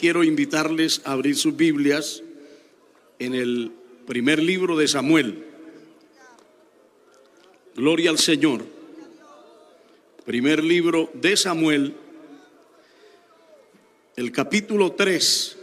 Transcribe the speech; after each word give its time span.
quiero 0.00 0.24
invitarles 0.24 1.02
a 1.04 1.12
abrir 1.12 1.36
sus 1.36 1.54
Biblias 1.54 2.22
en 3.18 3.34
el 3.34 3.70
primer 4.06 4.42
libro 4.42 4.74
de 4.78 4.88
Samuel. 4.88 5.44
Gloria 7.76 8.08
al 8.08 8.18
Señor. 8.18 8.64
Primer 10.24 10.64
libro 10.64 11.10
de 11.12 11.36
Samuel, 11.36 11.94
el 14.16 14.32
capítulo 14.32 14.92
3. 14.92 15.58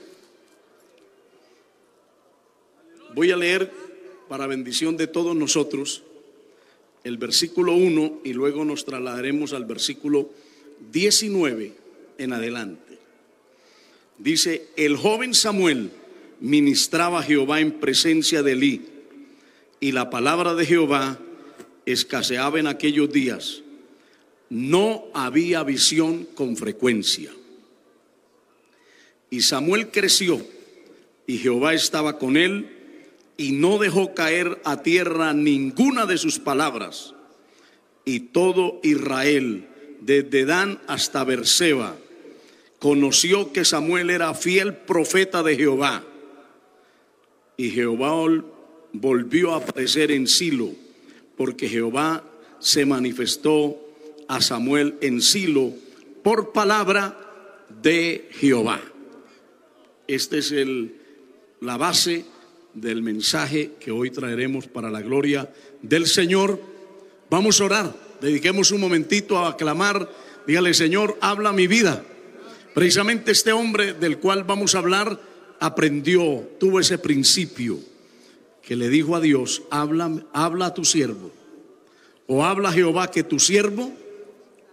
Voy 3.16 3.32
a 3.32 3.38
leer 3.38 3.72
para 4.30 4.46
bendición 4.46 4.98
de 4.98 5.08
todos 5.08 5.36
nosotros 5.36 6.04
el 7.04 7.18
versículo 7.18 7.74
1 7.74 8.22
y 8.24 8.34
luego 8.34 8.64
nos 8.66 8.86
trasladaremos 8.86 9.54
al 9.54 9.66
versículo 9.66 10.30
19 10.92 11.74
en 12.20 12.34
adelante. 12.34 12.87
Dice, 14.18 14.68
el 14.76 14.98
joven 14.98 15.34
Samuel 15.34 15.92
ministraba 16.40 17.20
a 17.20 17.24
Jehová 17.24 17.60
en 17.62 17.74
presencia 17.74 18.44
de 18.44 18.52
Elí 18.54 18.82
y 19.80 19.92
la 19.92 20.10
palabra 20.10 20.56
de 20.56 20.66
Jehová 20.66 21.20
escaseaba 21.86 22.60
en 22.60 22.68
aquellos 22.68 23.12
días. 23.12 23.62
No 24.50 25.06
había 25.14 25.64
visión 25.64 26.26
con 26.36 26.58
frecuencia. 26.58 27.32
Y 29.30 29.42
Samuel 29.42 29.90
creció 29.92 30.46
y 31.28 31.38
Jehová 31.38 31.74
estaba 31.74 32.18
con 32.18 32.38
él 32.38 32.70
y 33.36 33.52
no 33.52 33.78
dejó 33.78 34.16
caer 34.16 34.60
a 34.64 34.82
tierra 34.82 35.34
ninguna 35.34 36.06
de 36.06 36.18
sus 36.18 36.40
palabras. 36.40 37.14
Y 38.06 38.20
todo 38.22 38.80
Israel, 38.84 39.68
desde 40.02 40.46
Dan 40.46 40.80
hasta 40.88 41.24
Berseba, 41.24 41.98
conoció 42.80 43.52
que 43.52 43.66
Samuel 43.66 44.10
era 44.10 44.34
fiel 44.34 44.76
profeta 44.76 45.44
de 45.44 45.56
Jehová. 45.56 46.04
Y 47.58 47.72
Jehová 47.72 48.44
volvió 48.94 49.54
a 49.54 49.58
aparecer 49.58 50.12
en 50.12 50.28
Silo, 50.28 50.72
porque 51.36 51.68
Jehová 51.68 52.24
se 52.60 52.86
manifestó 52.86 53.78
a 54.28 54.42
Samuel 54.42 54.96
en 55.02 55.22
Silo 55.22 55.74
por 56.24 56.52
palabra 56.52 57.18
de 57.82 58.28
Jehová. 58.32 58.82
Esta 60.08 60.38
es 60.38 60.52
el, 60.52 60.96
la 61.60 61.78
base 61.78 62.26
del 62.74 63.02
mensaje 63.02 63.72
que 63.80 63.92
hoy 63.92 64.12
traeremos 64.12 64.68
para 64.68 64.92
la 64.92 65.02
gloria 65.02 65.52
del 65.82 66.06
Señor. 66.06 66.62
Vamos 67.30 67.60
a 67.60 67.66
orar, 67.66 67.96
dediquemos 68.22 68.72
un 68.72 68.82
momentito 68.82 69.38
a 69.40 69.50
aclamar, 69.50 70.10
dígale 70.46 70.74
Señor, 70.74 71.18
habla 71.22 71.52
mi 71.52 71.68
vida. 71.68 72.04
Precisamente 72.78 73.32
este 73.32 73.54
hombre 73.54 73.96
del 73.96 74.20
cual 74.20 74.44
vamos 74.44 74.76
a 74.76 74.78
hablar 74.78 75.20
aprendió, 75.60 76.48
tuvo 76.60 76.80
ese 76.80 77.00
principio 77.00 77.80
que 78.62 78.76
le 78.76 78.88
dijo 78.88 79.16
a 79.16 79.20
Dios, 79.20 79.64
habla, 79.72 80.24
habla 80.32 80.68
a 80.68 80.74
tu 80.76 80.86
siervo, 80.86 81.32
o 82.28 82.46
habla 82.46 82.72
Jehová 82.72 83.10
que 83.10 83.24
tu 83.24 83.40
siervo 83.40 83.92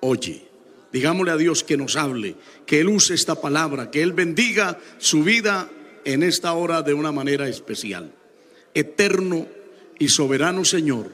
oye. 0.01 0.47
Digámosle 0.93 1.31
a 1.31 1.39
Dios 1.39 1.65
que 1.65 1.79
nos 1.79 1.97
hable, 1.97 2.37
que 2.67 2.81
Él 2.81 2.91
use 2.91 3.15
esta 3.15 3.41
palabra, 3.41 3.91
que 3.91 4.03
Él 4.03 4.13
bendiga 4.13 4.79
su 4.99 5.25
vida 5.25 5.71
en 6.05 6.23
esta 6.23 6.53
hora 6.53 6.83
de 6.83 6.93
una 6.93 7.11
manera 7.11 7.49
especial. 7.49 8.13
Eterno 8.75 9.47
y 9.99 10.09
soberano 10.09 10.67
Señor, 10.67 11.11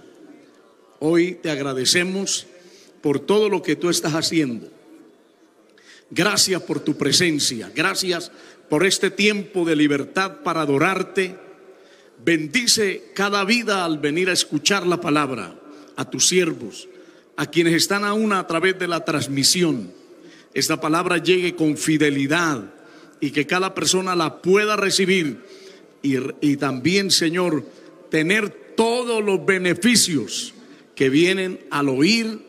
hoy 0.98 1.34
te 1.41 1.52
agradecemos 1.52 2.48
por 3.00 3.20
todo 3.20 3.48
lo 3.48 3.62
que 3.62 3.77
tú 3.77 3.91
estás 3.91 4.14
haciendo. 4.14 4.80
Gracias 6.11 6.62
por 6.62 6.80
tu 6.80 6.97
presencia, 6.97 7.70
gracias 7.72 8.33
por 8.69 8.84
este 8.84 9.12
tiempo 9.12 9.64
de 9.64 9.77
libertad 9.77 10.39
para 10.42 10.62
adorarte. 10.62 11.36
Bendice 12.25 13.12
cada 13.14 13.44
vida 13.44 13.84
al 13.84 13.98
venir 13.98 14.28
a 14.28 14.33
escuchar 14.33 14.86
la 14.86 15.00
palabra, 15.00 15.55
a 15.94 16.11
tus 16.11 16.27
siervos, 16.27 16.89
a 17.36 17.46
quienes 17.46 17.74
están 17.74 18.05
aún 18.05 18.33
a 18.33 18.45
través 18.48 18.77
de 18.77 18.89
la 18.89 19.05
transmisión. 19.05 19.92
Esta 20.52 20.80
palabra 20.80 21.18
llegue 21.18 21.55
con 21.55 21.77
fidelidad 21.77 22.74
y 23.20 23.30
que 23.30 23.46
cada 23.46 23.73
persona 23.73 24.17
la 24.17 24.42
pueda 24.42 24.74
recibir 24.74 25.45
y, 26.02 26.17
y 26.40 26.57
también, 26.57 27.13
Señor, 27.13 27.64
tener 28.11 28.51
todos 28.74 29.23
los 29.23 29.46
beneficios 29.46 30.55
que 30.96 31.08
vienen 31.08 31.61
al 31.70 31.89
oír, 31.89 32.40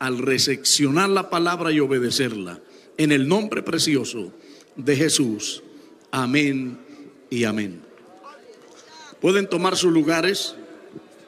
al 0.00 0.18
recepcionar 0.18 1.08
la 1.08 1.30
palabra 1.30 1.70
y 1.70 1.78
obedecerla. 1.78 2.60
En 3.00 3.12
el 3.12 3.26
nombre 3.26 3.62
precioso 3.62 4.30
de 4.76 4.94
Jesús. 4.94 5.62
Amén 6.10 6.78
y 7.30 7.44
amén. 7.44 7.80
Pueden 9.22 9.48
tomar 9.48 9.74
sus 9.78 9.90
lugares. 9.90 10.54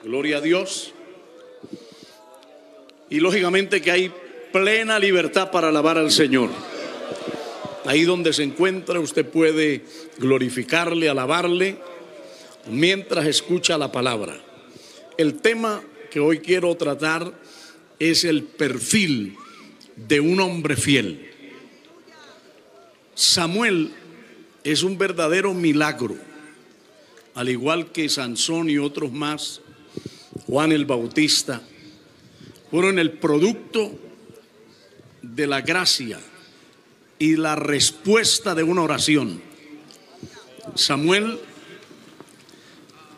Gloria 0.04 0.36
a 0.36 0.40
Dios. 0.42 0.92
Y 3.08 3.20
lógicamente 3.20 3.80
que 3.80 3.90
hay 3.90 4.12
plena 4.52 4.98
libertad 4.98 5.50
para 5.50 5.70
alabar 5.70 5.96
al 5.96 6.10
Señor. 6.10 6.50
Ahí 7.86 8.02
donde 8.02 8.34
se 8.34 8.42
encuentra 8.42 9.00
usted 9.00 9.24
puede 9.24 9.82
glorificarle, 10.18 11.08
alabarle, 11.08 11.78
mientras 12.70 13.24
escucha 13.24 13.78
la 13.78 13.90
palabra. 13.90 14.38
El 15.16 15.40
tema 15.40 15.82
que 16.10 16.20
hoy 16.20 16.40
quiero 16.40 16.74
tratar 16.74 17.32
es 17.98 18.24
el 18.24 18.42
perfil 18.42 19.36
de 19.96 20.20
un 20.20 20.38
hombre 20.38 20.76
fiel. 20.76 21.31
Samuel 23.14 23.92
es 24.64 24.82
un 24.82 24.96
verdadero 24.96 25.54
milagro, 25.54 26.16
al 27.34 27.48
igual 27.48 27.92
que 27.92 28.08
Sansón 28.08 28.70
y 28.70 28.78
otros 28.78 29.12
más, 29.12 29.60
Juan 30.46 30.72
el 30.72 30.86
Bautista, 30.86 31.62
fueron 32.70 32.98
el 32.98 33.12
producto 33.12 33.92
de 35.20 35.46
la 35.46 35.60
gracia 35.60 36.18
y 37.18 37.36
la 37.36 37.54
respuesta 37.54 38.54
de 38.54 38.62
una 38.62 38.82
oración. 38.82 39.42
Samuel 40.74 41.38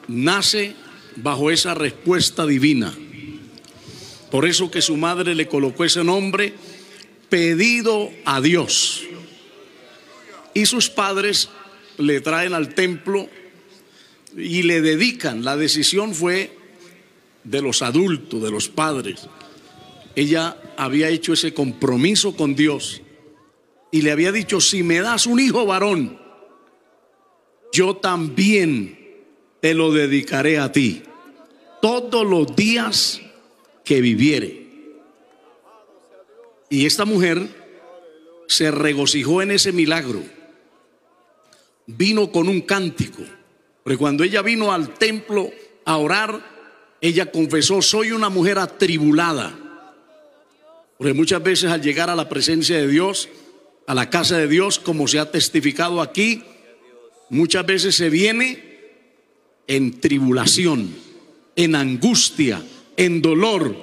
nace 0.08 0.74
bajo 1.16 1.50
esa 1.50 1.74
respuesta 1.74 2.46
divina. 2.46 2.92
Por 4.30 4.46
eso 4.46 4.70
que 4.70 4.82
su 4.82 4.96
madre 4.96 5.34
le 5.34 5.46
colocó 5.46 5.84
ese 5.84 6.02
nombre, 6.02 6.52
pedido 7.28 8.10
a 8.24 8.40
Dios. 8.40 9.04
Y 10.54 10.66
sus 10.66 10.88
padres 10.88 11.50
le 11.98 12.20
traen 12.20 12.54
al 12.54 12.74
templo 12.74 13.28
y 14.36 14.62
le 14.62 14.80
dedican. 14.80 15.44
La 15.44 15.56
decisión 15.56 16.14
fue 16.14 16.56
de 17.42 17.60
los 17.60 17.82
adultos, 17.82 18.42
de 18.42 18.50
los 18.50 18.68
padres. 18.68 19.28
Ella 20.16 20.56
había 20.76 21.08
hecho 21.08 21.32
ese 21.32 21.52
compromiso 21.52 22.36
con 22.36 22.54
Dios 22.54 23.02
y 23.90 24.02
le 24.02 24.10
había 24.10 24.32
dicho, 24.32 24.60
si 24.60 24.82
me 24.82 25.00
das 25.00 25.26
un 25.26 25.38
hijo 25.38 25.66
varón, 25.66 26.18
yo 27.72 27.96
también 27.96 28.98
te 29.60 29.74
lo 29.74 29.92
dedicaré 29.92 30.58
a 30.58 30.72
ti 30.72 31.02
todos 31.80 32.26
los 32.26 32.54
días 32.56 33.20
que 33.84 34.00
viviere. 34.00 34.66
Y 36.70 36.86
esta 36.86 37.04
mujer 37.04 37.48
se 38.48 38.70
regocijó 38.70 39.42
en 39.42 39.50
ese 39.50 39.72
milagro. 39.72 40.22
Vino 41.86 42.30
con 42.30 42.48
un 42.48 42.62
cántico. 42.62 43.22
Porque 43.82 43.98
cuando 43.98 44.24
ella 44.24 44.42
vino 44.42 44.72
al 44.72 44.94
templo 44.94 45.50
a 45.84 45.96
orar, 45.98 46.40
ella 47.00 47.30
confesó, 47.30 47.82
soy 47.82 48.12
una 48.12 48.30
mujer 48.30 48.58
atribulada. 48.58 49.54
Porque 50.96 51.12
muchas 51.12 51.42
veces 51.42 51.70
al 51.70 51.82
llegar 51.82 52.08
a 52.08 52.16
la 52.16 52.28
presencia 52.28 52.78
de 52.78 52.88
Dios, 52.88 53.28
a 53.86 53.94
la 53.94 54.08
casa 54.08 54.38
de 54.38 54.48
Dios, 54.48 54.78
como 54.78 55.06
se 55.06 55.18
ha 55.18 55.30
testificado 55.30 56.00
aquí, 56.00 56.42
muchas 57.28 57.66
veces 57.66 57.94
se 57.94 58.08
viene 58.08 58.74
en 59.66 60.00
tribulación, 60.00 60.94
en 61.56 61.74
angustia, 61.74 62.62
en 62.96 63.20
dolor, 63.20 63.76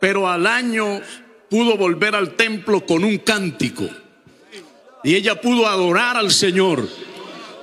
pero 0.00 0.28
al 0.28 0.46
año 0.46 1.00
pudo 1.48 1.76
volver 1.76 2.14
al 2.14 2.34
templo 2.36 2.84
con 2.84 3.04
un 3.04 3.18
cántico. 3.18 3.88
Y 5.04 5.14
ella 5.14 5.40
pudo 5.40 5.66
adorar 5.66 6.16
al 6.16 6.30
Señor 6.30 6.88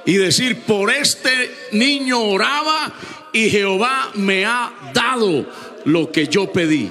y 0.07 0.15
decir, 0.15 0.61
por 0.61 0.89
este 0.89 1.51
niño 1.73 2.21
oraba 2.21 2.93
y 3.33 3.49
Jehová 3.49 4.09
me 4.15 4.45
ha 4.45 4.91
dado 4.93 5.45
lo 5.83 6.13
que 6.13 6.27
yo 6.27 6.51
pedí. 6.53 6.89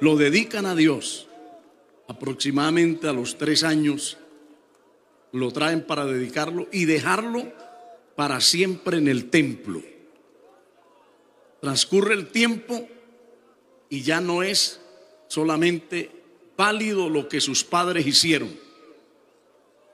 Lo 0.00 0.16
dedican 0.16 0.64
a 0.64 0.74
Dios 0.74 1.28
aproximadamente 2.08 3.06
a 3.08 3.12
los 3.12 3.36
tres 3.36 3.62
años, 3.62 4.16
lo 5.32 5.52
traen 5.52 5.82
para 5.82 6.06
dedicarlo 6.06 6.66
y 6.72 6.86
dejarlo 6.86 7.52
para 8.16 8.40
siempre 8.40 8.96
en 8.96 9.08
el 9.08 9.28
templo. 9.28 9.82
Transcurre 11.60 12.14
el 12.14 12.28
tiempo 12.28 12.88
y 13.90 14.00
ya 14.00 14.22
no 14.22 14.42
es 14.42 14.80
solamente 15.26 16.10
válido 16.56 17.10
lo 17.10 17.28
que 17.28 17.42
sus 17.42 17.64
padres 17.64 18.06
hicieron, 18.06 18.67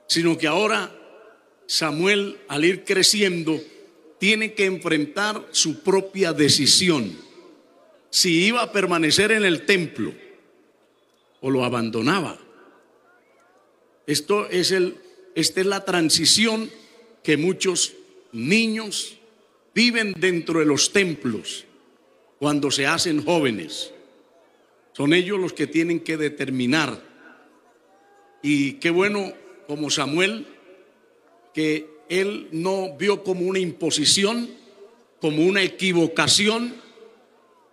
sino 0.07 0.37
que 0.37 0.47
ahora 0.47 0.91
Samuel, 1.67 2.37
al 2.47 2.65
ir 2.65 2.83
creciendo, 2.83 3.59
tiene 4.19 4.53
que 4.53 4.65
enfrentar 4.65 5.45
su 5.51 5.81
propia 5.81 6.33
decisión. 6.33 7.17
Si 8.09 8.45
iba 8.45 8.61
a 8.61 8.71
permanecer 8.71 9.31
en 9.31 9.43
el 9.43 9.65
templo 9.65 10.13
o 11.41 11.49
lo 11.49 11.63
abandonaba. 11.63 12.39
Esto 14.07 14.47
es 14.49 14.71
el, 14.71 14.97
esta 15.33 15.61
es 15.61 15.65
la 15.65 15.83
transición 15.83 16.69
que 17.23 17.37
muchos 17.37 17.93
niños 18.31 19.17
viven 19.73 20.13
dentro 20.17 20.59
de 20.59 20.65
los 20.65 20.93
templos 20.93 21.65
cuando 22.39 22.71
se 22.71 22.87
hacen 22.87 23.23
jóvenes. 23.23 23.91
Son 24.93 25.13
ellos 25.13 25.39
los 25.39 25.53
que 25.53 25.67
tienen 25.67 25.99
que 25.99 26.17
determinar. 26.17 27.01
Y 28.41 28.73
qué 28.73 28.91
bueno 28.91 29.33
como 29.67 29.89
Samuel, 29.89 30.47
que 31.53 31.87
él 32.09 32.49
no 32.51 32.95
vio 32.97 33.23
como 33.23 33.45
una 33.45 33.59
imposición, 33.59 34.49
como 35.21 35.45
una 35.45 35.63
equivocación, 35.63 36.75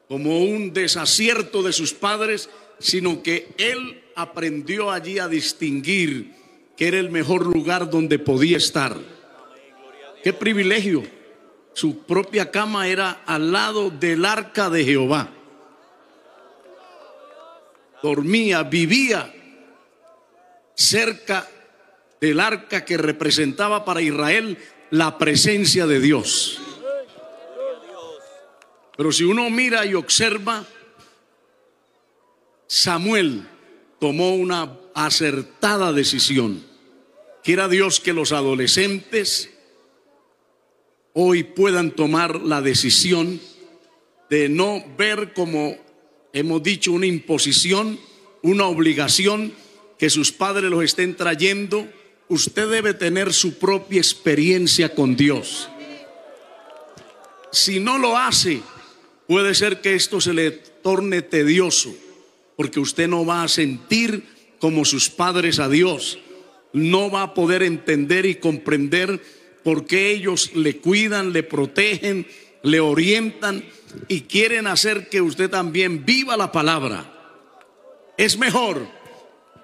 como 0.08 0.44
un 0.44 0.72
desacierto 0.72 1.62
de 1.62 1.72
sus 1.72 1.92
padres, 1.92 2.48
sino 2.78 3.22
que 3.22 3.48
él 3.58 4.02
aprendió 4.14 4.90
allí 4.90 5.18
a 5.18 5.28
distinguir 5.28 6.32
que 6.76 6.88
era 6.88 6.98
el 6.98 7.10
mejor 7.10 7.46
lugar 7.46 7.90
donde 7.90 8.18
podía 8.18 8.56
estar. 8.56 8.96
Qué 10.22 10.32
privilegio. 10.32 11.02
Su 11.74 12.00
propia 12.00 12.50
cama 12.50 12.88
era 12.88 13.22
al 13.24 13.52
lado 13.52 13.90
del 13.90 14.24
arca 14.24 14.68
de 14.68 14.84
Jehová. 14.84 15.30
Dormía, 18.02 18.62
vivía 18.64 19.32
cerca 20.74 21.48
del 22.22 22.38
arca 22.38 22.84
que 22.84 22.96
representaba 22.96 23.84
para 23.84 24.00
Israel 24.00 24.56
la 24.90 25.18
presencia 25.18 25.88
de 25.88 25.98
Dios. 25.98 26.60
Pero 28.96 29.10
si 29.10 29.24
uno 29.24 29.50
mira 29.50 29.84
y 29.84 29.94
observa, 29.94 30.64
Samuel 32.68 33.48
tomó 33.98 34.36
una 34.36 34.72
acertada 34.94 35.92
decisión. 35.92 36.64
Quiera 37.42 37.66
Dios 37.66 37.98
que 37.98 38.12
los 38.12 38.30
adolescentes 38.30 39.50
hoy 41.14 41.42
puedan 41.42 41.90
tomar 41.90 42.36
la 42.36 42.62
decisión 42.62 43.40
de 44.30 44.48
no 44.48 44.84
ver 44.96 45.32
como 45.32 45.76
hemos 46.32 46.62
dicho 46.62 46.92
una 46.92 47.06
imposición, 47.06 47.98
una 48.42 48.66
obligación 48.66 49.52
que 49.98 50.08
sus 50.08 50.30
padres 50.30 50.70
los 50.70 50.84
estén 50.84 51.16
trayendo 51.16 51.88
usted 52.32 52.68
debe 52.68 52.94
tener 52.94 53.32
su 53.32 53.58
propia 53.58 53.98
experiencia 53.98 54.94
con 54.94 55.16
Dios. 55.16 55.68
Si 57.50 57.78
no 57.80 57.98
lo 57.98 58.16
hace, 58.16 58.60
puede 59.26 59.54
ser 59.54 59.80
que 59.80 59.94
esto 59.94 60.20
se 60.20 60.32
le 60.32 60.50
torne 60.50 61.22
tedioso, 61.22 61.94
porque 62.56 62.80
usted 62.80 63.08
no 63.08 63.26
va 63.26 63.42
a 63.42 63.48
sentir 63.48 64.24
como 64.58 64.84
sus 64.84 65.10
padres 65.10 65.58
a 65.58 65.68
Dios, 65.68 66.18
no 66.72 67.10
va 67.10 67.22
a 67.22 67.34
poder 67.34 67.62
entender 67.62 68.24
y 68.24 68.36
comprender 68.36 69.20
por 69.62 69.86
qué 69.86 70.10
ellos 70.10 70.52
le 70.54 70.78
cuidan, 70.78 71.32
le 71.32 71.42
protegen, 71.42 72.26
le 72.62 72.80
orientan 72.80 73.64
y 74.08 74.22
quieren 74.22 74.66
hacer 74.66 75.08
que 75.08 75.20
usted 75.20 75.50
también 75.50 76.06
viva 76.06 76.36
la 76.36 76.50
palabra. 76.50 77.12
Es 78.16 78.38
mejor 78.38 78.86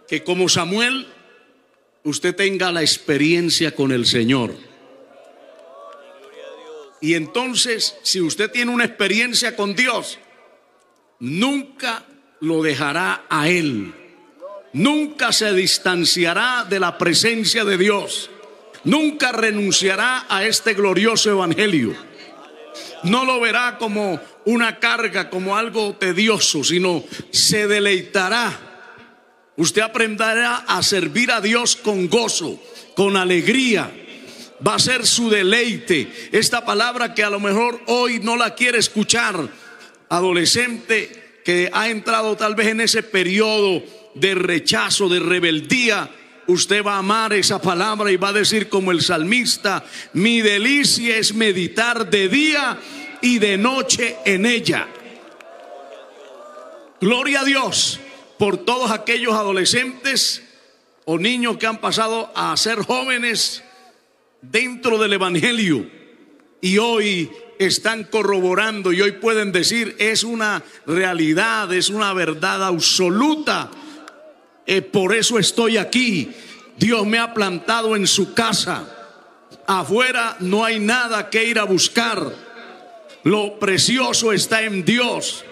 que 0.06 0.22
como 0.22 0.48
Samuel 0.48 1.06
usted 2.08 2.34
tenga 2.34 2.72
la 2.72 2.80
experiencia 2.80 3.74
con 3.74 3.92
el 3.92 4.06
Señor. 4.06 4.54
Y 7.00 7.14
entonces, 7.14 7.96
si 8.02 8.20
usted 8.20 8.50
tiene 8.50 8.72
una 8.72 8.84
experiencia 8.84 9.54
con 9.54 9.74
Dios, 9.74 10.18
nunca 11.20 12.04
lo 12.40 12.62
dejará 12.62 13.24
a 13.28 13.48
Él. 13.48 13.94
Nunca 14.72 15.32
se 15.32 15.52
distanciará 15.52 16.66
de 16.68 16.80
la 16.80 16.98
presencia 16.98 17.64
de 17.64 17.78
Dios. 17.78 18.30
Nunca 18.84 19.32
renunciará 19.32 20.26
a 20.28 20.44
este 20.44 20.74
glorioso 20.74 21.30
evangelio. 21.30 21.94
No 23.04 23.24
lo 23.24 23.40
verá 23.40 23.76
como 23.78 24.20
una 24.44 24.78
carga, 24.78 25.30
como 25.30 25.56
algo 25.56 25.94
tedioso, 25.94 26.64
sino 26.64 27.04
se 27.30 27.66
deleitará 27.68 28.67
Usted 29.58 29.82
aprenderá 29.82 30.58
a 30.68 30.84
servir 30.84 31.32
a 31.32 31.40
Dios 31.40 31.74
con 31.74 32.08
gozo, 32.08 32.62
con 32.94 33.16
alegría. 33.16 33.90
Va 34.64 34.76
a 34.76 34.78
ser 34.78 35.04
su 35.04 35.28
deleite. 35.28 36.30
Esta 36.30 36.64
palabra 36.64 37.12
que 37.12 37.24
a 37.24 37.30
lo 37.30 37.40
mejor 37.40 37.82
hoy 37.88 38.20
no 38.20 38.36
la 38.36 38.54
quiere 38.54 38.78
escuchar, 38.78 39.48
adolescente 40.08 41.40
que 41.44 41.70
ha 41.72 41.88
entrado 41.88 42.36
tal 42.36 42.54
vez 42.54 42.68
en 42.68 42.82
ese 42.82 43.02
periodo 43.02 43.82
de 44.14 44.36
rechazo, 44.36 45.08
de 45.08 45.18
rebeldía, 45.18 46.08
usted 46.46 46.84
va 46.84 46.94
a 46.94 46.98
amar 46.98 47.32
esa 47.32 47.60
palabra 47.60 48.12
y 48.12 48.16
va 48.16 48.28
a 48.28 48.34
decir 48.34 48.68
como 48.68 48.92
el 48.92 49.02
salmista, 49.02 49.84
mi 50.12 50.40
delicia 50.40 51.16
es 51.16 51.34
meditar 51.34 52.08
de 52.08 52.28
día 52.28 52.78
y 53.20 53.40
de 53.40 53.58
noche 53.58 54.18
en 54.24 54.46
ella. 54.46 54.86
Gloria 57.00 57.40
a 57.40 57.44
Dios 57.44 57.98
por 58.38 58.58
todos 58.58 58.90
aquellos 58.90 59.34
adolescentes 59.34 60.42
o 61.04 61.18
niños 61.18 61.56
que 61.56 61.66
han 61.66 61.78
pasado 61.78 62.30
a 62.34 62.56
ser 62.56 62.78
jóvenes 62.84 63.62
dentro 64.40 64.98
del 64.98 65.14
Evangelio 65.14 65.90
y 66.60 66.78
hoy 66.78 67.30
están 67.58 68.04
corroborando 68.04 68.92
y 68.92 69.00
hoy 69.00 69.12
pueden 69.12 69.52
decir 69.52 69.96
es 69.98 70.22
una 70.22 70.62
realidad, 70.86 71.72
es 71.72 71.88
una 71.88 72.12
verdad 72.12 72.64
absoluta. 72.64 73.70
Eh, 74.66 74.82
por 74.82 75.14
eso 75.14 75.38
estoy 75.38 75.76
aquí. 75.76 76.30
Dios 76.76 77.06
me 77.06 77.18
ha 77.18 77.34
plantado 77.34 77.96
en 77.96 78.06
su 78.06 78.34
casa. 78.34 78.94
Afuera 79.66 80.36
no 80.40 80.64
hay 80.64 80.78
nada 80.78 81.30
que 81.30 81.44
ir 81.44 81.58
a 81.58 81.64
buscar. 81.64 82.32
Lo 83.24 83.58
precioso 83.58 84.32
está 84.32 84.62
en 84.62 84.84
Dios. 84.84 85.44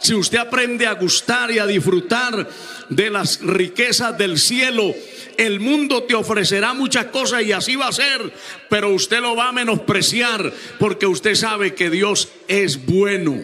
Si 0.00 0.14
usted 0.14 0.38
aprende 0.38 0.86
a 0.86 0.94
gustar 0.94 1.50
y 1.50 1.58
a 1.58 1.66
disfrutar 1.66 2.48
de 2.88 3.10
las 3.10 3.40
riquezas 3.40 4.16
del 4.16 4.38
cielo, 4.38 4.94
el 5.36 5.60
mundo 5.60 6.04
te 6.04 6.14
ofrecerá 6.14 6.72
muchas 6.72 7.06
cosas 7.06 7.42
y 7.42 7.52
así 7.52 7.76
va 7.76 7.88
a 7.88 7.92
ser, 7.92 8.32
pero 8.68 8.94
usted 8.94 9.20
lo 9.20 9.36
va 9.36 9.48
a 9.48 9.52
menospreciar 9.52 10.52
porque 10.78 11.06
usted 11.06 11.34
sabe 11.34 11.74
que 11.74 11.90
Dios 11.90 12.28
es 12.48 12.84
bueno. 12.86 13.40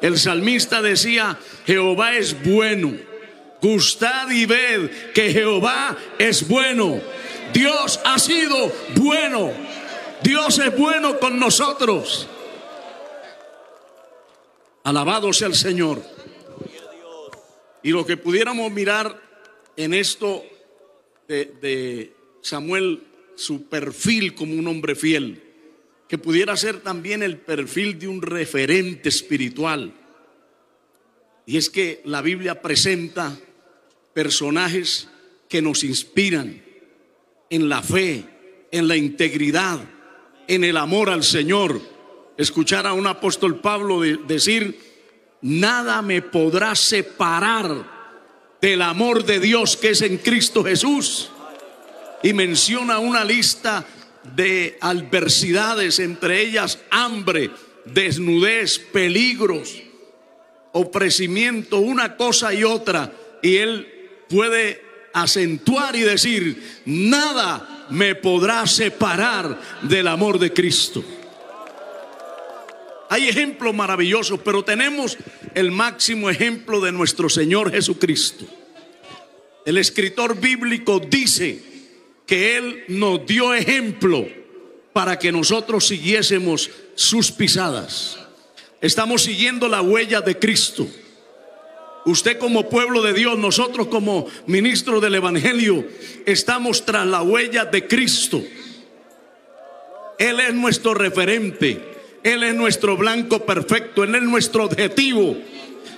El 0.00 0.18
salmista 0.18 0.82
decía, 0.82 1.38
Jehová 1.66 2.14
es 2.16 2.40
bueno. 2.42 2.94
Gustad 3.60 4.30
y 4.30 4.46
ved 4.46 4.90
que 5.14 5.32
Jehová 5.32 5.96
es 6.18 6.46
bueno. 6.46 7.00
Dios 7.52 7.98
ha 8.04 8.18
sido 8.18 8.72
bueno. 8.94 9.52
Dios 10.22 10.58
es 10.58 10.76
bueno 10.76 11.18
con 11.18 11.38
nosotros. 11.38 12.28
Alabado 14.88 15.34
sea 15.34 15.48
el 15.48 15.54
Señor. 15.54 16.02
Y 17.82 17.90
lo 17.90 18.06
que 18.06 18.16
pudiéramos 18.16 18.72
mirar 18.72 19.20
en 19.76 19.92
esto 19.92 20.42
de, 21.28 22.14
Samuel, 22.40 23.02
su 23.34 23.68
perfil 23.68 24.34
como 24.34 24.54
un 24.54 24.66
hombre 24.66 24.94
fiel, 24.94 25.42
que 26.08 26.16
pudiera 26.16 26.56
ser 26.56 26.80
también 26.80 27.22
el 27.22 27.36
perfil 27.36 27.98
de 27.98 28.08
un 28.08 28.22
referente 28.22 29.10
espiritual. 29.10 29.92
Y 31.44 31.58
es 31.58 31.68
que 31.68 32.00
la 32.06 32.22
Biblia 32.22 32.62
presenta 32.62 33.38
personajes 34.14 35.06
que 35.50 35.60
nos 35.60 35.84
inspiran 35.84 36.62
en 37.50 37.68
la 37.68 37.82
fe, 37.82 38.24
en 38.70 38.88
la 38.88 38.96
integridad, 38.96 39.80
en 40.46 40.64
el 40.64 40.78
amor 40.78 41.10
al 41.10 41.24
Señor 41.24 41.97
escuchar 42.38 42.86
a 42.86 42.94
un 42.94 43.06
apóstol 43.06 43.60
Pablo 43.60 44.00
decir, 44.00 44.78
nada 45.42 46.00
me 46.00 46.22
podrá 46.22 46.74
separar 46.74 47.98
del 48.62 48.80
amor 48.80 49.24
de 49.24 49.40
Dios 49.40 49.76
que 49.76 49.90
es 49.90 50.02
en 50.02 50.16
Cristo 50.18 50.64
Jesús. 50.64 51.30
Y 52.22 52.32
menciona 52.32 53.00
una 53.00 53.24
lista 53.24 53.84
de 54.34 54.78
adversidades, 54.80 55.98
entre 55.98 56.40
ellas 56.40 56.78
hambre, 56.90 57.50
desnudez, 57.84 58.78
peligros, 58.78 59.82
oprecimiento, 60.72 61.78
una 61.78 62.16
cosa 62.16 62.54
y 62.54 62.64
otra. 62.64 63.12
Y 63.42 63.56
él 63.56 63.88
puede 64.28 64.82
acentuar 65.12 65.96
y 65.96 66.00
decir, 66.00 66.82
nada 66.84 67.86
me 67.90 68.14
podrá 68.14 68.66
separar 68.66 69.60
del 69.82 70.08
amor 70.08 70.38
de 70.38 70.52
Cristo. 70.52 71.04
Hay 73.10 73.28
ejemplos 73.28 73.74
maravillosos, 73.74 74.40
pero 74.44 74.64
tenemos 74.64 75.16
el 75.54 75.70
máximo 75.70 76.28
ejemplo 76.28 76.80
de 76.80 76.92
nuestro 76.92 77.28
Señor 77.28 77.70
Jesucristo. 77.70 78.44
El 79.64 79.78
escritor 79.78 80.38
bíblico 80.38 81.00
dice 81.00 81.62
que 82.26 82.56
Él 82.56 82.84
nos 82.88 83.26
dio 83.26 83.54
ejemplo 83.54 84.26
para 84.92 85.18
que 85.18 85.32
nosotros 85.32 85.86
siguiésemos 85.86 86.70
sus 86.94 87.30
pisadas. 87.32 88.18
Estamos 88.80 89.22
siguiendo 89.22 89.68
la 89.68 89.82
huella 89.82 90.20
de 90.20 90.38
Cristo. 90.38 90.86
Usted 92.04 92.38
como 92.38 92.68
pueblo 92.68 93.02
de 93.02 93.12
Dios, 93.12 93.38
nosotros 93.38 93.88
como 93.88 94.26
ministros 94.46 95.02
del 95.02 95.16
Evangelio, 95.16 95.86
estamos 96.26 96.84
tras 96.84 97.06
la 97.06 97.22
huella 97.22 97.64
de 97.64 97.86
Cristo. 97.86 98.42
Él 100.18 100.40
es 100.40 100.54
nuestro 100.54 100.94
referente, 100.94 101.97
Él 102.22 102.42
es 102.42 102.54
nuestro 102.54 102.96
blanco 102.96 103.44
perfecto, 103.44 104.04
Él 104.04 104.14
es 104.14 104.22
nuestro 104.22 104.64
objetivo. 104.64 105.36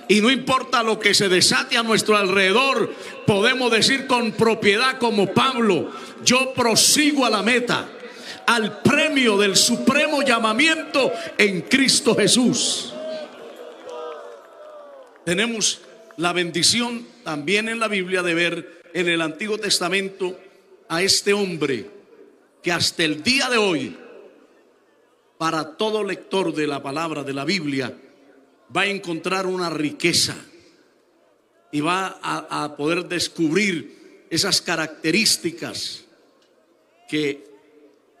Y 0.07 0.19
no 0.21 0.29
importa 0.29 0.83
lo 0.83 0.99
que 0.99 1.13
se 1.13 1.29
desate 1.29 1.77
a 1.77 1.83
nuestro 1.83 2.17
alrededor, 2.17 2.93
podemos 3.25 3.71
decir 3.71 4.07
con 4.07 4.33
propiedad 4.33 4.97
como 4.97 5.33
Pablo, 5.33 5.89
yo 6.25 6.53
prosigo 6.53 7.25
a 7.25 7.29
la 7.29 7.41
meta, 7.41 7.87
al 8.45 8.81
premio 8.81 9.37
del 9.37 9.55
supremo 9.55 10.21
llamamiento 10.21 11.11
en 11.37 11.61
Cristo 11.61 12.15
Jesús. 12.15 12.93
Tenemos 15.23 15.81
la 16.17 16.33
bendición 16.33 17.05
también 17.23 17.69
en 17.69 17.79
la 17.79 17.87
Biblia 17.87 18.21
de 18.21 18.33
ver 18.33 18.81
en 18.93 19.07
el 19.07 19.21
Antiguo 19.21 19.57
Testamento 19.57 20.37
a 20.89 21.01
este 21.01 21.31
hombre 21.31 21.89
que 22.61 22.71
hasta 22.71 23.03
el 23.03 23.23
día 23.23 23.49
de 23.49 23.57
hoy, 23.57 23.97
para 25.41 25.75
todo 25.75 26.03
lector 26.03 26.53
de 26.53 26.67
la 26.67 26.83
palabra 26.83 27.23
de 27.23 27.33
la 27.33 27.45
Biblia, 27.45 27.91
va 28.77 28.81
a 28.81 28.85
encontrar 28.85 29.47
una 29.47 29.71
riqueza 29.71 30.35
y 31.71 31.81
va 31.81 32.19
a, 32.21 32.77
poder 32.77 33.05
descubrir 33.05 34.27
esas 34.29 34.61
características 34.61 36.05
que 37.09 37.43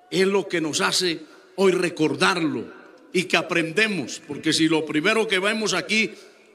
es 0.09 0.25
lo 0.25 0.47
que 0.47 0.61
nos 0.61 0.81
hace 0.81 1.19
hoy 1.57 1.73
recordarlo 1.73 2.65
y 3.13 3.25
que 3.25 3.37
aprendemos, 3.37 4.19
porque 4.27 4.51
si 4.51 4.67
lo 4.67 4.83
primero 4.83 5.27
que 5.27 5.37
vemos 5.37 5.75
aquí 5.75 6.09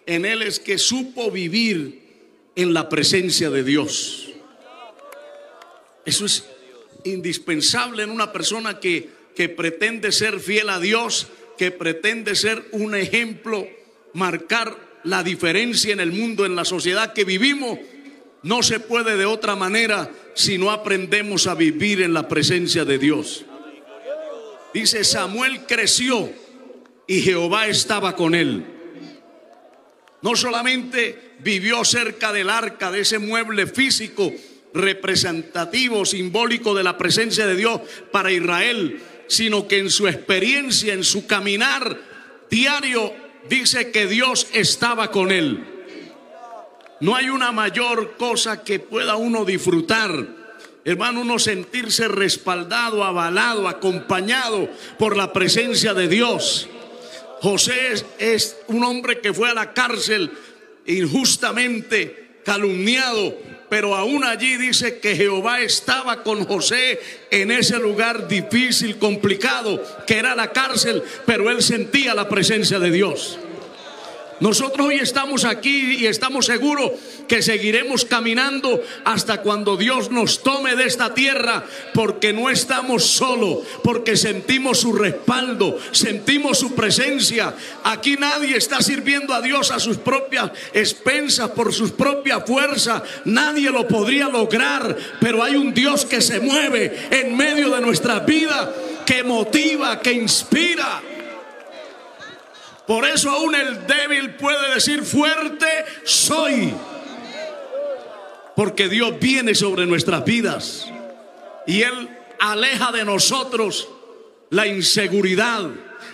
en 0.04 0.24
él 0.24 0.42
es 0.42 0.58
que 0.58 0.78
supo 0.78 1.30
vivir 1.30 2.02
en 2.56 2.74
la 2.74 2.88
presencia 2.88 3.50
de 3.50 3.62
Dios. 3.62 4.30
Eso 6.04 6.26
es 6.26 6.44
indispensable 7.04 8.02
en 8.02 8.10
una 8.10 8.32
persona 8.32 8.80
que, 8.80 9.14
que 9.36 9.48
pretende 9.48 10.10
ser 10.10 10.40
fiel 10.40 10.70
a 10.70 10.80
Dios, 10.80 11.28
que 11.58 11.70
pretende 11.70 12.34
ser 12.34 12.64
un 12.72 12.94
ejemplo, 12.94 13.68
marcar 14.14 14.76
la 15.04 15.22
diferencia 15.22 15.92
en 15.92 16.00
el 16.00 16.10
mundo, 16.10 16.44
en 16.46 16.56
la 16.56 16.64
sociedad 16.64 17.12
que 17.12 17.24
vivimos. 17.24 17.78
No 18.42 18.62
se 18.62 18.80
puede 18.80 19.16
de 19.16 19.26
otra 19.26 19.54
manera 19.54 20.10
si 20.34 20.58
no 20.58 20.70
aprendemos 20.70 21.46
a 21.46 21.54
vivir 21.54 22.02
en 22.02 22.14
la 22.14 22.28
presencia 22.28 22.84
de 22.84 22.98
Dios. 22.98 23.44
Dice, 24.74 25.04
Samuel 25.04 25.66
creció 25.66 26.30
y 27.06 27.20
Jehová 27.20 27.68
estaba 27.68 28.16
con 28.16 28.34
él 28.34 28.64
no 30.26 30.34
solamente 30.34 31.34
vivió 31.38 31.84
cerca 31.84 32.32
del 32.32 32.50
arca, 32.50 32.90
de 32.90 33.02
ese 33.02 33.20
mueble 33.20 33.68
físico 33.68 34.32
representativo, 34.74 36.04
simbólico 36.04 36.74
de 36.74 36.82
la 36.82 36.98
presencia 36.98 37.46
de 37.46 37.54
Dios 37.54 37.80
para 38.10 38.32
Israel, 38.32 39.00
sino 39.28 39.66
que 39.68 39.78
en 39.78 39.90
su 39.90 40.08
experiencia, 40.08 40.92
en 40.92 41.04
su 41.04 41.26
caminar 41.26 42.00
diario, 42.50 43.12
dice 43.48 43.90
que 43.90 44.06
Dios 44.06 44.48
estaba 44.52 45.10
con 45.10 45.32
él. 45.32 45.64
No 47.00 47.14
hay 47.14 47.28
una 47.28 47.52
mayor 47.52 48.16
cosa 48.16 48.62
que 48.62 48.78
pueda 48.78 49.16
uno 49.16 49.44
disfrutar, 49.44 50.26
hermano, 50.84 51.20
uno 51.20 51.38
sentirse 51.38 52.08
respaldado, 52.08 53.04
avalado, 53.04 53.68
acompañado 53.68 54.68
por 54.98 55.16
la 55.16 55.32
presencia 55.32 55.92
de 55.92 56.08
Dios. 56.08 56.68
José 57.40 57.94
es, 58.18 58.56
un 58.68 58.82
hombre 58.82 59.20
que 59.20 59.34
fue 59.34 59.50
a 59.50 59.54
la 59.54 59.74
cárcel 59.74 60.30
injustamente 60.86 62.40
calumniado, 62.44 63.36
pero 63.68 63.94
aún 63.94 64.24
allí 64.24 64.56
dice 64.56 64.98
que 64.98 65.16
Jehová 65.16 65.60
estaba 65.60 66.22
con 66.22 66.44
José 66.44 67.00
en 67.30 67.50
ese 67.50 67.78
lugar 67.78 68.28
difícil, 68.28 68.98
complicado, 68.98 69.82
que 70.06 70.18
era 70.18 70.34
la 70.34 70.52
cárcel, 70.52 71.02
pero 71.24 71.50
él 71.50 71.62
sentía 71.62 72.14
la 72.14 72.28
presencia 72.28 72.78
de 72.78 72.90
Dios. 72.90 73.38
Nosotros 74.40 74.88
hoy 74.88 74.96
estamos 74.96 75.44
aquí 75.44 75.96
y 75.98 76.06
estamos 76.06 76.46
seguros 76.46 76.92
que 77.26 77.40
seguiremos 77.40 78.04
caminando 78.04 78.82
hasta 79.04 79.40
cuando 79.40 79.76
Dios 79.76 80.10
nos 80.10 80.42
tome 80.42 80.76
de 80.76 80.84
esta 80.84 81.14
tierra, 81.14 81.64
porque 81.94 82.32
no 82.34 82.50
estamos 82.50 83.04
solos, 83.04 83.60
porque 83.82 84.16
sentimos 84.16 84.80
su 84.80 84.92
respaldo, 84.92 85.78
sentimos 85.90 86.58
su 86.58 86.74
presencia. 86.74 87.54
Aquí 87.82 88.16
nadie 88.16 88.56
está 88.56 88.82
sirviendo 88.82 89.32
a 89.32 89.40
Dios 89.40 89.70
a 89.70 89.80
sus 89.80 89.96
propias 89.96 90.50
expensas, 90.74 91.50
por 91.50 91.72
sus 91.72 91.92
propias 91.92 92.44
fuerzas. 92.46 93.02
Nadie 93.24 93.70
lo 93.70 93.88
podría 93.88 94.28
lograr, 94.28 94.96
pero 95.18 95.42
hay 95.42 95.56
un 95.56 95.72
Dios 95.72 96.04
que 96.04 96.20
se 96.20 96.40
mueve 96.40 97.08
en 97.10 97.36
medio 97.36 97.74
de 97.74 97.80
nuestra 97.80 98.20
vida, 98.20 98.74
que 99.06 99.22
motiva, 99.24 99.98
que 100.00 100.12
inspira. 100.12 101.15
Por 102.86 103.04
eso 103.04 103.30
aún 103.30 103.54
el 103.54 103.86
débil 103.86 104.34
puede 104.36 104.74
decir 104.74 105.02
fuerte 105.02 105.66
soy. 106.04 106.72
Porque 108.54 108.88
Dios 108.88 109.18
viene 109.20 109.54
sobre 109.54 109.86
nuestras 109.86 110.24
vidas 110.24 110.86
y 111.66 111.82
Él 111.82 112.08
aleja 112.38 112.92
de 112.92 113.04
nosotros 113.04 113.88
la 114.50 114.66
inseguridad, 114.66 115.68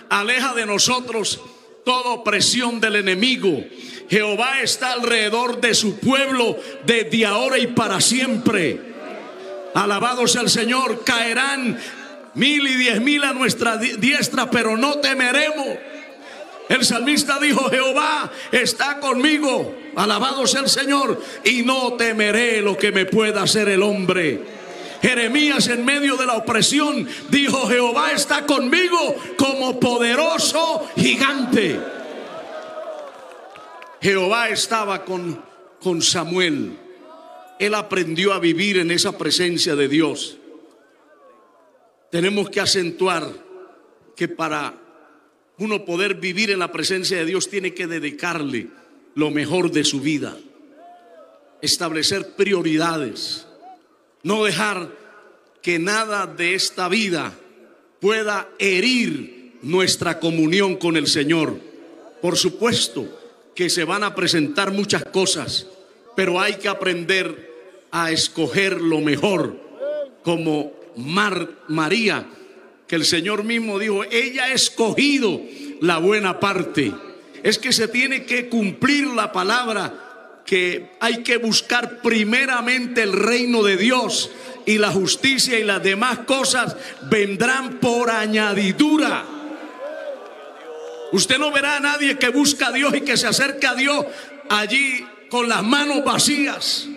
aleja 0.09 0.53
de 0.53 0.65
nosotros 0.65 1.39
toda 1.85 2.09
opresión 2.09 2.79
del 2.79 2.97
enemigo. 2.97 3.63
Jehová 4.09 4.61
está 4.61 4.93
alrededor 4.93 5.61
de 5.61 5.73
su 5.73 5.99
pueblo 5.99 6.57
desde 6.85 7.25
ahora 7.25 7.57
y 7.59 7.67
para 7.67 8.01
siempre. 8.01 8.79
Alabado 9.73 10.27
sea 10.27 10.41
el 10.41 10.49
Señor, 10.49 11.03
caerán 11.03 11.79
mil 12.35 12.67
y 12.67 12.75
diez 12.75 12.99
mil 13.01 13.23
a 13.23 13.33
nuestra 13.33 13.77
diestra, 13.77 14.49
pero 14.49 14.75
no 14.75 14.99
temeremos 14.99 15.67
el 16.69 16.85
salmista 16.85 17.39
dijo, 17.39 17.69
Jehová 17.69 18.31
está 18.51 18.99
conmigo, 18.99 19.75
alabado 19.95 20.47
sea 20.47 20.61
el 20.61 20.69
Señor, 20.69 21.21
y 21.43 21.63
no 21.63 21.93
temeré 21.93 22.61
lo 22.61 22.77
que 22.77 22.91
me 22.91 23.05
pueda 23.05 23.43
hacer 23.43 23.69
el 23.69 23.83
hombre. 23.83 24.41
Jeremías 25.01 25.67
en 25.67 25.83
medio 25.83 26.15
de 26.15 26.25
la 26.25 26.37
opresión 26.37 27.07
dijo, 27.29 27.67
Jehová 27.67 28.13
está 28.13 28.45
conmigo 28.45 29.15
como 29.37 29.77
poderoso 29.77 30.87
gigante. 30.95 31.77
Jehová 34.01 34.47
estaba 34.49 35.03
con, 35.03 35.43
con 35.81 36.01
Samuel. 36.01 36.77
Él 37.59 37.75
aprendió 37.75 38.31
a 38.31 38.39
vivir 38.39 38.77
en 38.77 38.91
esa 38.91 39.17
presencia 39.17 39.75
de 39.75 39.89
Dios. 39.89 40.37
Tenemos 42.09 42.49
que 42.49 42.61
acentuar 42.61 43.27
que 44.15 44.29
para 44.29 44.82
uno 45.63 45.85
poder 45.85 46.15
vivir 46.15 46.51
en 46.51 46.59
la 46.59 46.71
presencia 46.71 47.17
de 47.17 47.25
Dios 47.25 47.49
tiene 47.49 47.73
que 47.73 47.87
dedicarle 47.87 48.67
lo 49.15 49.31
mejor 49.31 49.71
de 49.71 49.85
su 49.85 50.01
vida, 50.01 50.37
establecer 51.61 52.35
prioridades, 52.35 53.47
no 54.23 54.43
dejar 54.43 54.89
que 55.61 55.79
nada 55.79 56.27
de 56.27 56.53
esta 56.53 56.89
vida 56.89 57.33
pueda 58.01 58.49
herir 58.59 59.53
nuestra 59.61 60.19
comunión 60.19 60.75
con 60.75 60.97
el 60.97 61.07
Señor. 61.07 61.57
Por 62.21 62.37
supuesto 62.37 63.07
que 63.55 63.69
se 63.69 63.85
van 63.85 64.03
a 64.03 64.15
presentar 64.15 64.73
muchas 64.73 65.05
cosas, 65.05 65.67
pero 66.15 66.41
hay 66.41 66.55
que 66.55 66.67
aprender 66.67 67.53
a 67.91 68.11
escoger 68.11 68.81
lo 68.81 68.99
mejor, 68.99 69.55
como 70.23 70.73
Mar 70.97 71.49
María 71.69 72.27
que 72.93 72.97
el 72.97 73.05
Señor 73.05 73.43
mismo 73.43 73.79
dijo, 73.79 74.03
ella 74.03 74.43
ha 74.43 74.51
escogido 74.51 75.41
la 75.81 75.97
buena 75.97 76.39
parte. 76.39 76.93
Es 77.41 77.57
que 77.57 77.73
se 77.73 77.87
tiene 77.87 78.23
que 78.23 78.49
cumplir 78.49 79.07
la 79.07 79.31
palabra 79.31 80.41
que 80.45 80.91
hay 80.99 81.23
que 81.23 81.37
buscar 81.37 82.03
primeramente 82.03 83.01
el 83.01 83.13
reino 83.13 83.63
de 83.63 83.77
Dios 83.77 84.29
y 84.67 84.77
la 84.77 84.91
justicia 84.91 85.57
y 85.57 85.63
las 85.63 85.81
demás 85.81 86.19
cosas 86.27 86.77
vendrán 87.09 87.79
por 87.79 88.11
añadidura. 88.11 89.25
Usted 91.13 91.39
no 91.39 91.51
verá 91.51 91.77
a 91.77 91.79
nadie 91.79 92.19
que 92.19 92.29
busca 92.29 92.67
a 92.67 92.71
Dios 92.73 92.93
y 92.93 93.01
que 93.01 93.17
se 93.17 93.25
acerca 93.25 93.71
a 93.71 93.75
Dios 93.75 94.05
allí 94.51 95.03
con 95.31 95.49
las 95.49 95.63
manos 95.63 96.05
vacías 96.05 96.87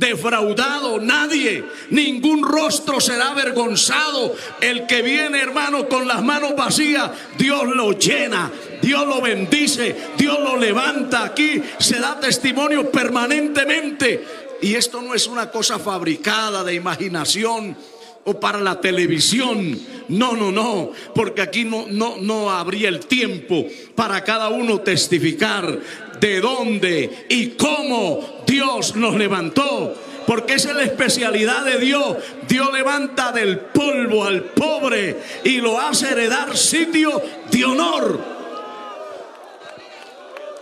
defraudado, 0.00 0.98
nadie, 0.98 1.62
ningún 1.90 2.42
rostro 2.42 3.00
será 3.00 3.30
avergonzado. 3.30 4.34
El 4.60 4.86
que 4.86 5.02
viene, 5.02 5.40
hermano, 5.40 5.88
con 5.88 6.08
las 6.08 6.24
manos 6.24 6.56
vacías, 6.56 7.10
Dios 7.38 7.64
lo 7.68 7.92
llena, 7.92 8.50
Dios 8.80 9.06
lo 9.06 9.20
bendice, 9.20 9.94
Dios 10.16 10.40
lo 10.40 10.56
levanta. 10.56 11.24
Aquí 11.24 11.62
se 11.78 12.00
da 12.00 12.18
testimonio 12.18 12.90
permanentemente 12.90 14.24
Y 14.62 14.74
esto 14.74 15.00
no 15.02 15.14
es 15.14 15.26
una 15.26 15.50
cosa 15.50 15.78
fabricada 15.78 16.64
de 16.64 16.74
imaginación 16.74 17.76
o 18.24 18.38
para 18.38 18.60
la 18.60 18.80
televisión. 18.80 19.78
No, 20.08 20.32
no, 20.32 20.50
no, 20.50 20.92
porque 21.14 21.42
aquí 21.42 21.64
no, 21.64 21.86
no, 21.88 22.16
no 22.18 22.50
habría 22.50 22.88
el 22.88 23.00
tiempo 23.06 23.66
para 23.94 24.24
cada 24.24 24.48
uno 24.48 24.80
testificar 24.80 25.78
de 26.20 26.40
dónde 26.40 27.26
y 27.28 27.50
cómo 27.50 28.42
Dios 28.46 28.96
nos 28.96 29.16
levantó. 29.16 29.94
Porque 30.26 30.54
esa 30.54 30.70
es 30.70 30.76
la 30.76 30.84
especialidad 30.84 31.64
de 31.64 31.78
Dios. 31.78 32.16
Dios 32.46 32.72
levanta 32.72 33.32
del 33.32 33.58
polvo 33.58 34.24
al 34.24 34.44
pobre 34.44 35.16
y 35.44 35.60
lo 35.60 35.80
hace 35.80 36.10
heredar 36.10 36.56
sitio 36.56 37.20
de 37.50 37.64
honor. 37.64 38.20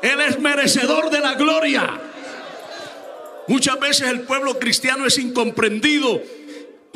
Él 0.00 0.20
es 0.20 0.38
merecedor 0.38 1.10
de 1.10 1.20
la 1.20 1.34
gloria. 1.34 2.00
Muchas 3.48 3.78
veces 3.80 4.08
el 4.08 4.20
pueblo 4.20 4.58
cristiano 4.58 5.06
es 5.06 5.18
incomprendido 5.18 6.22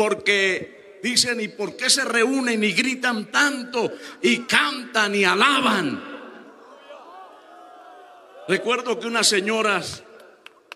porque 0.03 0.99
dicen, 1.01 1.41
¿y 1.41 1.47
por 1.47 1.77
qué 1.77 1.89
se 1.89 2.03
reúnen 2.05 2.65
y 2.65 2.73
gritan 2.73 3.31
tanto 3.31 3.93
y 4.21 4.39
cantan 4.39 5.15
y 5.15 5.23
alaban? 5.23 6.03
Recuerdo 8.49 8.99
que 8.99 9.07
unas 9.07 9.29
señoras 9.29 10.03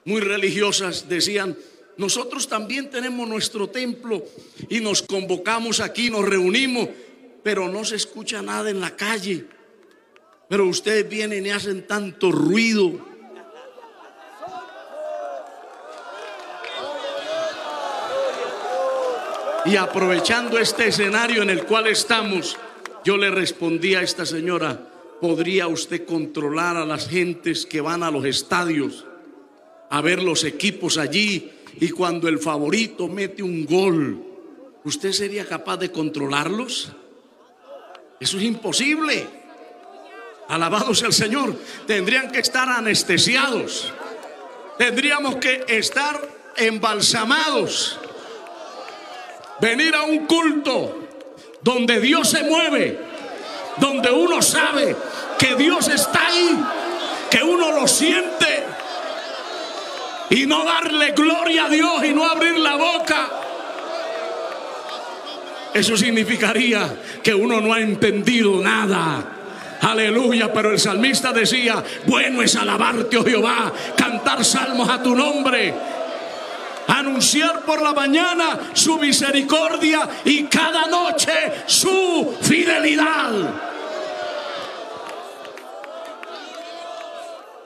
muy 0.04 0.20
religiosas 0.20 1.08
decían, 1.08 1.58
nosotros 1.96 2.46
también 2.46 2.88
tenemos 2.88 3.28
nuestro 3.28 3.68
templo 3.68 4.22
y 4.68 4.78
nos 4.78 5.02
convocamos 5.02 5.80
aquí, 5.80 6.08
nos 6.08 6.24
reunimos, 6.24 6.88
pero 7.42 7.66
no 7.66 7.84
se 7.84 7.96
escucha 7.96 8.42
nada 8.42 8.70
en 8.70 8.80
la 8.80 8.94
calle. 8.94 9.44
Pero 10.48 10.68
ustedes 10.68 11.08
vienen 11.08 11.46
y 11.46 11.50
hacen 11.50 11.84
tanto 11.88 12.30
ruido. 12.30 13.15
Y 19.66 19.74
aprovechando 19.74 20.58
este 20.58 20.86
escenario 20.88 21.42
en 21.42 21.50
el 21.50 21.64
cual 21.64 21.88
estamos, 21.88 22.56
yo 23.04 23.16
le 23.16 23.30
respondí 23.30 23.96
a 23.96 24.02
esta 24.02 24.24
señora, 24.24 24.78
¿podría 25.20 25.66
usted 25.66 26.06
controlar 26.06 26.76
a 26.76 26.86
las 26.86 27.08
gentes 27.08 27.66
que 27.66 27.80
van 27.80 28.04
a 28.04 28.10
los 28.12 28.24
estadios 28.24 29.04
a 29.90 30.00
ver 30.00 30.22
los 30.22 30.44
equipos 30.44 30.98
allí 30.98 31.50
y 31.80 31.90
cuando 31.90 32.28
el 32.28 32.38
favorito 32.38 33.08
mete 33.08 33.42
un 33.42 33.66
gol, 33.66 34.24
¿usted 34.84 35.10
sería 35.10 35.44
capaz 35.44 35.78
de 35.78 35.90
controlarlos? 35.90 36.92
Eso 38.20 38.38
es 38.38 38.44
imposible. 38.44 39.26
Alabado 40.48 40.94
sea 40.94 41.08
el 41.08 41.12
Señor. 41.12 41.56
Tendrían 41.88 42.30
que 42.30 42.38
estar 42.38 42.68
anestesiados. 42.68 43.92
Tendríamos 44.78 45.36
que 45.36 45.64
estar 45.66 46.20
embalsamados 46.56 47.98
venir 49.60 49.94
a 49.94 50.02
un 50.02 50.26
culto 50.26 51.06
donde 51.62 52.00
Dios 52.00 52.28
se 52.28 52.44
mueve, 52.44 52.98
donde 53.78 54.10
uno 54.10 54.40
sabe 54.42 54.96
que 55.38 55.54
Dios 55.56 55.88
está 55.88 56.26
ahí, 56.26 56.56
que 57.30 57.42
uno 57.42 57.72
lo 57.72 57.86
siente 57.86 58.64
y 60.30 60.46
no 60.46 60.64
darle 60.64 61.12
gloria 61.12 61.66
a 61.66 61.68
Dios 61.68 62.04
y 62.04 62.12
no 62.12 62.26
abrir 62.26 62.58
la 62.58 62.76
boca. 62.76 63.30
Eso 65.74 65.96
significaría 65.96 66.96
que 67.22 67.34
uno 67.34 67.60
no 67.60 67.74
ha 67.74 67.80
entendido 67.80 68.62
nada. 68.62 69.32
Aleluya, 69.82 70.52
pero 70.52 70.72
el 70.72 70.78
salmista 70.78 71.32
decía, 71.32 71.84
bueno 72.06 72.42
es 72.42 72.56
alabarte, 72.56 73.18
oh 73.18 73.24
Jehová, 73.24 73.72
cantar 73.94 74.42
salmos 74.44 74.88
a 74.88 75.02
tu 75.02 75.14
nombre 75.14 75.74
anunciar 76.86 77.62
por 77.62 77.82
la 77.82 77.92
mañana 77.92 78.70
su 78.72 78.98
misericordia 78.98 80.08
y 80.24 80.44
cada 80.44 80.86
noche 80.86 81.32
su 81.66 82.36
fidelidad. 82.42 83.32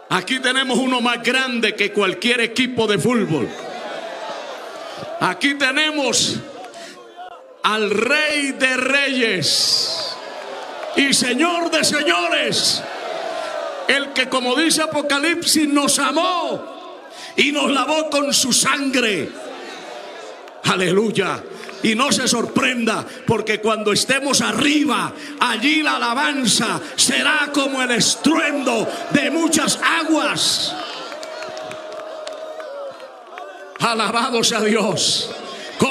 Aquí 0.09 0.41
tenemos 0.41 0.79
uno 0.79 1.01
más 1.01 1.23
grande 1.23 1.75
que 1.77 1.93
cualquier 1.93 2.41
equipo 2.41 2.87
de 2.87 2.99
fútbol. 2.99 3.49
Aquí 5.21 5.55
tenemos 5.55 6.37
al 7.63 7.91
rey 7.91 8.53
de 8.53 8.77
reyes 8.77 10.17
y 10.97 11.13
señor 11.13 11.71
de 11.71 11.85
señores. 11.85 12.83
El 13.87 14.13
que 14.13 14.29
como 14.29 14.57
dice 14.57 14.83
Apocalipsis 14.83 15.69
nos 15.69 15.99
amó 15.99 16.80
y 17.41 17.53
nos 17.53 17.71
lavó 17.71 18.11
con 18.11 18.35
su 18.35 18.53
sangre. 18.53 19.31
Aleluya. 20.65 21.43
Y 21.83 21.95
no 21.95 22.13
se 22.13 22.29
sorprenda, 22.29 23.07
porque 23.27 23.63
cuando 23.63 23.93
estemos 23.93 24.43
arriba, 24.43 25.15
allí 25.41 25.83
la 25.83 25.97
alabanza 25.97 26.79
será 26.95 27.51
como 27.55 27.81
el 27.81 27.93
estruendo 27.93 28.87
de 29.13 29.31
muchas 29.31 29.81
aguas. 29.83 30.75
Alabado 33.79 34.45
sea 34.45 34.61
Dios. 34.61 35.31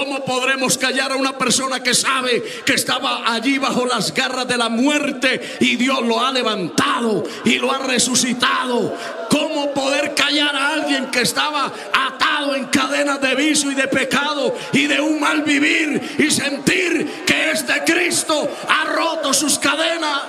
¿Cómo 0.10 0.26
podremos 0.26 0.76
callar 0.76 1.12
a 1.12 1.18
una 1.18 1.38
persona 1.38 1.84
que 1.84 1.94
sabe 1.94 2.42
que 2.66 2.74
estaba 2.74 3.32
allí 3.32 3.60
bajo 3.60 3.86
las 3.86 4.12
garras 4.12 4.48
de 4.48 4.58
la 4.58 4.68
muerte 4.68 5.58
y 5.60 5.76
Dios 5.76 6.02
lo 6.02 6.20
ha 6.20 6.32
levantado 6.32 7.24
y 7.46 7.60
lo 7.60 7.72
ha 7.72 7.78
resucitado? 7.78 8.98
¿Cómo 9.30 9.72
poder 9.72 10.16
callar 10.16 10.56
a 10.56 10.74
alguien 10.74 11.12
que 11.12 11.22
estaba 11.22 11.72
atado 11.94 12.56
en 12.56 12.66
cadenas 12.66 13.22
de 13.22 13.36
vicio 13.36 13.72
y 13.72 13.76
de 13.76 13.88
pecado 13.88 14.56
y 14.74 14.88
de 14.88 15.00
un 15.00 15.20
mal 15.20 15.44
vivir 15.44 16.16
y 16.18 16.32
sentir 16.32 17.24
que 17.28 17.52
este 17.52 17.84
Cristo 17.86 18.50
ha 18.68 18.86
roto 18.86 19.32
sus 19.32 19.60
cadenas? 19.60 20.24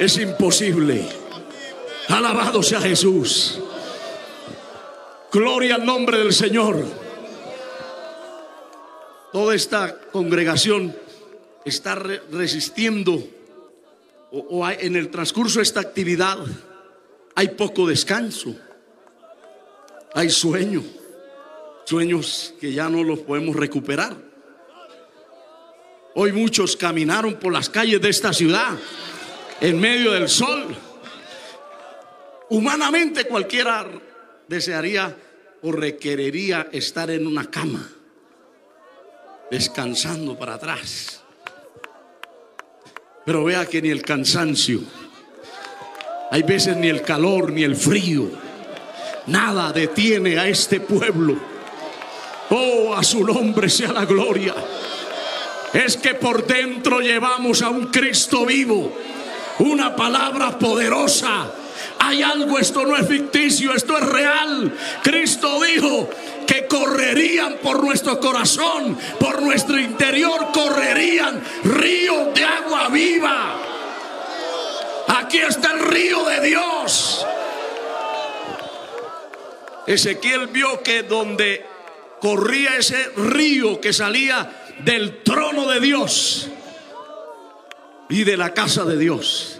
Es 0.00 0.18
imposible. 0.18 1.08
Alabado 2.08 2.60
sea 2.60 2.80
Jesús. 2.80 3.60
Gloria 5.30 5.74
al 5.74 5.84
nombre 5.84 6.18
del 6.18 6.32
Señor. 6.32 6.82
Toda 9.30 9.54
esta 9.54 10.00
congregación 10.10 10.96
está 11.66 11.96
resistiendo 11.96 13.22
o, 14.30 14.66
en 14.66 14.96
el 14.96 15.10
transcurso 15.10 15.58
de 15.58 15.64
esta 15.64 15.80
actividad 15.80 16.38
hay 17.34 17.48
poco 17.48 17.86
descanso, 17.86 18.56
hay 20.14 20.30
sueño, 20.30 20.82
sueños 21.84 22.54
que 22.58 22.72
ya 22.72 22.88
no 22.88 23.04
los 23.04 23.18
podemos 23.20 23.54
recuperar. 23.54 24.16
Hoy 26.14 26.32
muchos 26.32 26.74
caminaron 26.74 27.34
por 27.34 27.52
las 27.52 27.68
calles 27.68 28.00
de 28.00 28.08
esta 28.08 28.32
ciudad 28.32 28.78
en 29.60 29.78
medio 29.78 30.12
del 30.12 30.28
sol. 30.28 30.74
Humanamente 32.48 33.24
cualquiera 33.24 33.86
desearía 34.48 35.14
o 35.62 35.70
requeriría 35.72 36.68
estar 36.72 37.10
en 37.10 37.26
una 37.26 37.50
cama, 37.50 37.86
descansando 39.50 40.38
para 40.38 40.54
atrás. 40.54 41.20
Pero 43.24 43.44
vea 43.44 43.66
que 43.66 43.82
ni 43.82 43.90
el 43.90 44.02
cansancio, 44.02 44.80
hay 46.30 46.42
veces 46.42 46.76
ni 46.76 46.88
el 46.88 47.02
calor, 47.02 47.52
ni 47.52 47.62
el 47.62 47.76
frío, 47.76 48.30
nada 49.26 49.72
detiene 49.72 50.38
a 50.38 50.48
este 50.48 50.80
pueblo. 50.80 51.36
Oh, 52.50 52.94
a 52.94 53.02
su 53.02 53.24
nombre 53.24 53.68
sea 53.68 53.92
la 53.92 54.06
gloria. 54.06 54.54
Es 55.74 55.98
que 55.98 56.14
por 56.14 56.46
dentro 56.46 57.00
llevamos 57.00 57.60
a 57.60 57.68
un 57.68 57.88
Cristo 57.88 58.46
vivo, 58.46 58.96
una 59.58 59.94
palabra 59.94 60.58
poderosa 60.58 61.52
hay 61.98 62.22
algo, 62.22 62.58
esto 62.58 62.84
no 62.84 62.96
es 62.96 63.06
ficticio, 63.06 63.74
esto 63.74 63.96
es 63.98 64.04
real. 64.04 64.72
Cristo 65.02 65.60
dijo 65.62 66.08
que 66.46 66.66
correrían 66.66 67.58
por 67.62 67.82
nuestro 67.82 68.18
corazón, 68.20 68.98
por 69.18 69.42
nuestro 69.42 69.78
interior, 69.78 70.48
correrían 70.52 71.42
ríos 71.64 72.34
de 72.34 72.44
agua 72.44 72.88
viva. 72.88 73.56
Aquí 75.08 75.38
está 75.38 75.72
el 75.72 75.80
río 75.80 76.24
de 76.24 76.40
Dios. 76.40 77.26
Ezequiel 79.86 80.48
vio 80.48 80.82
que 80.82 81.02
donde 81.02 81.64
corría 82.20 82.76
ese 82.76 83.10
río 83.16 83.80
que 83.80 83.92
salía 83.92 84.64
del 84.80 85.22
trono 85.22 85.66
de 85.68 85.80
Dios 85.80 86.48
y 88.10 88.24
de 88.24 88.36
la 88.36 88.52
casa 88.54 88.84
de 88.84 88.98
Dios 88.98 89.58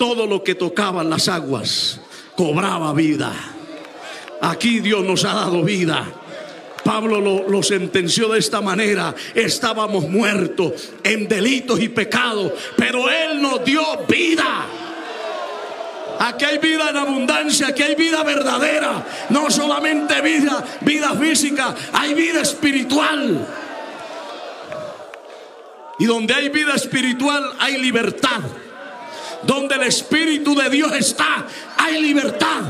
todo 0.00 0.26
lo 0.26 0.42
que 0.42 0.54
tocaban 0.54 1.10
las 1.10 1.28
aguas 1.28 2.00
cobraba 2.34 2.94
vida. 2.94 3.34
Aquí 4.40 4.80
Dios 4.80 5.04
nos 5.04 5.26
ha 5.26 5.34
dado 5.34 5.62
vida. 5.62 6.06
Pablo 6.82 7.20
lo, 7.46 7.62
sentenció 7.62 8.28
de 8.28 8.38
esta 8.38 8.62
manera. 8.62 9.14
Estábamos 9.34 10.08
muertos 10.08 10.92
en 11.04 11.28
delitos 11.28 11.82
y 11.82 11.90
pecados, 11.90 12.50
pero 12.78 13.10
Él 13.10 13.42
nos 13.42 13.62
dio 13.62 13.82
vida. 14.08 14.64
Aquí 16.18 16.46
hay 16.46 16.56
vida 16.56 16.88
en 16.88 16.96
abundancia, 16.96 17.66
aquí 17.68 17.82
hay 17.82 17.94
vida 17.94 18.22
verdadera, 18.22 19.06
no 19.28 19.50
solamente 19.50 20.18
vida, 20.22 20.64
vida 20.80 21.14
física, 21.14 21.74
hay 21.92 22.14
vida 22.14 22.40
espiritual. 22.40 23.46
Y 25.98 26.06
donde 26.06 26.32
hay 26.32 26.48
vida 26.48 26.74
espiritual 26.74 27.52
hay 27.58 27.76
libertad. 27.76 28.40
Donde 29.42 29.74
el 29.74 29.82
Espíritu 29.82 30.54
de 30.54 30.68
Dios 30.68 30.92
está, 30.92 31.46
hay 31.76 32.00
libertad. 32.00 32.62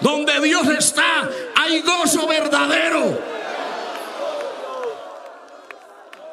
Donde 0.00 0.40
Dios 0.40 0.66
está, 0.68 1.28
hay 1.54 1.82
gozo 1.82 2.26
verdadero. 2.26 3.18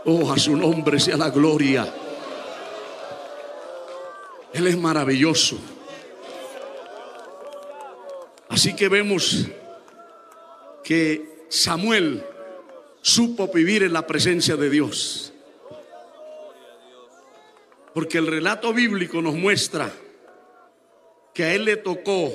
Oh, 0.05 0.31
a 0.31 0.37
su 0.37 0.55
nombre 0.55 0.99
sea 0.99 1.17
la 1.17 1.29
gloria. 1.29 1.93
Él 4.53 4.67
es 4.67 4.77
maravilloso. 4.77 5.57
Así 8.47 8.73
que 8.73 8.87
vemos 8.87 9.47
que 10.83 11.45
Samuel 11.49 12.23
supo 13.01 13.49
vivir 13.49 13.83
en 13.83 13.93
la 13.93 14.07
presencia 14.07 14.55
de 14.55 14.69
Dios. 14.69 15.26
Porque 17.97 18.19
el 18.19 18.27
relato 18.27 18.75
bíblico 18.75 19.23
nos 19.23 19.33
muestra 19.33 19.91
que 21.33 21.43
a 21.43 21.55
él 21.55 21.65
le 21.65 21.77
tocó 21.77 22.31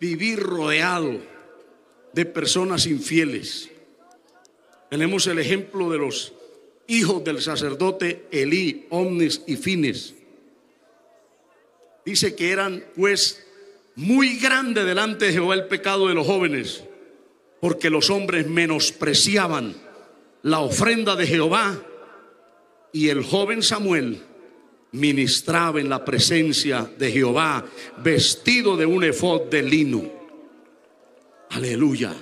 vivir 0.00 0.40
rodeado 0.40 1.20
de 2.12 2.24
personas 2.24 2.86
infieles. 2.86 3.70
Tenemos 4.90 5.28
el 5.28 5.38
ejemplo 5.38 5.88
de 5.90 5.98
los 5.98 6.32
hijos 6.88 7.22
del 7.22 7.40
sacerdote 7.40 8.26
Elí, 8.32 8.88
Omnis 8.90 9.42
y 9.46 9.54
Fines. 9.54 10.12
Dice 12.04 12.34
que 12.34 12.50
eran 12.50 12.84
pues 12.96 13.46
muy 13.94 14.38
grande 14.40 14.82
delante 14.82 15.26
de 15.26 15.34
Jehová 15.34 15.54
el 15.54 15.68
pecado 15.68 16.08
de 16.08 16.14
los 16.14 16.26
jóvenes, 16.26 16.82
porque 17.60 17.90
los 17.90 18.10
hombres 18.10 18.48
menospreciaban 18.48 19.76
la 20.42 20.58
ofrenda 20.58 21.14
de 21.14 21.28
Jehová 21.28 21.86
y 22.92 23.08
el 23.08 23.22
joven 23.22 23.62
Samuel 23.62 24.22
ministraba 24.92 25.80
en 25.80 25.88
la 25.88 26.04
presencia 26.04 26.90
de 26.98 27.12
Jehová 27.12 27.64
vestido 28.02 28.76
de 28.76 28.86
un 28.86 29.04
efod 29.04 29.48
de 29.48 29.62
lino. 29.62 30.02
Aleluya. 31.50 32.14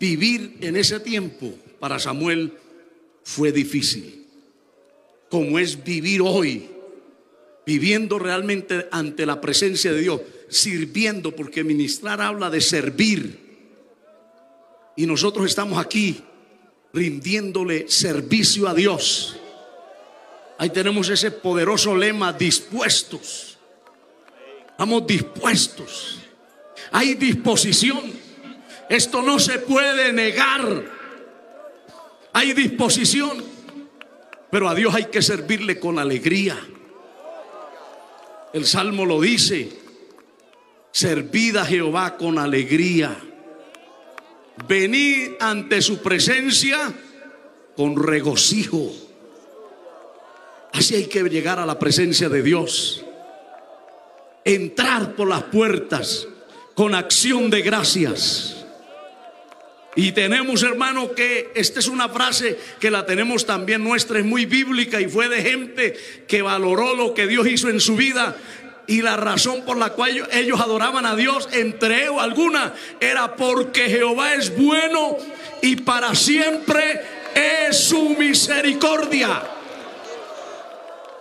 Vivir 0.00 0.56
en 0.60 0.76
ese 0.76 1.00
tiempo 1.00 1.54
para 1.78 1.98
Samuel 1.98 2.52
fue 3.22 3.52
difícil, 3.52 4.26
como 5.30 5.58
es 5.58 5.84
vivir 5.84 6.20
hoy, 6.22 6.68
viviendo 7.64 8.18
realmente 8.18 8.88
ante 8.90 9.26
la 9.26 9.40
presencia 9.40 9.92
de 9.92 10.00
Dios, 10.00 10.20
sirviendo, 10.48 11.34
porque 11.36 11.62
ministrar 11.62 12.20
habla 12.20 12.50
de 12.50 12.60
servir. 12.60 13.38
Y 14.96 15.06
nosotros 15.06 15.46
estamos 15.46 15.78
aquí 15.78 16.20
rindiéndole 16.92 17.88
servicio 17.88 18.68
a 18.68 18.74
Dios. 18.74 19.38
Ahí 20.62 20.70
tenemos 20.70 21.08
ese 21.08 21.32
poderoso 21.32 21.96
lema, 21.96 22.32
dispuestos. 22.32 23.58
Estamos 24.70 25.04
dispuestos. 25.06 26.20
Hay 26.92 27.14
disposición. 27.14 28.00
Esto 28.88 29.22
no 29.22 29.38
se 29.38 29.58
puede 29.58 30.12
negar 30.12 31.02
hay 32.32 32.54
disposición, 32.54 33.44
pero 34.50 34.68
a 34.68 34.74
Dios 34.74 34.94
hay 34.94 35.06
que 35.06 35.20
servirle 35.20 35.78
con 35.78 35.98
alegría. 35.98 36.58
El 38.54 38.64
Salmo 38.64 39.04
lo 39.04 39.20
dice, 39.20 39.70
servid 40.90 41.56
a 41.56 41.66
Jehová 41.66 42.16
con 42.16 42.38
alegría. 42.38 43.16
Venid 44.66 45.32
ante 45.40 45.82
su 45.82 46.00
presencia 46.02 46.92
con 47.76 48.02
regocijo. 48.02 48.92
Así 50.72 50.94
hay 50.94 51.06
que 51.06 51.22
llegar 51.24 51.58
a 51.58 51.66
la 51.66 51.78
presencia 51.78 52.28
de 52.28 52.42
Dios. 52.42 53.04
Entrar 54.44 55.14
por 55.14 55.28
las 55.28 55.44
puertas 55.44 56.26
con 56.74 56.94
acción 56.94 57.50
de 57.50 57.62
gracias. 57.62 58.64
Y 59.94 60.12
tenemos, 60.12 60.62
hermano, 60.62 61.12
que 61.12 61.52
esta 61.54 61.80
es 61.80 61.88
una 61.88 62.08
frase 62.08 62.58
que 62.80 62.90
la 62.90 63.04
tenemos 63.04 63.44
también 63.44 63.84
nuestra, 63.84 64.18
es 64.18 64.24
muy 64.24 64.46
bíblica 64.46 65.00
y 65.00 65.08
fue 65.08 65.28
de 65.28 65.42
gente 65.42 65.94
que 66.26 66.40
valoró 66.40 66.94
lo 66.94 67.12
que 67.12 67.26
Dios 67.26 67.46
hizo 67.46 67.68
en 67.68 67.78
su 67.78 67.94
vida. 67.94 68.34
Y 68.86 69.02
la 69.02 69.16
razón 69.16 69.62
por 69.64 69.76
la 69.76 69.90
cual 69.90 70.26
ellos 70.32 70.60
adoraban 70.60 71.04
a 71.04 71.14
Dios, 71.14 71.48
entre 71.52 72.04
ellos 72.04 72.16
alguna, 72.20 72.74
era 73.00 73.36
porque 73.36 73.88
Jehová 73.90 74.34
es 74.34 74.56
bueno 74.56 75.18
y 75.60 75.76
para 75.76 76.14
siempre 76.14 77.00
es 77.34 77.76
su 77.76 78.10
misericordia. 78.10 79.42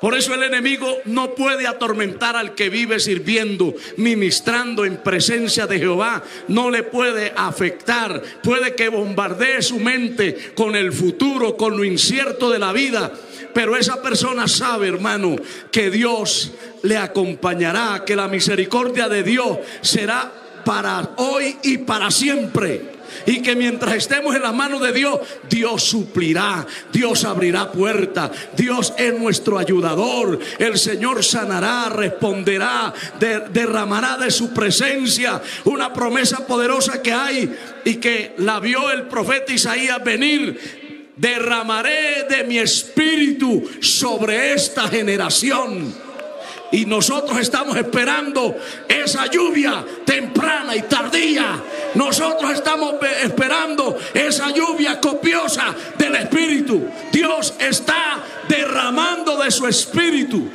Por 0.01 0.15
eso 0.17 0.33
el 0.33 0.41
enemigo 0.41 0.97
no 1.05 1.35
puede 1.35 1.67
atormentar 1.67 2.35
al 2.35 2.55
que 2.55 2.71
vive 2.71 2.99
sirviendo, 2.99 3.75
ministrando 3.97 4.83
en 4.83 4.97
presencia 4.97 5.67
de 5.67 5.77
Jehová. 5.77 6.23
No 6.47 6.71
le 6.71 6.81
puede 6.81 7.31
afectar. 7.35 8.19
Puede 8.43 8.73
que 8.73 8.89
bombardee 8.89 9.61
su 9.61 9.79
mente 9.79 10.53
con 10.55 10.75
el 10.75 10.91
futuro, 10.91 11.55
con 11.55 11.77
lo 11.77 11.83
incierto 11.83 12.49
de 12.49 12.57
la 12.57 12.73
vida. 12.73 13.11
Pero 13.53 13.77
esa 13.77 14.01
persona 14.01 14.47
sabe, 14.47 14.87
hermano, 14.87 15.35
que 15.71 15.91
Dios 15.91 16.51
le 16.81 16.97
acompañará, 16.97 18.03
que 18.03 18.15
la 18.15 18.27
misericordia 18.27 19.07
de 19.07 19.21
Dios 19.21 19.59
será 19.81 20.31
para 20.65 21.11
hoy 21.17 21.57
y 21.61 21.77
para 21.77 22.09
siempre. 22.09 22.90
Y 23.25 23.41
que 23.41 23.55
mientras 23.55 23.95
estemos 23.95 24.35
en 24.35 24.41
las 24.41 24.53
manos 24.53 24.81
de 24.81 24.91
Dios, 24.91 25.19
Dios 25.49 25.83
suplirá, 25.83 26.65
Dios 26.91 27.23
abrirá 27.23 27.71
puertas, 27.71 28.31
Dios 28.55 28.93
es 28.97 29.17
nuestro 29.17 29.57
ayudador, 29.57 30.39
el 30.59 30.77
Señor 30.77 31.23
sanará, 31.23 31.89
responderá, 31.89 32.93
derramará 33.19 34.17
de 34.17 34.31
su 34.31 34.53
presencia 34.53 35.41
una 35.65 35.93
promesa 35.93 36.45
poderosa 36.45 37.01
que 37.01 37.13
hay 37.13 37.55
y 37.85 37.95
que 37.95 38.35
la 38.37 38.59
vio 38.59 38.91
el 38.91 39.03
profeta 39.03 39.53
Isaías 39.53 40.03
venir. 40.03 41.11
Derramaré 41.15 42.25
de 42.29 42.43
mi 42.45 42.57
espíritu 42.57 43.69
sobre 43.79 44.53
esta 44.53 44.87
generación 44.87 45.93
y 46.71 46.85
nosotros 46.85 47.37
estamos 47.39 47.75
esperando 47.75 48.55
esa 48.87 49.27
lluvia 49.27 49.85
temprana 50.05 50.75
y 50.75 50.83
tardía. 50.83 51.61
Nosotros 51.95 52.51
estamos 52.51 52.95
esperando 53.21 53.97
esa 54.13 54.51
lluvia 54.51 54.99
copiosa 54.99 55.75
del 55.97 56.15
Espíritu. 56.15 56.87
Dios 57.11 57.53
está 57.59 58.23
derramando 58.47 59.37
de 59.37 59.51
su 59.51 59.67
Espíritu. 59.67 60.49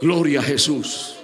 Gloria 0.00 0.38
a 0.38 0.44
Jesús. 0.44 1.16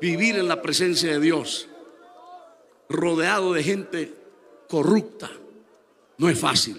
Vivir 0.00 0.36
en 0.36 0.48
la 0.48 0.62
presencia 0.62 1.12
de 1.12 1.20
Dios, 1.20 1.68
rodeado 2.88 3.52
de 3.52 3.62
gente 3.62 4.14
corrupta 4.66 5.30
no 6.20 6.28
es 6.28 6.38
fácil. 6.38 6.76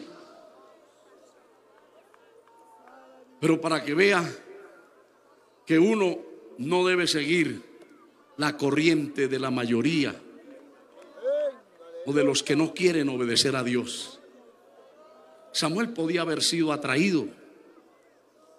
Pero 3.40 3.60
para 3.60 3.84
que 3.84 3.96
vea 3.96 4.24
que 5.66 5.80
uno 5.80 6.20
no 6.60 6.86
debe 6.86 7.08
seguir 7.08 7.60
la 8.38 8.56
corriente 8.56 9.28
de 9.28 9.40
la 9.40 9.50
mayoría 9.50 10.14
o 12.06 12.14
de 12.14 12.24
los 12.24 12.44
que 12.44 12.56
no 12.56 12.72
quieren 12.76 13.10
obedecer 13.10 13.56
a 13.56 13.64
Dios. 13.64 14.20
Samuel 15.52 15.90
podía 15.90 16.22
haber 16.22 16.44
sido 16.44 16.72
atraído 16.72 17.26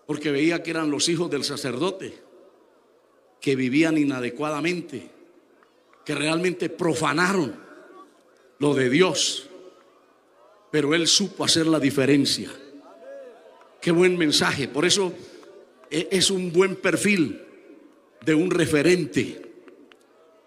porque 0.05 0.33
veía 0.33 0.65
que 0.65 0.73
eran 0.73 0.91
los 0.91 1.09
hijos 1.09 1.31
del 1.31 1.45
sacerdote 1.45 2.13
que 3.41 3.55
vivían 3.55 3.99
inadecuadamente, 3.99 5.11
que 6.05 6.15
realmente 6.17 6.69
profanaron 6.69 7.55
lo 8.59 8.75
de 8.75 8.91
Dios 8.91 9.49
pero 10.73 10.95
él 10.95 11.07
supo 11.07 11.45
hacer 11.45 11.67
la 11.67 11.79
diferencia. 11.79 12.51
Qué 13.81 13.91
buen 13.91 14.17
mensaje. 14.17 14.69
Por 14.69 14.87
eso 14.87 15.13
e, 15.91 16.09
es 16.11 16.31
un 16.31 16.51
buen 16.51 16.77
perfil 16.77 17.43
de 18.25 18.35
un 18.35 18.51
referente. 18.51 19.43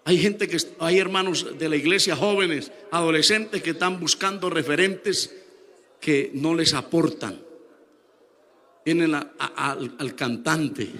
Hay 0.04 0.18
gente 0.18 0.48
que, 0.48 0.58
hay 0.80 0.98
hermanos 0.98 1.56
de 1.56 1.68
la 1.68 1.76
iglesia, 1.76 2.16
jóvenes, 2.16 2.72
adolescentes 2.90 3.62
que 3.62 3.70
están 3.70 4.00
buscando 4.00 4.50
referentes 4.50 5.32
que 6.00 6.32
no 6.34 6.56
les 6.56 6.74
aportan. 6.74 7.40
Tienen 8.84 9.14
al 9.14 10.14
cantante, 10.16 10.90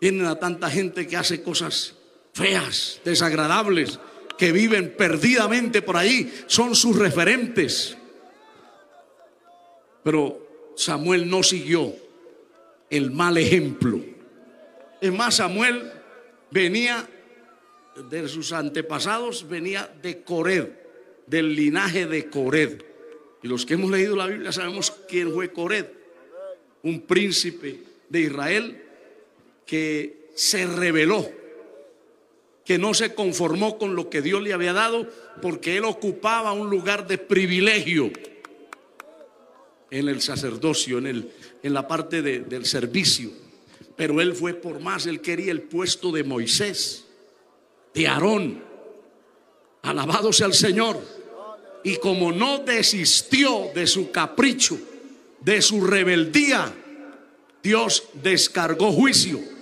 tienen 0.00 0.26
a 0.26 0.38
tanta 0.38 0.68
gente 0.68 1.06
que 1.06 1.16
hace 1.16 1.42
cosas 1.42 1.94
feas, 2.32 3.00
desagradables, 3.04 3.98
que 4.38 4.52
viven 4.52 4.94
perdidamente 4.96 5.82
por 5.82 5.96
ahí 5.96 6.32
son 6.46 6.74
sus 6.74 6.96
referentes. 6.98 7.96
Pero 10.02 10.72
Samuel 10.76 11.28
no 11.28 11.42
siguió 11.42 11.94
el 12.90 13.10
mal 13.10 13.36
ejemplo. 13.38 14.00
Es 15.00 15.12
más, 15.12 15.36
Samuel 15.36 15.90
venía 16.50 17.08
de 18.10 18.28
sus 18.28 18.52
antepasados, 18.52 19.48
venía 19.48 19.92
de 20.02 20.22
Cored, 20.22 20.68
del 21.26 21.54
linaje 21.54 22.06
de 22.06 22.28
Cored. 22.28 22.82
Y 23.42 23.48
los 23.48 23.66
que 23.66 23.74
hemos 23.74 23.90
leído 23.90 24.16
la 24.16 24.26
Biblia 24.26 24.52
sabemos 24.52 24.90
quién 25.08 25.32
fue 25.32 25.52
Cored, 25.52 25.86
un 26.82 27.02
príncipe 27.02 27.80
de 28.08 28.20
Israel 28.20 28.82
que 29.66 30.30
se 30.34 30.66
rebeló, 30.66 31.30
que 32.64 32.78
no 32.78 32.94
se 32.94 33.14
conformó 33.14 33.78
con 33.78 33.94
lo 33.94 34.08
que 34.08 34.22
Dios 34.22 34.42
le 34.42 34.54
había 34.54 34.72
dado, 34.72 35.06
porque 35.42 35.76
él 35.76 35.84
ocupaba 35.84 36.52
un 36.52 36.70
lugar 36.70 37.06
de 37.06 37.18
privilegio 37.18 38.10
en 39.90 40.08
el 40.08 40.22
sacerdocio, 40.22 40.98
en, 40.98 41.06
el, 41.06 41.30
en 41.62 41.74
la 41.74 41.86
parte 41.86 42.22
del 42.22 42.64
servicio. 42.64 43.30
Pero 43.96 44.20
él 44.20 44.34
fue 44.34 44.54
por 44.54 44.80
más, 44.80 45.06
él 45.06 45.20
quería 45.20 45.52
el 45.52 45.62
puesto 45.62 46.10
de 46.10 46.24
Moisés, 46.24 47.04
de 47.92 48.08
Aarón. 48.08 48.64
Alabado 49.82 50.32
sea 50.32 50.46
el 50.46 50.54
Señor. 50.54 51.00
Y 51.84 51.96
como 51.96 52.32
no 52.32 52.58
desistió 52.60 53.70
de 53.74 53.86
su 53.86 54.10
capricho, 54.10 54.78
de 55.40 55.60
su 55.60 55.86
rebeldía, 55.86 56.72
Dios 57.62 58.04
descargó 58.14 58.90
juicio. 58.90 59.53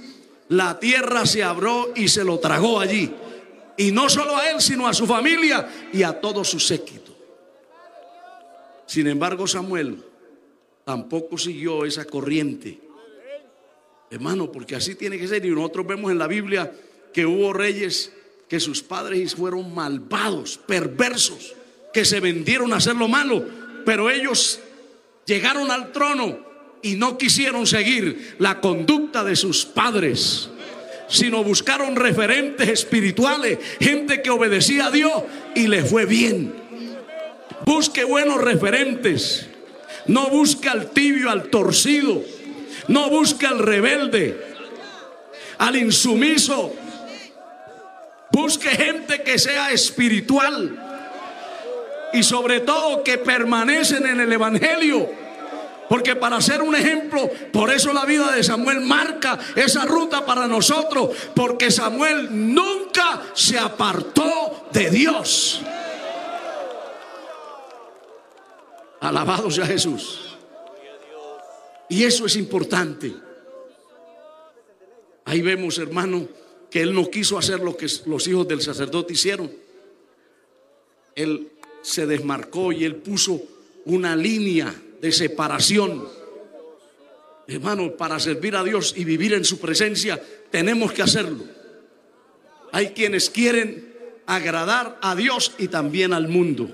La 0.48 0.78
tierra 0.78 1.24
se 1.26 1.42
abrió 1.42 1.92
y 1.94 2.08
se 2.08 2.24
lo 2.24 2.38
tragó 2.38 2.80
allí. 2.80 3.10
Y 3.76 3.90
no 3.90 4.08
solo 4.08 4.36
a 4.36 4.50
él, 4.50 4.60
sino 4.60 4.86
a 4.86 4.94
su 4.94 5.06
familia 5.06 5.68
y 5.92 6.02
a 6.02 6.20
todo 6.20 6.44
su 6.44 6.60
séquito. 6.60 7.12
Sin 8.86 9.06
embargo, 9.06 9.46
Samuel 9.46 10.02
tampoco 10.84 11.38
siguió 11.38 11.84
esa 11.84 12.04
corriente. 12.04 12.78
Hermano, 14.10 14.52
porque 14.52 14.76
así 14.76 14.94
tiene 14.94 15.18
que 15.18 15.26
ser. 15.26 15.44
Y 15.46 15.50
nosotros 15.50 15.86
vemos 15.86 16.12
en 16.12 16.18
la 16.18 16.26
Biblia 16.26 16.70
que 17.12 17.24
hubo 17.24 17.52
reyes 17.52 18.12
que 18.48 18.60
sus 18.60 18.82
padres 18.82 19.34
fueron 19.34 19.74
malvados, 19.74 20.58
perversos, 20.58 21.54
que 21.92 22.04
se 22.04 22.20
vendieron 22.20 22.74
a 22.74 22.76
hacer 22.76 22.94
lo 22.96 23.08
malo, 23.08 23.42
pero 23.86 24.10
ellos 24.10 24.60
llegaron 25.24 25.70
al 25.70 25.90
trono 25.92 26.38
y 26.82 26.96
no 26.96 27.16
quisieron 27.16 27.66
seguir 27.66 28.36
la 28.38 28.60
conducta 28.60 29.01
de 29.12 29.36
sus 29.36 29.66
padres 29.66 30.48
sino 31.12 31.44
buscaron 31.44 31.94
referentes 31.94 32.68
espirituales, 32.68 33.58
gente 33.78 34.22
que 34.22 34.30
obedecía 34.30 34.86
a 34.86 34.90
Dios 34.90 35.12
y 35.54 35.66
le 35.66 35.84
fue 35.84 36.06
bien. 36.06 36.54
Busque 37.66 38.04
buenos 38.04 38.40
referentes. 38.40 39.46
No 40.06 40.30
busque 40.30 40.70
al 40.70 40.88
tibio, 40.88 41.30
al 41.30 41.50
torcido. 41.50 42.22
No 42.88 43.10
busque 43.10 43.46
al 43.46 43.58
rebelde, 43.58 44.40
al 45.58 45.76
insumiso. 45.76 46.74
Busque 48.30 48.70
gente 48.70 49.22
que 49.22 49.38
sea 49.38 49.70
espiritual 49.70 50.78
y 52.14 52.22
sobre 52.22 52.60
todo 52.60 53.04
que 53.04 53.18
permanecen 53.18 54.06
en 54.06 54.20
el 54.20 54.32
Evangelio. 54.32 55.10
Porque 55.92 56.16
para 56.16 56.40
ser 56.40 56.62
un 56.62 56.74
ejemplo, 56.74 57.28
por 57.52 57.70
eso 57.70 57.92
la 57.92 58.06
vida 58.06 58.32
de 58.32 58.42
Samuel 58.42 58.80
marca 58.80 59.38
esa 59.54 59.84
ruta 59.84 60.24
para 60.24 60.48
nosotros. 60.48 61.10
Porque 61.36 61.70
Samuel 61.70 62.28
nunca 62.30 63.24
se 63.34 63.58
apartó 63.58 64.68
de 64.72 64.88
Dios. 64.88 65.60
Alabado 69.00 69.50
sea 69.50 69.66
Jesús. 69.66 70.38
Y 71.90 72.04
eso 72.04 72.24
es 72.24 72.36
importante. 72.36 73.12
Ahí 75.26 75.42
vemos, 75.42 75.76
hermano, 75.76 76.26
que 76.70 76.80
él 76.80 76.94
no 76.94 77.10
quiso 77.10 77.36
hacer 77.36 77.60
lo 77.60 77.76
que 77.76 77.86
los 78.06 78.26
hijos 78.26 78.48
del 78.48 78.62
sacerdote 78.62 79.12
hicieron. 79.12 79.52
Él 81.14 81.52
se 81.82 82.06
desmarcó 82.06 82.72
y 82.72 82.86
él 82.86 82.96
puso 82.96 83.42
una 83.84 84.16
línea 84.16 84.74
de 85.02 85.12
separación. 85.12 86.08
Hermano, 87.48 87.96
para 87.96 88.18
servir 88.20 88.56
a 88.56 88.62
Dios 88.62 88.94
y 88.96 89.04
vivir 89.04 89.34
en 89.34 89.44
su 89.44 89.58
presencia, 89.58 90.22
tenemos 90.50 90.92
que 90.92 91.02
hacerlo. 91.02 91.44
Hay 92.70 92.90
quienes 92.90 93.28
quieren 93.28 93.92
agradar 94.26 94.98
a 95.02 95.14
Dios 95.16 95.54
y 95.58 95.68
también 95.68 96.14
al 96.14 96.28
mundo. 96.28 96.70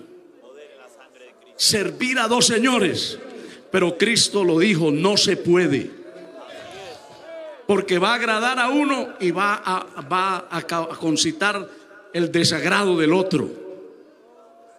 Servir 1.57 2.19
a 2.19 2.29
dos 2.29 2.47
señores. 2.47 3.19
Pero 3.73 3.99
Cristo 3.99 4.45
lo 4.45 4.59
dijo, 4.59 4.91
no 4.91 5.17
se 5.17 5.37
puede. 5.37 5.91
Porque 7.67 7.99
va 7.99 8.13
a 8.13 8.15
agradar 8.15 8.59
a 8.59 8.69
uno 8.69 9.15
y 9.21 9.31
va 9.31 9.55
a, 9.65 10.03
va 10.03 10.49
a 10.51 10.63
concitar 10.97 11.69
el 12.13 12.31
desagrado 12.31 12.97
del 12.97 13.13
otro. 13.13 13.51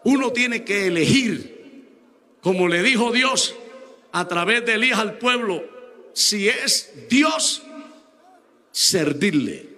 Uno 0.03 0.31
tiene 0.31 0.63
que 0.63 0.87
elegir, 0.87 1.58
como 2.41 2.67
le 2.67 2.83
dijo 2.83 3.11
Dios 3.11 3.55
a 4.11 4.27
través 4.27 4.65
de 4.65 4.73
Elías 4.75 4.99
al 4.99 5.17
pueblo, 5.17 5.63
si 6.13 6.49
es 6.49 6.91
Dios, 7.09 7.63
servirle. 8.71 9.69